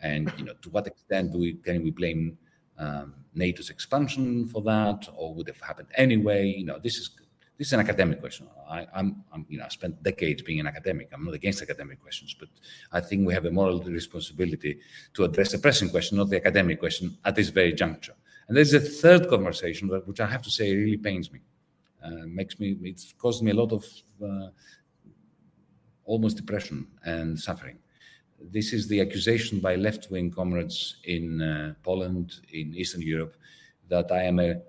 and 0.00 0.32
you 0.38 0.44
know, 0.44 0.54
to 0.62 0.70
what 0.70 0.86
extent 0.86 1.32
do 1.32 1.38
we 1.38 1.54
can 1.54 1.82
we 1.82 1.90
blame 1.90 2.38
um, 2.78 3.14
NATO's 3.34 3.70
expansion 3.70 4.46
for 4.48 4.62
that, 4.62 5.08
or 5.16 5.34
would 5.34 5.48
have 5.48 5.60
happened 5.60 5.88
anyway? 5.96 6.46
You 6.46 6.64
know, 6.64 6.78
this 6.78 6.96
is 6.96 7.10
This 7.58 7.66
is 7.66 7.72
an 7.72 7.80
academic 7.80 8.20
question. 8.20 8.46
I, 8.70 8.86
am 8.94 9.24
you 9.48 9.58
know, 9.58 9.64
I 9.64 9.68
spent 9.68 10.00
decades 10.00 10.42
being 10.42 10.60
an 10.60 10.68
academic. 10.68 11.08
I'm 11.12 11.24
not 11.24 11.34
against 11.34 11.60
academic 11.60 12.00
questions, 12.00 12.36
but 12.38 12.48
I 12.92 13.00
think 13.00 13.26
we 13.26 13.34
have 13.34 13.46
a 13.46 13.50
moral 13.50 13.80
responsibility 13.80 14.78
to 15.14 15.24
address 15.24 15.50
the 15.50 15.58
pressing 15.58 15.90
question, 15.90 16.18
not 16.18 16.30
the 16.30 16.36
academic 16.36 16.78
question, 16.78 17.18
at 17.24 17.34
this 17.34 17.48
very 17.48 17.72
juncture. 17.72 18.14
And 18.46 18.56
there's 18.56 18.74
a 18.74 18.80
third 18.80 19.28
conversation, 19.28 19.88
that, 19.88 20.06
which 20.06 20.20
I 20.20 20.26
have 20.26 20.42
to 20.42 20.50
say 20.50 20.72
really 20.72 20.98
pains 20.98 21.32
me. 21.32 21.40
Uh, 22.02 22.26
makes 22.28 22.60
me, 22.60 22.76
it's 22.84 23.12
caused 23.18 23.42
me 23.42 23.50
a 23.50 23.54
lot 23.54 23.72
of 23.72 23.84
uh, 24.24 24.50
almost 26.04 26.36
depression 26.36 26.86
and 27.04 27.36
suffering. 27.36 27.78
This 28.40 28.72
is 28.72 28.86
the 28.86 29.00
accusation 29.00 29.58
by 29.58 29.74
left 29.74 30.12
wing 30.12 30.30
comrades 30.30 30.98
in 31.02 31.42
uh, 31.42 31.74
Poland, 31.82 32.36
in 32.52 32.72
Eastern 32.76 33.02
Europe, 33.02 33.34
that 33.88 34.12
I 34.12 34.22
am 34.22 34.38
a 34.38 34.60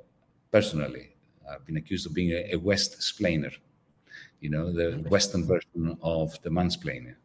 personally 0.52 1.10
I've 1.52 1.66
been 1.66 1.78
accused 1.78 2.06
of 2.06 2.14
being 2.14 2.32
a, 2.32 2.54
a 2.54 2.56
West 2.58 3.00
splainer, 3.00 3.54
you 4.40 4.50
know, 4.50 4.72
the 4.72 5.04
Western 5.10 5.46
version 5.46 5.98
of 6.02 6.42
the 6.44 6.50
mansplainer, 6.50 7.16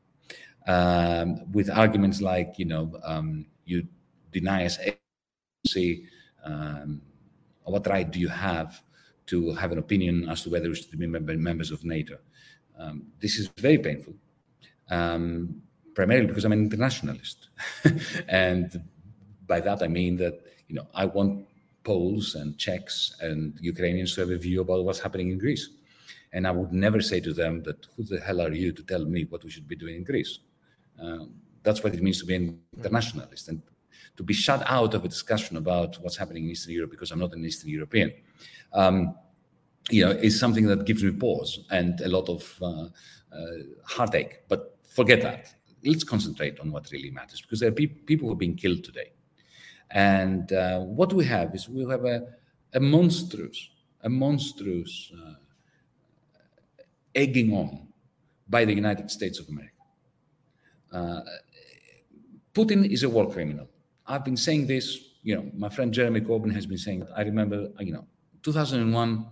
um, 0.67 1.51
with 1.53 1.71
arguments 1.71 2.21
like, 2.21 2.55
you 2.59 2.65
know, 2.65 2.99
um, 3.05 3.47
you 3.65 3.87
deny 4.33 4.65
us 4.65 4.79
agency. 4.79 6.07
Um, 6.45 7.01
what 7.65 7.87
right 7.87 8.11
do 8.11 8.21
you 8.21 8.29
have 8.29 8.83
to 9.27 9.53
have 9.55 9.73
an 9.73 9.79
opinion 9.79 10.29
as 10.29 10.43
to 10.43 10.51
whether 10.51 10.69
we 10.69 10.75
should 10.75 10.99
be 10.99 11.07
members 11.07 11.71
of 11.71 11.85
NATO? 11.85 12.19
Um, 12.79 13.07
this 13.21 13.39
is 13.39 13.49
very 13.57 13.79
painful, 13.79 14.15
um, 14.91 15.63
primarily 15.95 16.27
because 16.27 16.45
I'm 16.45 16.53
an 16.53 16.65
internationalist, 16.65 17.49
and 18.29 18.83
by 19.47 19.61
that 19.61 19.83
I 19.83 19.87
mean 19.87 20.17
that 20.17 20.41
you 20.69 20.75
know 20.75 20.89
I 20.93 21.05
want 21.05 21.47
Poles 21.85 22.35
and 22.35 22.59
Czechs 22.59 23.17
and 23.21 23.59
Ukrainians 23.61 24.15
to 24.15 24.23
have 24.23 24.31
a 24.31 24.39
view 24.39 24.61
about 24.63 24.85
what's 24.85 25.01
happening 25.01 25.31
in 25.31 25.39
Greece. 25.39 25.69
And 26.33 26.47
I 26.47 26.51
would 26.51 26.73
never 26.73 27.01
say 27.01 27.21
to 27.21 27.33
them 27.33 27.63
that, 27.63 27.87
who 27.97 28.03
the 28.03 28.19
hell 28.21 28.41
are 28.41 28.53
you 28.53 28.73
to 28.73 28.83
tell 28.83 29.05
me 29.05 29.25
what 29.31 29.45
we 29.45 29.51
should 29.51 29.69
be 29.69 29.77
doing 29.77 29.97
in 29.97 30.05
Greece? 30.05 30.41
Um, 30.99 31.35
that's 31.63 31.83
what 31.83 31.95
it 31.95 32.03
means 32.03 32.19
to 32.21 32.27
be 32.27 32.35
an 32.35 32.61
internationalist 32.77 33.49
and 33.49 33.63
to 34.17 34.23
be 34.23 34.35
shut 34.35 34.63
out 34.67 34.95
of 34.95 35.05
a 35.05 35.09
discussion 35.09 35.57
about 35.57 35.97
what's 36.03 36.17
happening 36.17 36.45
in 36.45 36.51
Eastern 36.51 36.75
Europe 36.75 36.91
because 36.91 37.11
I'm 37.11 37.21
not 37.21 37.33
an 37.35 37.45
Eastern 37.45 37.71
European. 37.71 38.13
Um, 38.73 39.15
you 39.91 40.05
know, 40.05 40.13
is 40.13 40.39
something 40.39 40.67
that 40.67 40.87
gives 40.87 41.03
me 41.03 41.13
pause 41.13 41.61
and 41.71 42.01
a 42.01 42.09
lot 42.09 42.29
of 42.29 42.59
uh, 42.63 42.67
uh, 42.67 42.89
heartache. 43.85 44.43
But 44.49 44.79
forget 44.89 45.21
that. 45.23 45.55
Let's 45.85 46.05
concentrate 46.05 46.59
on 46.61 46.73
what 46.73 46.91
really 46.91 47.11
matters 47.11 47.43
because 47.43 47.61
there 47.61 47.69
are 47.69 47.73
pe- 47.73 47.87
people 47.87 48.29
who 48.29 48.35
are 48.35 48.39
being 48.39 48.57
killed 48.57 48.83
today. 48.85 49.13
And 49.95 50.53
uh, 50.53 50.81
what 50.81 51.13
we 51.13 51.25
have 51.27 51.55
is 51.55 51.69
we 51.69 51.89
have 51.89 52.05
a, 52.05 52.27
a 52.75 52.81
monstrous, 52.81 53.71
a 54.03 54.09
monstrous 54.09 55.13
uh, 55.17 55.35
egging 57.15 57.53
on 57.55 57.87
by 58.49 58.65
the 58.65 58.75
United 58.75 59.09
States 59.09 59.39
of 59.39 59.49
America. 59.49 59.71
Uh, 60.93 61.21
Putin 62.53 62.91
is 62.91 63.05
a 63.05 63.09
war 63.09 63.31
criminal. 63.31 63.69
I've 64.07 64.25
been 64.25 64.37
saying 64.37 64.67
this, 64.67 64.99
you 65.23 65.37
know, 65.37 65.49
my 65.57 65.69
friend 65.69 65.95
Jeremy 65.95 66.21
Corbyn 66.21 66.53
has 66.53 66.67
been 66.67 66.79
saying, 66.79 67.03
it. 67.03 67.09
I 67.17 67.23
remember, 67.23 67.69
you 67.79 67.93
know, 67.93 68.05
2001, 68.43 69.27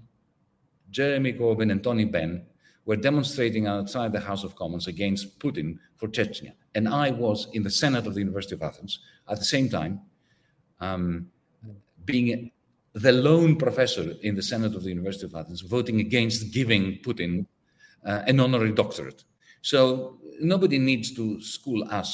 Jeremy 0.90 1.32
Corbyn 1.32 1.72
and 1.72 1.82
Tony 1.82 2.04
Benn 2.04 2.46
were 2.84 2.96
demonstrating 2.96 3.66
outside 3.66 4.12
the 4.12 4.20
House 4.20 4.44
of 4.44 4.54
Commons 4.54 4.86
against 4.86 5.38
Putin 5.40 5.78
for 5.96 6.08
Chechnya. 6.08 6.52
And 6.74 6.88
I 6.88 7.10
was 7.10 7.48
in 7.52 7.62
the 7.62 7.70
Senate 7.70 8.06
of 8.06 8.14
the 8.14 8.20
University 8.20 8.54
of 8.54 8.62
Athens 8.62 9.00
at 9.28 9.38
the 9.38 9.44
same 9.44 9.68
time 9.68 10.00
um, 10.82 11.28
being 12.04 12.50
the 13.06 13.12
lone 13.12 13.56
professor 13.56 14.06
in 14.22 14.34
the 14.34 14.42
Senate 14.42 14.74
of 14.74 14.82
the 14.82 14.90
University 14.90 15.26
of 15.26 15.34
Athens, 15.34 15.60
voting 15.62 16.00
against 16.00 16.52
giving 16.52 16.84
Putin 17.06 17.46
uh, 18.04 18.22
an 18.26 18.40
honorary 18.40 18.72
doctorate. 18.72 19.24
So 19.62 20.18
nobody 20.40 20.78
needs 20.78 21.08
to 21.14 21.40
school 21.40 21.84
us 22.00 22.10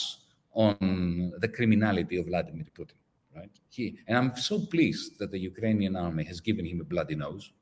on 0.53 1.33
the 1.39 1.49
criminality 1.49 2.17
of 2.19 2.27
Vladimir 2.27 2.67
Putin, 2.79 2.99
right? 3.35 3.51
He, 3.71 3.99
and 4.07 4.17
I'm 4.19 4.37
so 4.37 4.57
pleased 4.75 5.19
that 5.19 5.31
the 5.31 5.39
Ukrainian 5.39 5.97
army 5.97 6.25
has 6.25 6.41
given 6.41 6.65
him 6.67 6.81
a 6.81 6.85
bloody 6.85 7.15
nose, 7.15 7.53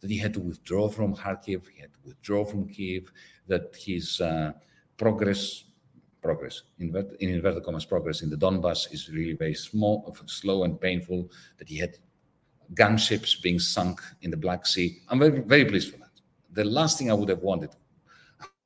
that 0.00 0.10
he 0.10 0.18
had 0.18 0.34
to 0.34 0.40
withdraw 0.40 0.88
from 0.88 1.16
Kharkiv, 1.16 1.62
he 1.74 1.80
had 1.80 1.92
to 1.94 2.02
withdraw 2.04 2.44
from 2.44 2.68
Kiev, 2.68 3.10
that 3.48 3.74
his 3.76 4.20
uh, 4.20 4.52
progress 4.96 5.64
progress, 6.22 6.62
in 6.78 6.94
inverted 7.18 7.64
commas, 7.64 7.84
progress 7.84 8.22
in 8.22 8.30
the 8.30 8.36
Donbass 8.36 8.92
is 8.92 9.10
really 9.10 9.34
very 9.34 9.54
small, 9.54 10.16
slow 10.26 10.64
and 10.64 10.80
painful, 10.80 11.30
that 11.58 11.68
he 11.68 11.78
had 11.78 11.96
gunships 12.74 13.42
being 13.42 13.58
sunk 13.58 14.00
in 14.22 14.30
the 14.30 14.36
Black 14.36 14.64
Sea. 14.66 15.00
I'm 15.08 15.18
very, 15.18 15.40
very 15.40 15.64
pleased 15.64 15.92
for 15.92 15.98
that. 15.98 16.10
The 16.52 16.64
last 16.64 16.98
thing 16.98 17.10
I 17.10 17.14
would 17.14 17.28
have 17.28 17.42
wanted 17.42 17.70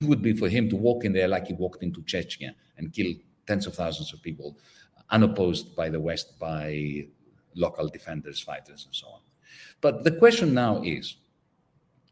would 0.02 0.22
be 0.22 0.34
for 0.34 0.48
him 0.48 0.68
to 0.68 0.76
walk 0.76 1.04
in 1.04 1.12
there 1.12 1.28
like 1.28 1.46
he 1.46 1.54
walked 1.54 1.82
into 1.82 2.02
Chechnya 2.02 2.54
and 2.76 2.92
kill 2.92 3.14
tens 3.46 3.66
of 3.66 3.74
thousands 3.74 4.12
of 4.12 4.22
people, 4.22 4.58
unopposed 5.10 5.74
by 5.74 5.88
the 5.88 5.98
West, 5.98 6.38
by 6.38 7.06
local 7.54 7.88
defenders, 7.88 8.40
fighters, 8.40 8.84
and 8.84 8.94
so 8.94 9.06
on. 9.08 9.20
But 9.80 10.04
the 10.04 10.12
question 10.12 10.52
now 10.52 10.82
is, 10.82 11.16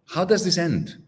how 0.06 0.24
does 0.24 0.44
this 0.44 0.58
end? 0.58 1.02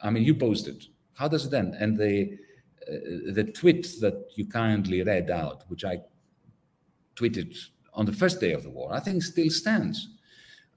I 0.00 0.10
mean, 0.10 0.22
you 0.22 0.34
posted. 0.34 0.86
How 1.14 1.28
does 1.28 1.46
it 1.46 1.54
end? 1.54 1.74
And 1.74 1.96
the 1.96 2.38
the 2.86 3.50
tweet 3.54 4.00
that 4.00 4.30
you 4.36 4.46
kindly 4.46 5.02
read 5.02 5.30
out, 5.30 5.64
which 5.68 5.84
I 5.84 5.98
tweeted 7.16 7.56
on 7.92 8.06
the 8.06 8.12
first 8.12 8.40
day 8.40 8.52
of 8.52 8.62
the 8.62 8.70
war, 8.70 8.92
I 8.92 9.00
think 9.00 9.22
still 9.22 9.50
stands. 9.50 10.08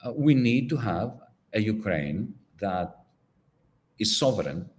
Uh, 0.03 0.13
we 0.15 0.35
need 0.35 0.69
to 0.69 0.77
have 0.77 1.19
a 1.53 1.59
Ukraine 1.59 2.33
that 2.59 2.95
is 3.99 4.17
sovereign, 4.17 4.69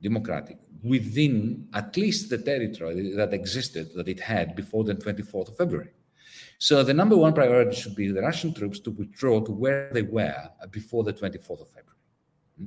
democratic, 0.00 0.58
within 0.82 1.66
at 1.74 1.96
least 1.96 2.30
the 2.30 2.38
territory 2.38 3.12
that 3.16 3.34
existed, 3.34 3.92
that 3.94 4.08
it 4.08 4.20
had 4.20 4.54
before 4.54 4.84
the 4.84 4.94
24th 4.94 5.48
of 5.48 5.56
February. 5.56 5.90
So 6.58 6.82
the 6.82 6.94
number 6.94 7.16
one 7.16 7.34
priority 7.34 7.76
should 7.76 7.96
be 7.96 8.10
the 8.10 8.22
Russian 8.22 8.52
troops 8.54 8.80
to 8.80 8.90
withdraw 8.90 9.40
to 9.44 9.52
where 9.52 9.90
they 9.92 10.02
were 10.02 10.48
before 10.70 11.04
the 11.04 11.12
24th 11.12 11.62
of 11.62 11.68
February. 11.68 12.02
Hmm? 12.58 12.66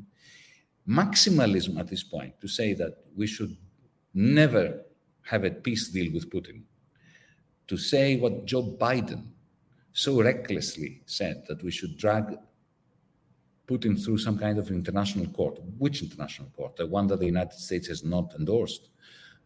Maximalism 0.87 1.79
at 1.79 1.87
this 1.87 2.03
point 2.03 2.39
to 2.41 2.47
say 2.47 2.73
that 2.73 2.97
we 3.15 3.27
should 3.27 3.55
never 4.13 4.81
have 5.23 5.43
a 5.43 5.51
peace 5.51 5.89
deal 5.89 6.11
with 6.13 6.29
Putin, 6.29 6.63
to 7.67 7.77
say 7.77 8.17
what 8.17 8.45
Joe 8.45 8.63
Biden 8.63 9.23
so 9.93 10.21
recklessly 10.21 11.01
said 11.05 11.43
that 11.47 11.63
we 11.63 11.71
should 11.71 11.97
drag 11.97 12.37
Putin 13.67 14.03
through 14.03 14.17
some 14.17 14.37
kind 14.37 14.57
of 14.57 14.69
international 14.69 15.27
court. 15.27 15.59
Which 15.77 16.01
international 16.01 16.49
court? 16.55 16.75
The 16.75 16.87
one 16.87 17.07
that 17.07 17.19
the 17.19 17.25
United 17.25 17.57
States 17.57 17.87
has 17.87 18.03
not 18.03 18.33
endorsed. 18.37 18.89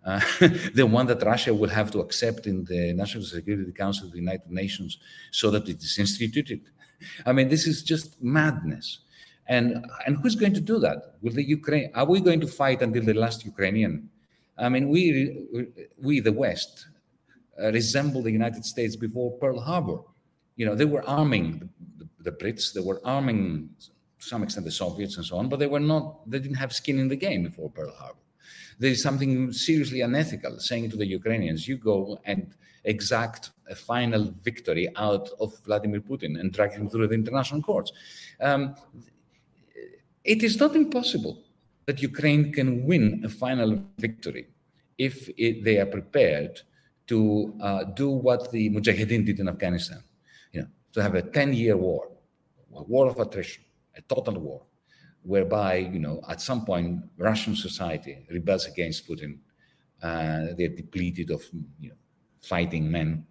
Uh, 0.04 0.20
the 0.74 0.86
one 0.86 1.08
that 1.08 1.24
Russia 1.24 1.54
will 1.54 1.70
have 1.70 1.92
to 1.92 2.00
accept 2.00 2.48
in 2.48 2.64
the 2.66 2.94
National 2.94 3.24
Security 3.24 3.72
Council 3.72 4.06
of 4.06 4.12
the 4.12 4.20
United 4.20 4.50
Nations 4.52 5.00
so 5.32 5.50
that 5.52 5.68
it 5.68 5.78
is 5.84 5.98
instituted. 6.00 6.62
I 7.26 7.34
mean, 7.34 7.50
this 7.50 7.68
is 7.68 7.84
just 7.84 8.22
madness. 8.22 9.00
And, 9.48 9.86
and 10.06 10.18
who's 10.18 10.36
going 10.36 10.54
to 10.54 10.62
do 10.62 10.80
that? 10.80 11.16
Will 11.22 11.34
the 11.34 11.44
Ukraine, 11.44 11.92
are 11.94 12.06
we 12.06 12.20
going 12.20 12.40
to 12.40 12.48
fight 12.48 12.82
until 12.82 13.04
the 13.04 13.14
last 13.14 13.46
Ukrainian 13.46 14.10
I 14.58 14.70
mean, 14.70 14.90
we, 14.90 15.38
we 16.02 16.20
the 16.20 16.32
West, 16.32 16.88
uh, 17.62 17.72
resemble 17.72 18.22
the 18.22 18.32
United 18.32 18.66
States 18.66 18.96
before 18.96 19.38
Pearl 19.38 19.60
Harbor. 19.60 20.00
You 20.56 20.66
know, 20.66 20.76
they 20.76 20.86
were 20.86 21.08
arming 21.08 21.70
the, 21.98 22.08
the, 22.20 22.32
Brits, 22.32 22.74
they 22.74 22.82
were 22.82 23.02
arming 23.04 23.70
to 23.80 23.90
some 24.20 24.44
extent 24.44 24.66
the 24.66 24.72
Soviets 24.72 25.18
and 25.18 25.26
so 25.26 25.38
on, 25.38 25.50
but 25.50 25.60
they 25.60 25.68
were 25.68 25.80
not, 25.80 26.30
they 26.30 26.40
didn't 26.40 26.58
have 26.58 26.74
skin 26.74 27.00
in 27.00 27.08
the 27.08 27.16
game 27.16 27.44
before 27.44 27.70
Pearl 27.70 27.94
Harbor. 27.94 28.20
There 28.80 28.92
is 28.92 29.02
something 29.02 29.52
seriously 29.52 30.02
unethical 30.02 30.60
saying 30.60 30.90
to 30.92 30.98
the 30.98 31.06
Ukrainians, 31.06 31.68
you 31.68 31.78
go 31.78 32.20
and 32.26 32.54
exact 32.84 33.52
a 33.70 33.76
final 33.76 34.34
victory 34.44 34.88
out 34.96 35.30
of 35.40 35.58
Vladimir 35.66 36.02
Putin 36.02 36.40
and 36.40 36.52
drag 36.52 36.74
him 36.74 36.90
through 36.90 37.08
the 37.08 37.16
international 37.16 37.62
courts. 37.62 37.92
Um, 38.40 38.76
it 40.24 40.44
is 40.44 40.60
not 40.60 40.76
impossible 40.76 41.45
that 41.86 42.02
Ukraine 42.02 42.52
can 42.52 42.86
win 42.86 43.22
a 43.24 43.30
final 43.30 43.84
victory 43.98 44.48
if 44.98 45.30
it, 45.38 45.64
they 45.64 45.78
are 45.80 45.86
prepared 45.86 46.62
to 47.08 47.54
uh, 47.62 47.84
do 47.84 48.10
what 48.10 48.52
the 48.52 48.70
Mujahideen 48.70 49.26
did 49.26 49.40
in 49.40 49.48
Afghanistan, 49.48 50.04
you 50.52 50.62
know, 50.62 50.68
to 50.94 51.02
have 51.02 51.16
a 51.16 51.22
10-year 51.22 51.78
war, 51.78 52.10
a 52.76 52.84
war 52.84 53.08
of 53.08 53.20
attrition, 53.20 53.64
a 53.96 54.02
total 54.02 54.40
war, 54.40 54.62
whereby, 55.22 55.76
you 55.78 56.00
know, 56.00 56.22
at 56.28 56.42
some 56.42 56.66
point 56.66 57.02
Russian 57.18 57.56
society 57.56 58.26
rebels 58.32 58.66
against 58.66 59.08
Putin. 59.08 59.38
Uh, 60.02 60.54
they're 60.58 60.76
depleted 60.76 61.32
of, 61.32 61.44
you 61.80 61.90
know, 61.90 61.96
fighting 62.42 62.92
men 62.92 63.26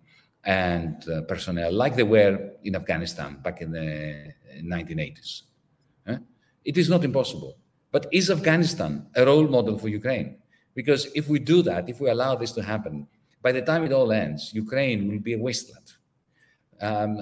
and 0.45 1.09
uh, 1.09 1.23
personnel, 1.23 1.73
like 1.73 1.95
they 1.95 2.03
were 2.03 2.53
in 2.65 2.75
Afghanistan 2.75 3.39
back 3.43 3.61
in 3.61 3.71
the 3.71 4.33
1980s. 4.63 5.43
It 6.65 6.79
is 6.79 6.89
not 6.89 7.05
impossible. 7.05 7.59
But 7.95 8.09
is 8.11 8.29
Afghanistan 8.29 9.07
a 9.15 9.25
role 9.25 9.47
model 9.47 9.79
for 9.79 9.89
Ukraine? 9.89 10.39
Because 10.75 11.07
if 11.15 11.29
we 11.29 11.39
do 11.39 11.63
that, 11.63 11.89
if 11.89 12.01
we 12.01 12.11
allow 12.11 12.35
this 12.35 12.51
to 12.59 12.63
happen, 12.73 13.07
by 13.41 13.53
the 13.53 13.63
time 13.63 13.85
it 13.85 13.93
all 13.93 14.11
ends, 14.11 14.53
Ukraine 14.53 15.07
will 15.09 15.21
be 15.21 15.35
a 15.35 15.39
wasteland. 15.39 15.89
Um, 16.81 17.13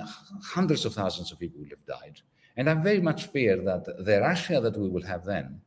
hundreds 0.56 0.86
of 0.86 0.94
thousands 0.94 1.30
of 1.30 1.38
people 1.38 1.60
will 1.60 1.74
have 1.76 1.84
died. 1.84 2.22
And 2.56 2.70
I 2.70 2.74
very 2.90 3.02
much 3.02 3.26
fear 3.26 3.54
that 3.68 3.84
the 3.84 4.20
Russia 4.22 4.62
that 4.62 4.78
we 4.78 4.88
will 4.88 5.06
have 5.12 5.26
then, 5.26 5.60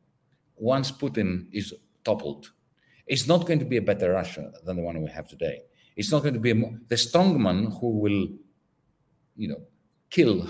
once 0.56 0.90
Putin 0.90 1.46
is 1.52 1.72
toppled, 2.02 2.50
is 3.06 3.28
not 3.28 3.46
going 3.46 3.60
to 3.60 3.64
be 3.64 3.76
a 3.76 3.88
better 3.90 4.10
Russia 4.10 4.50
than 4.64 4.74
the 4.74 4.82
one 4.82 5.00
we 5.00 5.10
have 5.10 5.28
today. 5.28 5.62
It's 5.94 6.10
not 6.10 6.22
going 6.24 6.34
to 6.34 6.40
be 6.40 6.50
a, 6.50 6.60
the 6.88 6.96
strongman 6.96 7.78
who 7.78 7.90
will, 8.02 8.26
you 9.36 9.48
know, 9.50 9.62
kill 10.10 10.48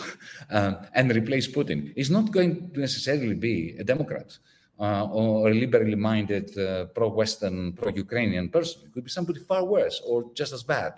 uh, 0.51 0.75
and 0.95 1.15
replace 1.15 1.49
Putin. 1.49 1.93
Is 1.97 2.11
not 2.11 2.31
going 2.31 2.71
to 2.73 2.81
necessarily 2.81 3.35
be 3.35 3.77
a 3.79 3.85
Democrat 3.85 4.39
uh, 4.79 5.07
or 5.07 5.49
a 5.51 5.55
liberally 5.55 5.95
minded, 5.95 6.57
uh, 6.59 6.87
pro-Western, 6.87 7.73
pro-Ukrainian 7.73 8.49
person. 8.49 8.83
It 8.85 8.93
could 8.93 9.05
be 9.05 9.11
somebody 9.11 9.41
far 9.41 9.65
worse 9.65 10.03
or 10.07 10.31
just 10.35 10.53
as 10.53 10.63
bad. 10.63 10.95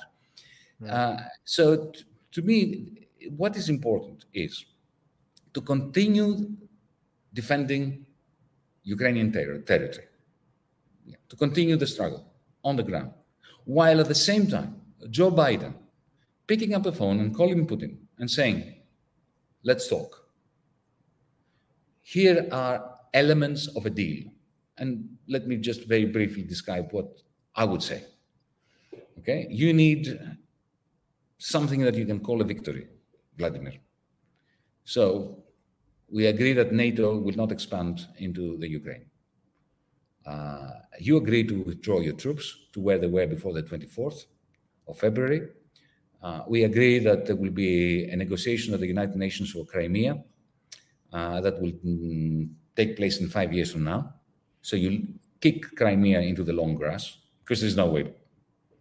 Uh, 0.89 1.17
so, 1.45 1.87
t- 1.87 2.05
to 2.33 2.43
me, 2.43 3.09
what 3.37 3.57
is 3.57 3.69
important 3.69 4.25
is 4.33 4.65
to 5.53 5.61
continue 5.61 6.51
defending 7.33 8.07
Ukrainian 8.85 9.33
ter- 9.33 9.59
territory, 9.73 10.07
yeah, 11.05 11.17
to 11.29 11.37
continue 11.37 11.77
the 11.77 11.87
struggle 11.87 12.25
on 12.65 12.77
the 12.77 12.83
ground, 12.83 13.11
while 13.65 14.01
at 14.01 14.09
the 14.09 14.15
same 14.15 14.47
time, 14.47 14.81
Joe 15.11 15.31
Biden 15.31 15.75
picking 16.47 16.75
up 16.75 16.83
the 16.83 16.93
phone 16.93 17.21
and 17.21 17.35
calling 17.35 17.67
Putin 17.67 17.97
and 18.19 18.31
saying, 18.31 18.75
let's 19.63 19.89
talk. 19.89 20.25
Here 22.03 22.49
are 22.51 22.95
elements 23.13 23.69
of 23.77 23.87
a 23.87 23.91
deal. 23.91 24.25
And 24.79 25.19
let 25.29 25.47
me 25.47 25.57
just 25.57 25.87
very 25.87 26.05
briefly 26.07 26.43
describe 26.43 26.93
what 26.93 27.09
I 27.55 27.65
would 27.65 27.83
say. 27.83 28.05
Okay, 29.19 29.47
you 29.51 29.73
need 29.73 30.19
something 31.39 31.81
that 31.81 31.95
you 31.97 32.07
can 32.07 32.21
call 32.21 32.41
a 32.41 32.45
victory, 32.45 32.87
Vladimir. 33.37 33.75
So 34.85 35.43
we 36.11 36.27
agree 36.27 36.53
that 36.55 36.73
NATO 36.73 37.19
will 37.19 37.35
not 37.35 37.53
expand 37.53 38.07
into 38.19 38.57
the 38.59 38.69
Ukraine. 38.69 39.07
Uh, 40.25 40.71
you 40.99 41.17
agree 41.17 41.45
to 41.45 41.63
withdraw 41.63 42.01
your 42.01 42.15
troops 42.15 42.57
to 42.73 42.81
where 42.81 42.99
they 42.99 43.07
were 43.07 43.27
before 43.27 43.53
the 43.53 43.63
24th 43.63 44.27
of 44.87 44.99
February. 44.99 45.49
Uh, 46.23 46.43
we 46.49 46.65
agree 46.65 46.99
that 46.99 47.27
there 47.27 47.37
will 47.37 47.51
be 47.51 48.09
a 48.11 48.17
negotiation 48.17 48.75
at 48.75 48.81
the 48.81 48.87
United 48.87 49.17
Nations 49.17 49.53
for 49.53 49.65
Crimea 49.65 50.23
uh, 51.13 51.41
that 51.41 51.61
will 51.61 51.73
mm, 51.73 52.49
take 52.75 52.97
place 52.97 53.21
in 53.21 53.29
five 53.29 53.53
years 53.53 53.73
from 53.73 53.85
now. 53.85 54.15
So 54.63 54.77
you 54.77 55.07
kick 55.41 55.77
Crimea 55.77 56.21
into 56.21 56.43
the 56.43 56.53
long 56.53 56.75
grass 56.75 57.19
because 57.45 57.61
there's 57.61 57.77
no 57.77 57.87
way 57.87 58.13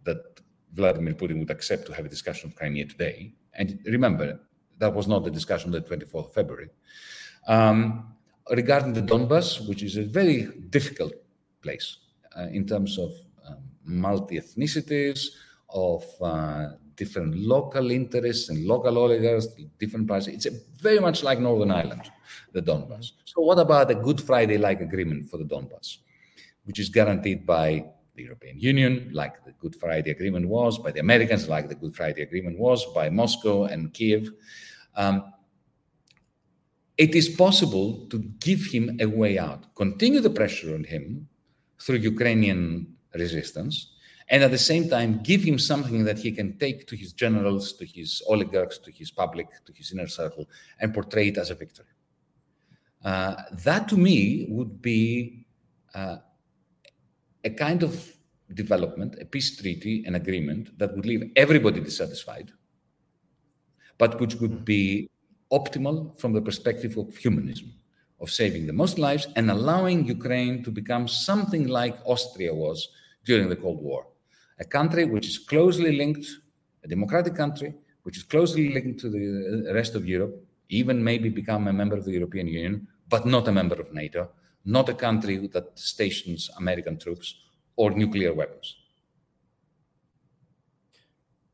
that 0.04 0.40
Vladimir 0.72 1.14
Putin 1.14 1.38
would 1.38 1.50
accept 1.50 1.86
to 1.86 1.92
have 1.92 2.06
a 2.06 2.08
discussion 2.08 2.50
of 2.50 2.56
Crimea 2.56 2.86
today. 2.86 3.34
And 3.54 3.78
remember, 3.86 4.40
that 4.78 4.92
was 4.92 5.06
not 5.06 5.24
the 5.24 5.30
discussion 5.30 5.74
on 5.74 5.80
the 5.80 5.88
24th 5.88 6.28
of 6.28 6.34
February. 6.34 6.70
Um, 7.46 8.14
regarding 8.50 8.92
the 8.92 9.02
Donbass, 9.02 9.66
which 9.68 9.82
is 9.82 9.96
a 9.96 10.02
very 10.02 10.48
difficult 10.70 11.14
place 11.62 11.98
uh, 12.36 12.46
in 12.52 12.66
terms 12.66 12.98
of 12.98 13.12
um, 13.46 13.62
multi 13.84 14.38
ethnicities, 14.38 15.28
of 15.70 16.04
uh, 16.22 16.68
different 16.98 17.34
local 17.36 17.90
interests 17.90 18.50
and 18.50 18.66
local 18.66 18.98
oligarchs, 18.98 19.46
different 19.78 20.06
parties. 20.06 20.46
It's 20.46 20.56
very 20.82 20.98
much 20.98 21.22
like 21.22 21.38
Northern 21.38 21.70
Ireland, 21.70 22.10
the 22.52 22.60
Donbass. 22.60 23.12
So, 23.24 23.40
what 23.40 23.58
about 23.58 23.90
a 23.90 23.94
Good 23.94 24.20
Friday 24.20 24.58
like 24.58 24.80
agreement 24.80 25.30
for 25.30 25.38
the 25.38 25.44
Donbass, 25.44 25.98
which 26.64 26.78
is 26.78 26.88
guaranteed 26.90 27.46
by 27.46 27.84
the 28.16 28.24
European 28.24 28.58
Union, 28.58 29.10
like 29.12 29.42
the 29.44 29.52
Good 29.52 29.76
Friday 29.76 30.10
Agreement 30.10 30.46
was, 30.48 30.78
by 30.78 30.90
the 30.90 31.00
Americans, 31.00 31.48
like 31.48 31.68
the 31.68 31.76
Good 31.76 31.94
Friday 31.94 32.22
Agreement 32.22 32.58
was, 32.58 32.84
by 32.86 33.08
Moscow 33.08 33.64
and 33.64 33.94
Kiev? 33.94 34.30
Um, 34.96 35.32
it 36.98 37.14
is 37.14 37.28
possible 37.28 38.06
to 38.10 38.18
give 38.40 38.66
him 38.66 38.98
a 39.00 39.06
way 39.06 39.38
out, 39.38 39.72
continue 39.76 40.20
the 40.20 40.30
pressure 40.30 40.74
on 40.74 40.82
him 40.82 41.28
through 41.80 41.98
Ukrainian 41.98 42.92
resistance, 43.14 43.92
and 44.30 44.42
at 44.42 44.50
the 44.50 44.58
same 44.58 44.88
time 44.88 45.20
give 45.22 45.42
him 45.42 45.58
something 45.58 46.04
that 46.04 46.18
he 46.18 46.30
can 46.32 46.58
take 46.58 46.86
to 46.86 46.96
his 46.96 47.12
generals, 47.12 47.72
to 47.74 47.86
his 47.86 48.22
oligarchs, 48.28 48.78
to 48.78 48.90
his 48.90 49.10
public, 49.10 49.48
to 49.64 49.72
his 49.72 49.92
inner 49.92 50.06
circle, 50.06 50.48
and 50.80 50.92
portray 50.92 51.28
it 51.28 51.38
as 51.38 51.50
a 51.50 51.54
victory. 51.54 51.86
Uh, 53.04 53.34
that 53.52 53.88
to 53.88 53.96
me 53.96 54.46
would 54.50 54.82
be 54.82 55.46
uh, 55.94 56.16
a 57.44 57.50
kind 57.50 57.82
of 57.82 58.12
development, 58.54 59.16
a 59.20 59.24
peace 59.24 59.56
treaty, 59.56 60.04
an 60.06 60.14
agreement 60.14 60.76
that 60.78 60.94
would 60.94 61.06
leave 61.06 61.30
everybody 61.36 61.80
dissatisfied, 61.80 62.50
but 63.96 64.20
which 64.20 64.34
would 64.36 64.64
be 64.64 65.08
optimal 65.52 66.18
from 66.18 66.32
the 66.32 66.40
perspective 66.42 66.96
of 66.98 67.16
humanism, 67.16 67.72
of 68.20 68.30
saving 68.30 68.66
the 68.66 68.72
most 68.72 68.98
lives 68.98 69.26
and 69.36 69.50
allowing 69.50 70.06
Ukraine 70.06 70.62
to 70.64 70.70
become 70.70 71.08
something 71.08 71.68
like 71.68 71.96
Austria 72.04 72.52
was 72.52 72.88
during 73.24 73.48
the 73.48 73.56
Cold 73.56 73.80
War 73.82 74.06
a 74.60 74.64
country 74.64 75.04
which 75.04 75.26
is 75.26 75.38
closely 75.38 75.96
linked, 75.96 76.26
a 76.84 76.88
democratic 76.88 77.34
country, 77.34 77.74
which 78.02 78.16
is 78.16 78.22
closely 78.22 78.72
linked 78.72 79.00
to 79.00 79.08
the 79.08 79.72
rest 79.72 79.94
of 79.94 80.06
Europe, 80.06 80.34
even 80.68 81.02
maybe 81.02 81.28
become 81.28 81.68
a 81.68 81.72
member 81.72 81.96
of 81.96 82.04
the 82.04 82.12
European 82.12 82.46
Union, 82.46 82.86
but 83.08 83.26
not 83.26 83.48
a 83.48 83.52
member 83.52 83.74
of 83.76 83.92
NATO, 83.92 84.30
not 84.64 84.88
a 84.88 84.94
country 84.94 85.46
that 85.48 85.78
stations 85.78 86.50
American 86.56 86.98
troops 86.98 87.36
or 87.76 87.90
nuclear 87.90 88.34
weapons. 88.34 88.76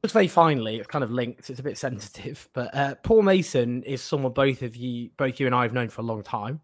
Just 0.02 0.12
very 0.12 0.28
finally, 0.28 0.76
it's 0.76 0.86
kind 0.86 1.02
of 1.02 1.10
linked. 1.10 1.48
It's 1.48 1.60
a 1.60 1.62
bit 1.62 1.78
sensitive, 1.78 2.48
but 2.52 2.74
uh, 2.74 2.94
Paul 2.96 3.22
Mason 3.22 3.82
is 3.84 4.02
someone 4.02 4.32
both 4.32 4.62
of 4.62 4.76
you, 4.76 5.10
both 5.16 5.40
you 5.40 5.46
and 5.46 5.54
I 5.54 5.62
have 5.62 5.72
known 5.72 5.88
for 5.88 6.02
a 6.02 6.04
long 6.04 6.22
time. 6.22 6.60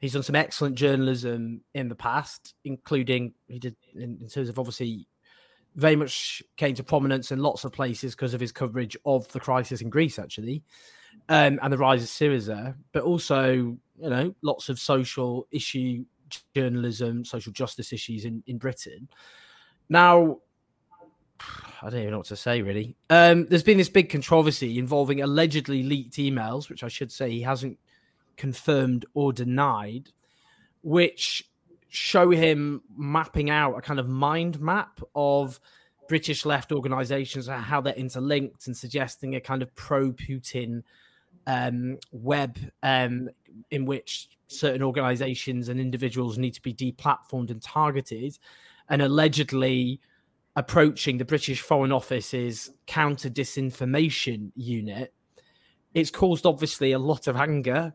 He's 0.00 0.12
done 0.12 0.22
some 0.22 0.36
excellent 0.36 0.76
journalism 0.76 1.62
in 1.74 1.88
the 1.88 1.94
past, 1.94 2.54
including 2.64 3.34
he 3.48 3.58
did 3.58 3.76
in, 3.94 4.18
in 4.20 4.28
terms 4.28 4.48
of 4.48 4.58
obviously 4.58 5.08
very 5.76 5.96
much 5.96 6.42
came 6.56 6.74
to 6.74 6.82
prominence 6.82 7.30
in 7.30 7.38
lots 7.38 7.64
of 7.64 7.72
places 7.72 8.14
because 8.14 8.34
of 8.34 8.40
his 8.40 8.52
coverage 8.52 8.96
of 9.04 9.28
the 9.28 9.40
crisis 9.40 9.80
in 9.80 9.90
Greece, 9.90 10.18
actually, 10.18 10.62
um, 11.28 11.58
and 11.62 11.72
the 11.72 11.78
rise 11.78 12.02
of 12.02 12.08
Syriza, 12.08 12.74
but 12.92 13.02
also, 13.02 13.52
you 13.52 13.78
know, 13.98 14.34
lots 14.42 14.68
of 14.68 14.78
social 14.78 15.46
issue 15.50 16.04
journalism, 16.54 17.24
social 17.24 17.52
justice 17.52 17.92
issues 17.92 18.24
in, 18.24 18.42
in 18.46 18.58
Britain. 18.58 19.08
Now, 19.88 20.38
I 21.82 21.90
don't 21.90 22.00
even 22.00 22.10
know 22.12 22.18
what 22.18 22.26
to 22.26 22.36
say, 22.36 22.62
really. 22.62 22.96
Um, 23.08 23.46
there's 23.46 23.62
been 23.62 23.78
this 23.78 23.88
big 23.88 24.10
controversy 24.10 24.78
involving 24.78 25.22
allegedly 25.22 25.82
leaked 25.82 26.14
emails, 26.14 26.68
which 26.68 26.84
I 26.84 26.88
should 26.88 27.10
say 27.10 27.30
he 27.30 27.42
hasn't 27.42 27.78
confirmed 28.36 29.06
or 29.14 29.32
denied, 29.32 30.10
which 30.82 31.49
show 31.90 32.30
him 32.30 32.82
mapping 32.96 33.50
out 33.50 33.76
a 33.76 33.80
kind 33.80 34.00
of 34.00 34.08
mind 34.08 34.60
map 34.60 35.00
of 35.14 35.60
British 36.08 36.44
left 36.44 36.72
organizations 36.72 37.48
and 37.48 37.62
how 37.62 37.80
they're 37.80 37.92
interlinked 37.94 38.66
and 38.66 38.76
suggesting 38.76 39.34
a 39.34 39.40
kind 39.40 39.62
of 39.62 39.74
pro 39.74 40.12
Putin 40.12 40.82
um, 41.46 41.98
web 42.12 42.58
um, 42.82 43.28
in 43.70 43.84
which 43.84 44.28
certain 44.46 44.82
organizations 44.82 45.68
and 45.68 45.80
individuals 45.80 46.38
need 46.38 46.54
to 46.54 46.62
be 46.62 46.74
deplatformed 46.74 47.50
and 47.50 47.62
targeted, 47.62 48.38
and 48.88 49.02
allegedly 49.02 50.00
approaching 50.56 51.18
the 51.18 51.24
British 51.24 51.60
Foreign 51.60 51.92
Office's 51.92 52.70
counter 52.86 53.30
disinformation 53.30 54.50
unit. 54.54 55.14
It's 55.94 56.10
caused 56.10 56.46
obviously 56.46 56.92
a 56.92 56.98
lot 56.98 57.26
of 57.26 57.36
anger 57.36 57.94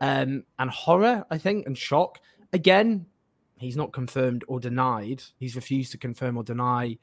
um, 0.00 0.44
and 0.58 0.70
horror, 0.70 1.24
I 1.30 1.38
think, 1.38 1.66
and 1.66 1.78
shock. 1.78 2.20
Again, 2.52 3.06
he's 3.58 3.76
not 3.76 3.92
confirmed 3.92 4.44
or 4.48 4.60
denied. 4.60 5.22
He's 5.38 5.56
refused 5.56 5.92
to 5.92 5.98
confirm 5.98 6.36
or 6.36 6.44
deny 6.44 6.98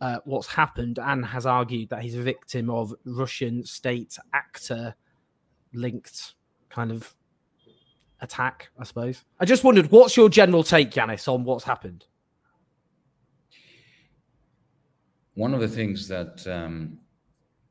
uh, 0.00 0.18
what's 0.24 0.48
happened 0.48 0.98
and 0.98 1.24
has 1.26 1.46
argued 1.46 1.90
that 1.90 2.02
he's 2.02 2.16
a 2.16 2.22
victim 2.22 2.70
of 2.70 2.94
Russian 3.04 3.64
state 3.64 4.16
actor 4.32 4.94
linked 5.72 6.34
kind 6.68 6.90
of 6.90 7.14
attack, 8.20 8.70
I 8.78 8.84
suppose. 8.84 9.24
I 9.38 9.44
just 9.44 9.64
wondered, 9.64 9.90
what's 9.90 10.16
your 10.16 10.28
general 10.28 10.62
take, 10.62 10.90
Yanis, 10.90 11.28
on 11.28 11.44
what's 11.44 11.64
happened? 11.64 12.06
One 15.34 15.54
of 15.54 15.60
the 15.60 15.68
things 15.68 16.08
that 16.08 16.44
um, 16.48 16.98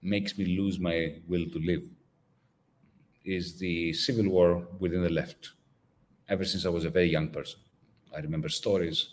makes 0.01 0.38
me 0.38 0.58
lose 0.58 0.80
my 0.80 1.16
will 1.28 1.45
to 1.49 1.60
live 1.60 1.84
is 3.26 3.60
the 3.60 3.91
civil 3.91 4.30
war 4.30 4.66
within 4.80 5.03
the 5.03 5.10
left, 5.10 5.51
ever 6.30 6.45
since 6.45 6.66
I 6.66 6.70
was 6.70 6.86
a 6.86 6.89
very 6.89 7.12
young 7.12 7.28
person. 7.28 7.60
I 8.16 8.20
remember 8.20 8.49
stories 8.49 9.10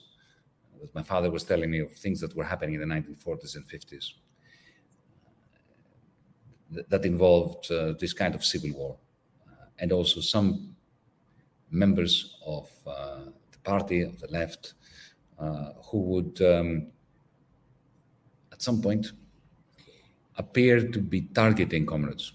that 0.80 0.94
my 0.94 1.02
father 1.02 1.30
was 1.30 1.44
telling 1.44 1.70
me 1.70 1.80
of 1.80 1.92
things 1.92 2.20
that 2.20 2.34
were 2.36 2.44
happening 2.44 2.74
in 2.74 2.80
the 2.80 2.94
1940s 2.94 3.56
and 3.56 3.66
50s 3.66 4.14
that 6.88 7.04
involved 7.04 7.70
uh, 7.70 7.94
this 8.00 8.12
kind 8.12 8.34
of 8.34 8.44
civil 8.44 8.72
war. 8.72 8.96
Uh, 9.48 9.66
and 9.78 9.92
also 9.92 10.20
some 10.20 10.74
members 11.70 12.36
of 12.44 12.70
uh, 12.86 13.24
the 13.52 13.58
party, 13.62 14.02
of 14.02 14.18
the 14.20 14.28
left, 14.28 14.74
uh, 15.38 15.72
who 15.90 16.00
would, 16.00 16.40
um, 16.42 16.86
at 18.52 18.62
some 18.62 18.80
point, 18.80 19.12
appear 20.36 20.88
to 20.88 20.98
be 20.98 21.22
targeting 21.22 21.86
comrades. 21.86 22.32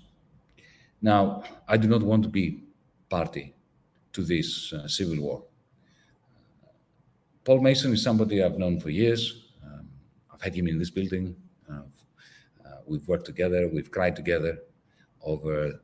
Now, 1.01 1.43
I 1.67 1.77
do 1.77 1.87
not 1.87 2.01
want 2.01 2.23
to 2.23 2.29
be 2.29 2.63
party 3.09 3.53
to 4.13 4.23
this 4.23 4.73
uh, 4.73 4.87
civil 4.87 5.21
war. 5.21 5.43
Paul 7.49 7.61
Mason 7.61 7.91
is 7.93 8.03
somebody 8.03 8.43
I've 8.43 8.59
known 8.59 8.79
for 8.79 8.91
years. 8.91 9.47
Um, 9.65 9.89
I've 10.31 10.39
had 10.39 10.53
him 10.53 10.67
in 10.67 10.77
this 10.77 10.91
building. 10.91 11.35
Uh, 11.67 11.81
we've 12.85 13.07
worked 13.07 13.25
together. 13.25 13.67
We've 13.67 13.89
cried 13.89 14.15
together 14.15 14.59
over 15.23 15.81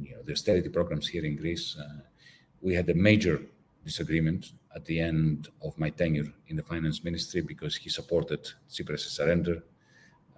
you 0.00 0.14
know, 0.14 0.22
the 0.24 0.32
austerity 0.32 0.70
programs 0.70 1.06
here 1.06 1.26
in 1.26 1.36
Greece. 1.36 1.76
Uh, 1.78 2.00
we 2.62 2.72
had 2.72 2.88
a 2.88 2.94
major 2.94 3.42
disagreement 3.84 4.52
at 4.74 4.82
the 4.86 4.98
end 4.98 5.48
of 5.62 5.78
my 5.78 5.90
tenure 5.90 6.32
in 6.48 6.56
the 6.56 6.62
finance 6.62 7.04
ministry 7.04 7.42
because 7.42 7.76
he 7.76 7.90
supported 7.90 8.42
Tsipras' 8.70 9.10
surrender. 9.10 9.62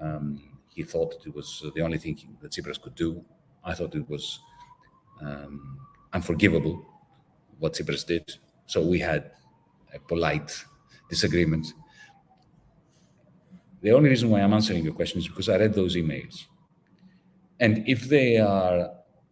Um, 0.00 0.42
he 0.66 0.82
thought 0.82 1.14
it 1.24 1.32
was 1.32 1.64
the 1.76 1.82
only 1.82 1.98
thing 1.98 2.18
that 2.42 2.50
Tsipras 2.50 2.82
could 2.82 2.96
do. 2.96 3.24
I 3.62 3.72
thought 3.72 3.94
it 3.94 4.10
was 4.10 4.40
um, 5.20 5.78
unforgivable 6.12 6.84
what 7.60 7.74
Tsipras 7.74 8.04
did. 8.04 8.34
So 8.66 8.82
we 8.82 8.98
had 8.98 9.30
polite 9.98 10.64
disagreement. 11.08 11.66
The 13.82 13.92
only 13.92 14.08
reason 14.08 14.30
why 14.30 14.40
I'm 14.40 14.54
answering 14.54 14.84
your 14.84 14.94
question 14.94 15.18
is 15.18 15.28
because 15.28 15.48
I 15.48 15.58
read 15.58 15.74
those 15.74 15.94
emails. 15.96 16.44
And 17.60 17.86
if 17.86 18.08
they 18.08 18.38
are 18.38 18.90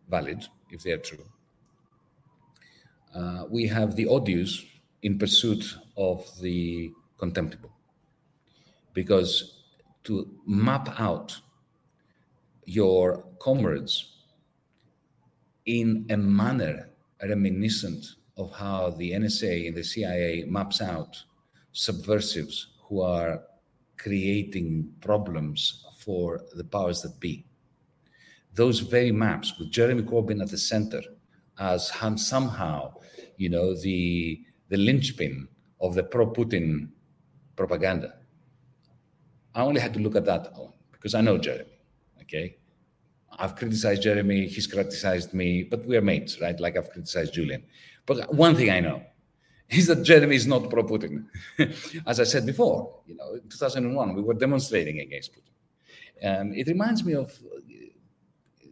valid, 0.08 0.46
if 0.70 0.82
they 0.82 0.92
are 0.92 0.98
true, 0.98 1.24
uh, 3.14 3.44
we 3.50 3.66
have 3.66 3.96
the 3.96 4.06
odious 4.06 4.64
in 5.02 5.18
pursuit 5.18 5.76
of 5.96 6.24
the 6.40 6.92
contemptible. 7.18 7.72
Because 8.94 9.62
to 10.04 10.28
map 10.46 11.00
out 11.00 11.38
your 12.64 13.24
comrades 13.38 14.12
in 15.66 16.06
a 16.10 16.16
manner 16.16 16.88
reminiscent 17.22 18.16
of 18.36 18.52
how 18.52 18.90
the 18.90 19.12
NSA 19.12 19.68
and 19.68 19.76
the 19.76 19.84
CIA 19.84 20.44
maps 20.46 20.80
out 20.80 21.22
subversives 21.72 22.68
who 22.88 23.00
are 23.00 23.42
creating 23.96 24.92
problems 25.00 25.84
for 25.98 26.40
the 26.54 26.64
powers 26.64 27.02
that 27.02 27.18
be. 27.20 27.44
Those 28.54 28.80
very 28.80 29.12
maps 29.12 29.58
with 29.58 29.70
Jeremy 29.70 30.02
Corbyn 30.02 30.42
at 30.42 30.50
the 30.50 30.58
center 30.58 31.00
as 31.58 31.92
somehow, 32.16 32.94
you 33.36 33.48
know, 33.48 33.74
the, 33.74 34.42
the 34.68 34.76
linchpin 34.76 35.48
of 35.80 35.94
the 35.94 36.02
pro-Putin 36.02 36.88
propaganda. 37.56 38.14
I 39.54 39.62
only 39.62 39.80
had 39.80 39.94
to 39.94 40.00
look 40.00 40.16
at 40.16 40.24
that 40.24 40.52
one 40.56 40.72
because 40.90 41.14
I 41.14 41.20
know 41.20 41.38
Jeremy, 41.38 41.78
okay? 42.22 42.56
I've 43.38 43.56
criticized 43.56 44.02
Jeremy, 44.02 44.46
he's 44.46 44.66
criticized 44.66 45.32
me, 45.32 45.62
but 45.62 45.86
we're 45.86 46.02
mates, 46.02 46.40
right? 46.40 46.58
Like 46.58 46.76
I've 46.76 46.90
criticized 46.90 47.34
Julian. 47.34 47.62
But 48.06 48.34
one 48.34 48.56
thing 48.56 48.70
I 48.70 48.80
know 48.80 49.02
is 49.68 49.86
that 49.86 50.02
Jeremy 50.02 50.36
is 50.36 50.46
not 50.46 50.68
pro 50.68 50.84
Putin. 50.84 51.26
As 52.06 52.20
I 52.20 52.24
said 52.24 52.44
before, 52.44 53.00
you 53.06 53.16
know, 53.16 53.34
in 53.34 53.48
2001, 53.48 54.14
we 54.14 54.22
were 54.22 54.34
demonstrating 54.34 55.00
against 55.00 55.32
Putin. 55.32 56.40
Um, 56.40 56.52
it 56.52 56.66
reminds 56.68 57.04
me 57.04 57.14
of, 57.14 57.36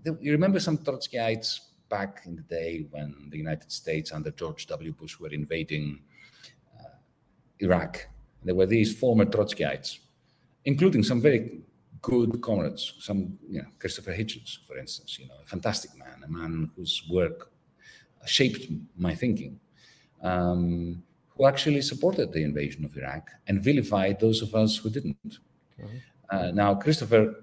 you 0.04 0.32
remember 0.32 0.60
some 0.60 0.78
Trotskyites 0.78 1.60
back 1.88 2.22
in 2.26 2.36
the 2.36 2.42
day 2.42 2.86
when 2.90 3.28
the 3.30 3.36
United 3.36 3.72
States 3.72 4.12
under 4.12 4.30
George 4.30 4.66
W. 4.66 4.92
Bush 4.92 5.18
were 5.18 5.30
invading 5.30 6.00
uh, 6.78 6.96
Iraq. 7.58 8.06
There 8.44 8.54
were 8.54 8.66
these 8.66 8.96
former 8.96 9.24
Trotskyites, 9.24 9.98
including 10.64 11.02
some 11.02 11.20
very 11.20 11.60
good 12.02 12.40
comrades, 12.40 12.94
some, 13.00 13.38
you 13.48 13.60
know, 13.60 13.68
Christopher 13.78 14.12
Hitchens, 14.12 14.58
for 14.66 14.78
instance, 14.78 15.18
you 15.18 15.26
know, 15.26 15.34
a 15.42 15.46
fantastic 15.46 15.96
man, 15.98 16.22
a 16.24 16.28
man 16.30 16.70
whose 16.76 17.02
work 17.10 17.50
shaped 18.26 18.66
my 18.96 19.14
thinking, 19.14 19.58
um, 20.22 21.02
who 21.28 21.46
actually 21.46 21.82
supported 21.82 22.32
the 22.32 22.42
invasion 22.42 22.84
of 22.84 22.96
Iraq 22.96 23.30
and 23.46 23.60
vilified 23.60 24.20
those 24.20 24.42
of 24.42 24.54
us 24.54 24.76
who 24.76 24.90
didn't. 24.90 25.16
Mm-hmm. 25.80 25.96
Uh, 26.30 26.50
now, 26.52 26.74
Christopher, 26.74 27.34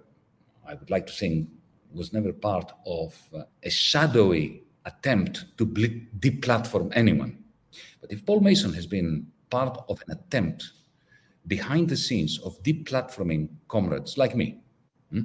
I 0.68 0.76
would 0.76 0.90
like 0.90 1.08
to 1.08 1.14
think, 1.14 1.50
was 1.94 2.14
never 2.14 2.32
part 2.32 2.72
of 2.86 3.18
uh, 3.36 3.44
a 3.64 3.70
shadowy 3.70 4.64
attempt 4.86 5.46
to 5.58 5.66
deplatform 5.66 6.92
anyone. 6.96 7.44
But 8.02 8.12
if 8.12 8.26
Paul 8.26 8.42
Mason 8.42 8.74
has 8.74 8.86
been 8.86 9.28
part 9.50 9.84
of 9.90 10.02
an 10.08 10.18
attempt 10.18 10.72
behind 11.48 11.90
the 11.90 11.98
scenes 11.98 12.40
of 12.40 12.62
deplatforming 12.64 13.50
comrades 13.68 14.18
like 14.18 14.36
me, 14.36 14.60
hmm? 15.12 15.22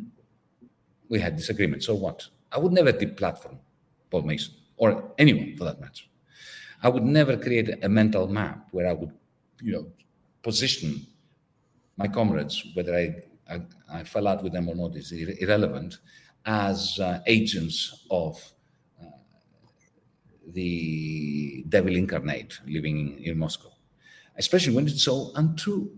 we 1.09 1.21
had 1.21 1.37
disagreements. 1.37 1.87
So 1.87 1.95
what? 1.95 2.27
I 2.51 2.59
would 2.59 2.73
never 2.73 2.93
deplatform 2.93 3.59
Paul 4.11 4.23
Mason 4.23 4.55
or 4.77 5.13
anyone 5.19 5.57
for 5.57 5.65
that 5.65 5.81
matter. 5.81 6.05
I 6.83 6.89
would 6.89 7.05
never 7.05 7.37
create 7.37 7.85
a 7.85 7.89
mental 7.89 8.27
map 8.27 8.69
where 8.73 8.89
I 8.89 8.93
would, 8.93 9.13
you 9.61 9.73
know, 9.73 9.87
position 10.43 11.07
my 11.97 12.09
comrades, 12.09 12.67
whether 12.75 12.95
I, 12.95 13.15
I, 13.49 13.63
I 13.93 14.05
fell 14.05 14.27
out 14.27 14.43
with 14.43 14.53
them 14.53 14.69
or 14.69 14.75
not 14.75 14.97
is 14.97 15.13
irrelevant, 15.13 15.99
as 16.45 16.99
uh, 16.99 17.21
agents 17.27 18.05
of 18.11 18.43
uh, 19.01 19.07
the 20.49 21.65
devil 21.69 21.95
incarnate 21.95 22.59
living 22.67 22.99
in, 22.99 23.25
in 23.25 23.39
Moscow, 23.39 23.73
especially 24.37 24.75
when 24.75 24.87
it's 24.87 25.05
so 25.05 25.31
untrue. 25.37 25.93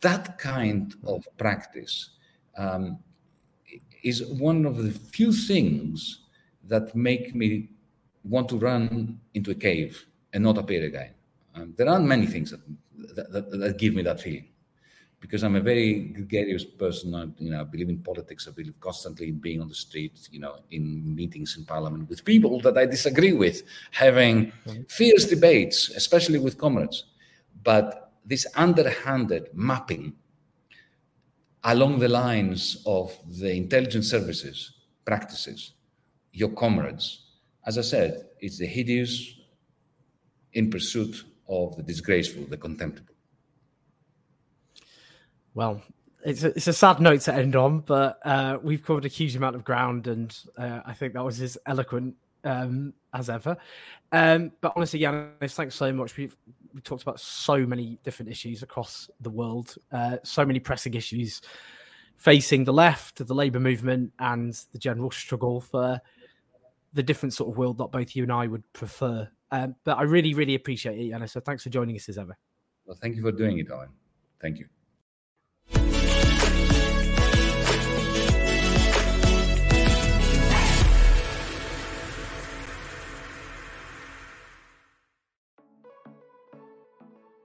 That 0.00 0.36
kind 0.38 0.94
of 1.04 1.26
practice 1.38 2.10
um, 2.58 2.98
is 4.02 4.26
one 4.26 4.66
of 4.66 4.82
the 4.82 4.90
few 4.90 5.32
things 5.32 6.21
that 6.64 6.94
make 6.94 7.34
me 7.34 7.68
want 8.24 8.48
to 8.48 8.56
run 8.56 9.18
into 9.34 9.50
a 9.50 9.54
cave 9.54 10.06
and 10.32 10.44
not 10.44 10.58
appear 10.58 10.84
again. 10.84 11.10
Um, 11.54 11.74
there 11.76 11.88
aren't 11.88 12.06
many 12.06 12.26
things 12.26 12.50
that, 12.50 13.32
that, 13.32 13.50
that, 13.50 13.78
give 13.78 13.94
me 13.94 14.02
that 14.02 14.20
feeling 14.20 14.46
because 15.20 15.44
I'm 15.44 15.56
a 15.56 15.60
very 15.60 16.00
gregarious 16.00 16.64
person. 16.64 17.14
I, 17.14 17.26
you 17.42 17.50
know, 17.50 17.60
I 17.60 17.64
believe 17.64 17.88
in 17.88 17.98
politics. 17.98 18.48
I 18.48 18.52
believe 18.52 18.78
constantly 18.80 19.28
in 19.28 19.38
being 19.38 19.60
on 19.60 19.68
the 19.68 19.74
street, 19.74 20.28
you 20.30 20.40
know, 20.40 20.56
in 20.70 21.14
meetings 21.14 21.56
in 21.56 21.64
parliament 21.64 22.08
with 22.08 22.24
people 22.24 22.60
that 22.60 22.78
I 22.78 22.86
disagree 22.86 23.32
with, 23.32 23.62
having 23.90 24.46
mm-hmm. 24.46 24.82
fierce 24.88 25.26
debates, 25.26 25.90
especially 25.90 26.38
with 26.38 26.58
comrades. 26.58 27.04
But 27.62 28.12
this 28.24 28.46
underhanded 28.56 29.50
mapping 29.52 30.14
along 31.64 31.98
the 31.98 32.08
lines 32.08 32.82
of 32.86 33.16
the 33.28 33.52
intelligence 33.52 34.08
services 34.08 34.72
practices 35.04 35.72
your 36.32 36.50
comrades. 36.50 37.26
As 37.66 37.78
I 37.78 37.82
said, 37.82 38.26
it's 38.40 38.58
the 38.58 38.66
hideous 38.66 39.34
in 40.52 40.70
pursuit 40.70 41.24
of 41.48 41.76
the 41.76 41.82
disgraceful, 41.82 42.44
the 42.44 42.56
contemptible. 42.56 43.14
Well, 45.54 45.82
it's 46.24 46.44
a, 46.44 46.48
it's 46.48 46.66
a 46.66 46.72
sad 46.72 47.00
note 47.00 47.20
to 47.22 47.34
end 47.34 47.56
on, 47.56 47.80
but 47.80 48.18
uh, 48.24 48.58
we've 48.62 48.82
covered 48.82 49.04
a 49.04 49.08
huge 49.08 49.36
amount 49.36 49.56
of 49.56 49.64
ground, 49.64 50.06
and 50.06 50.36
uh, 50.56 50.80
I 50.84 50.94
think 50.94 51.14
that 51.14 51.24
was 51.24 51.40
as 51.40 51.58
eloquent 51.66 52.14
um, 52.44 52.94
as 53.12 53.28
ever. 53.28 53.56
Um, 54.12 54.52
but 54.60 54.72
honestly, 54.76 55.00
Yanis, 55.00 55.54
thanks 55.54 55.74
so 55.74 55.92
much. 55.92 56.16
We've 56.16 56.36
we 56.74 56.80
talked 56.80 57.02
about 57.02 57.20
so 57.20 57.66
many 57.66 57.98
different 58.02 58.30
issues 58.30 58.62
across 58.62 59.10
the 59.20 59.28
world, 59.28 59.74
uh, 59.92 60.16
so 60.22 60.44
many 60.44 60.58
pressing 60.58 60.94
issues 60.94 61.42
facing 62.16 62.62
the 62.62 62.72
left, 62.72 63.26
the 63.26 63.34
labour 63.34 63.58
movement, 63.58 64.12
and 64.20 64.54
the 64.70 64.78
general 64.78 65.10
struggle 65.10 65.60
for 65.60 66.00
the 66.92 67.02
different 67.02 67.32
sort 67.32 67.50
of 67.50 67.56
world 67.56 67.78
that 67.78 67.90
both 67.90 68.14
you 68.14 68.22
and 68.22 68.32
I 68.32 68.46
would 68.46 68.70
prefer. 68.72 69.28
Um, 69.50 69.76
but 69.84 69.98
I 69.98 70.02
really, 70.02 70.34
really 70.34 70.54
appreciate 70.54 70.98
it, 70.98 71.12
Anna. 71.12 71.28
So 71.28 71.40
thanks 71.40 71.62
for 71.62 71.70
joining 71.70 71.96
us 71.96 72.08
as 72.08 72.18
ever. 72.18 72.36
Well, 72.84 72.96
thank 73.00 73.16
you 73.16 73.22
for 73.22 73.32
doing 73.32 73.58
it, 73.58 73.70
Owen. 73.70 73.88
Thank 74.40 74.58
you. 74.58 74.66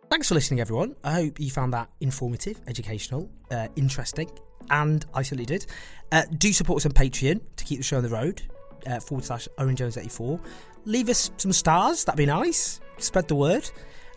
Thanks 0.10 0.30
for 0.30 0.36
listening, 0.36 0.62
everyone. 0.62 0.96
I 1.04 1.12
hope 1.12 1.40
you 1.40 1.52
found 1.52 1.74
that 1.74 1.90
informative, 2.02 2.60
educational, 2.68 3.30
uh, 3.52 3.68
interesting, 3.76 4.32
and 4.72 5.06
I 5.14 5.22
certainly 5.22 5.46
did. 5.46 5.68
Uh, 6.12 6.24
do 6.38 6.52
support 6.54 6.78
us 6.78 6.86
on 6.86 6.94
Patreon 6.94 7.42
to 7.58 7.64
keep 7.64 7.78
the 7.78 7.84
show 7.84 7.98
on 7.98 8.04
the 8.04 8.10
road 8.10 8.42
uh, 8.86 9.00
forward 9.00 9.26
slash 9.26 9.48
Owen 9.58 9.76
Jones 9.76 9.98
84. 9.98 10.40
Leave 10.86 11.10
us 11.10 11.32
some 11.38 11.52
stars, 11.52 12.04
that'd 12.06 12.18
be 12.18 12.26
nice. 12.26 12.80
Spread 12.98 13.28
the 13.28 13.36
word. 13.36 13.70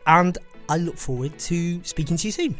And 0.06 0.36
I 0.68 0.76
look 0.76 0.96
forward 0.96 1.38
to 1.40 1.82
speaking 1.84 2.16
to 2.16 2.28
you 2.28 2.32
soon. 2.32 2.58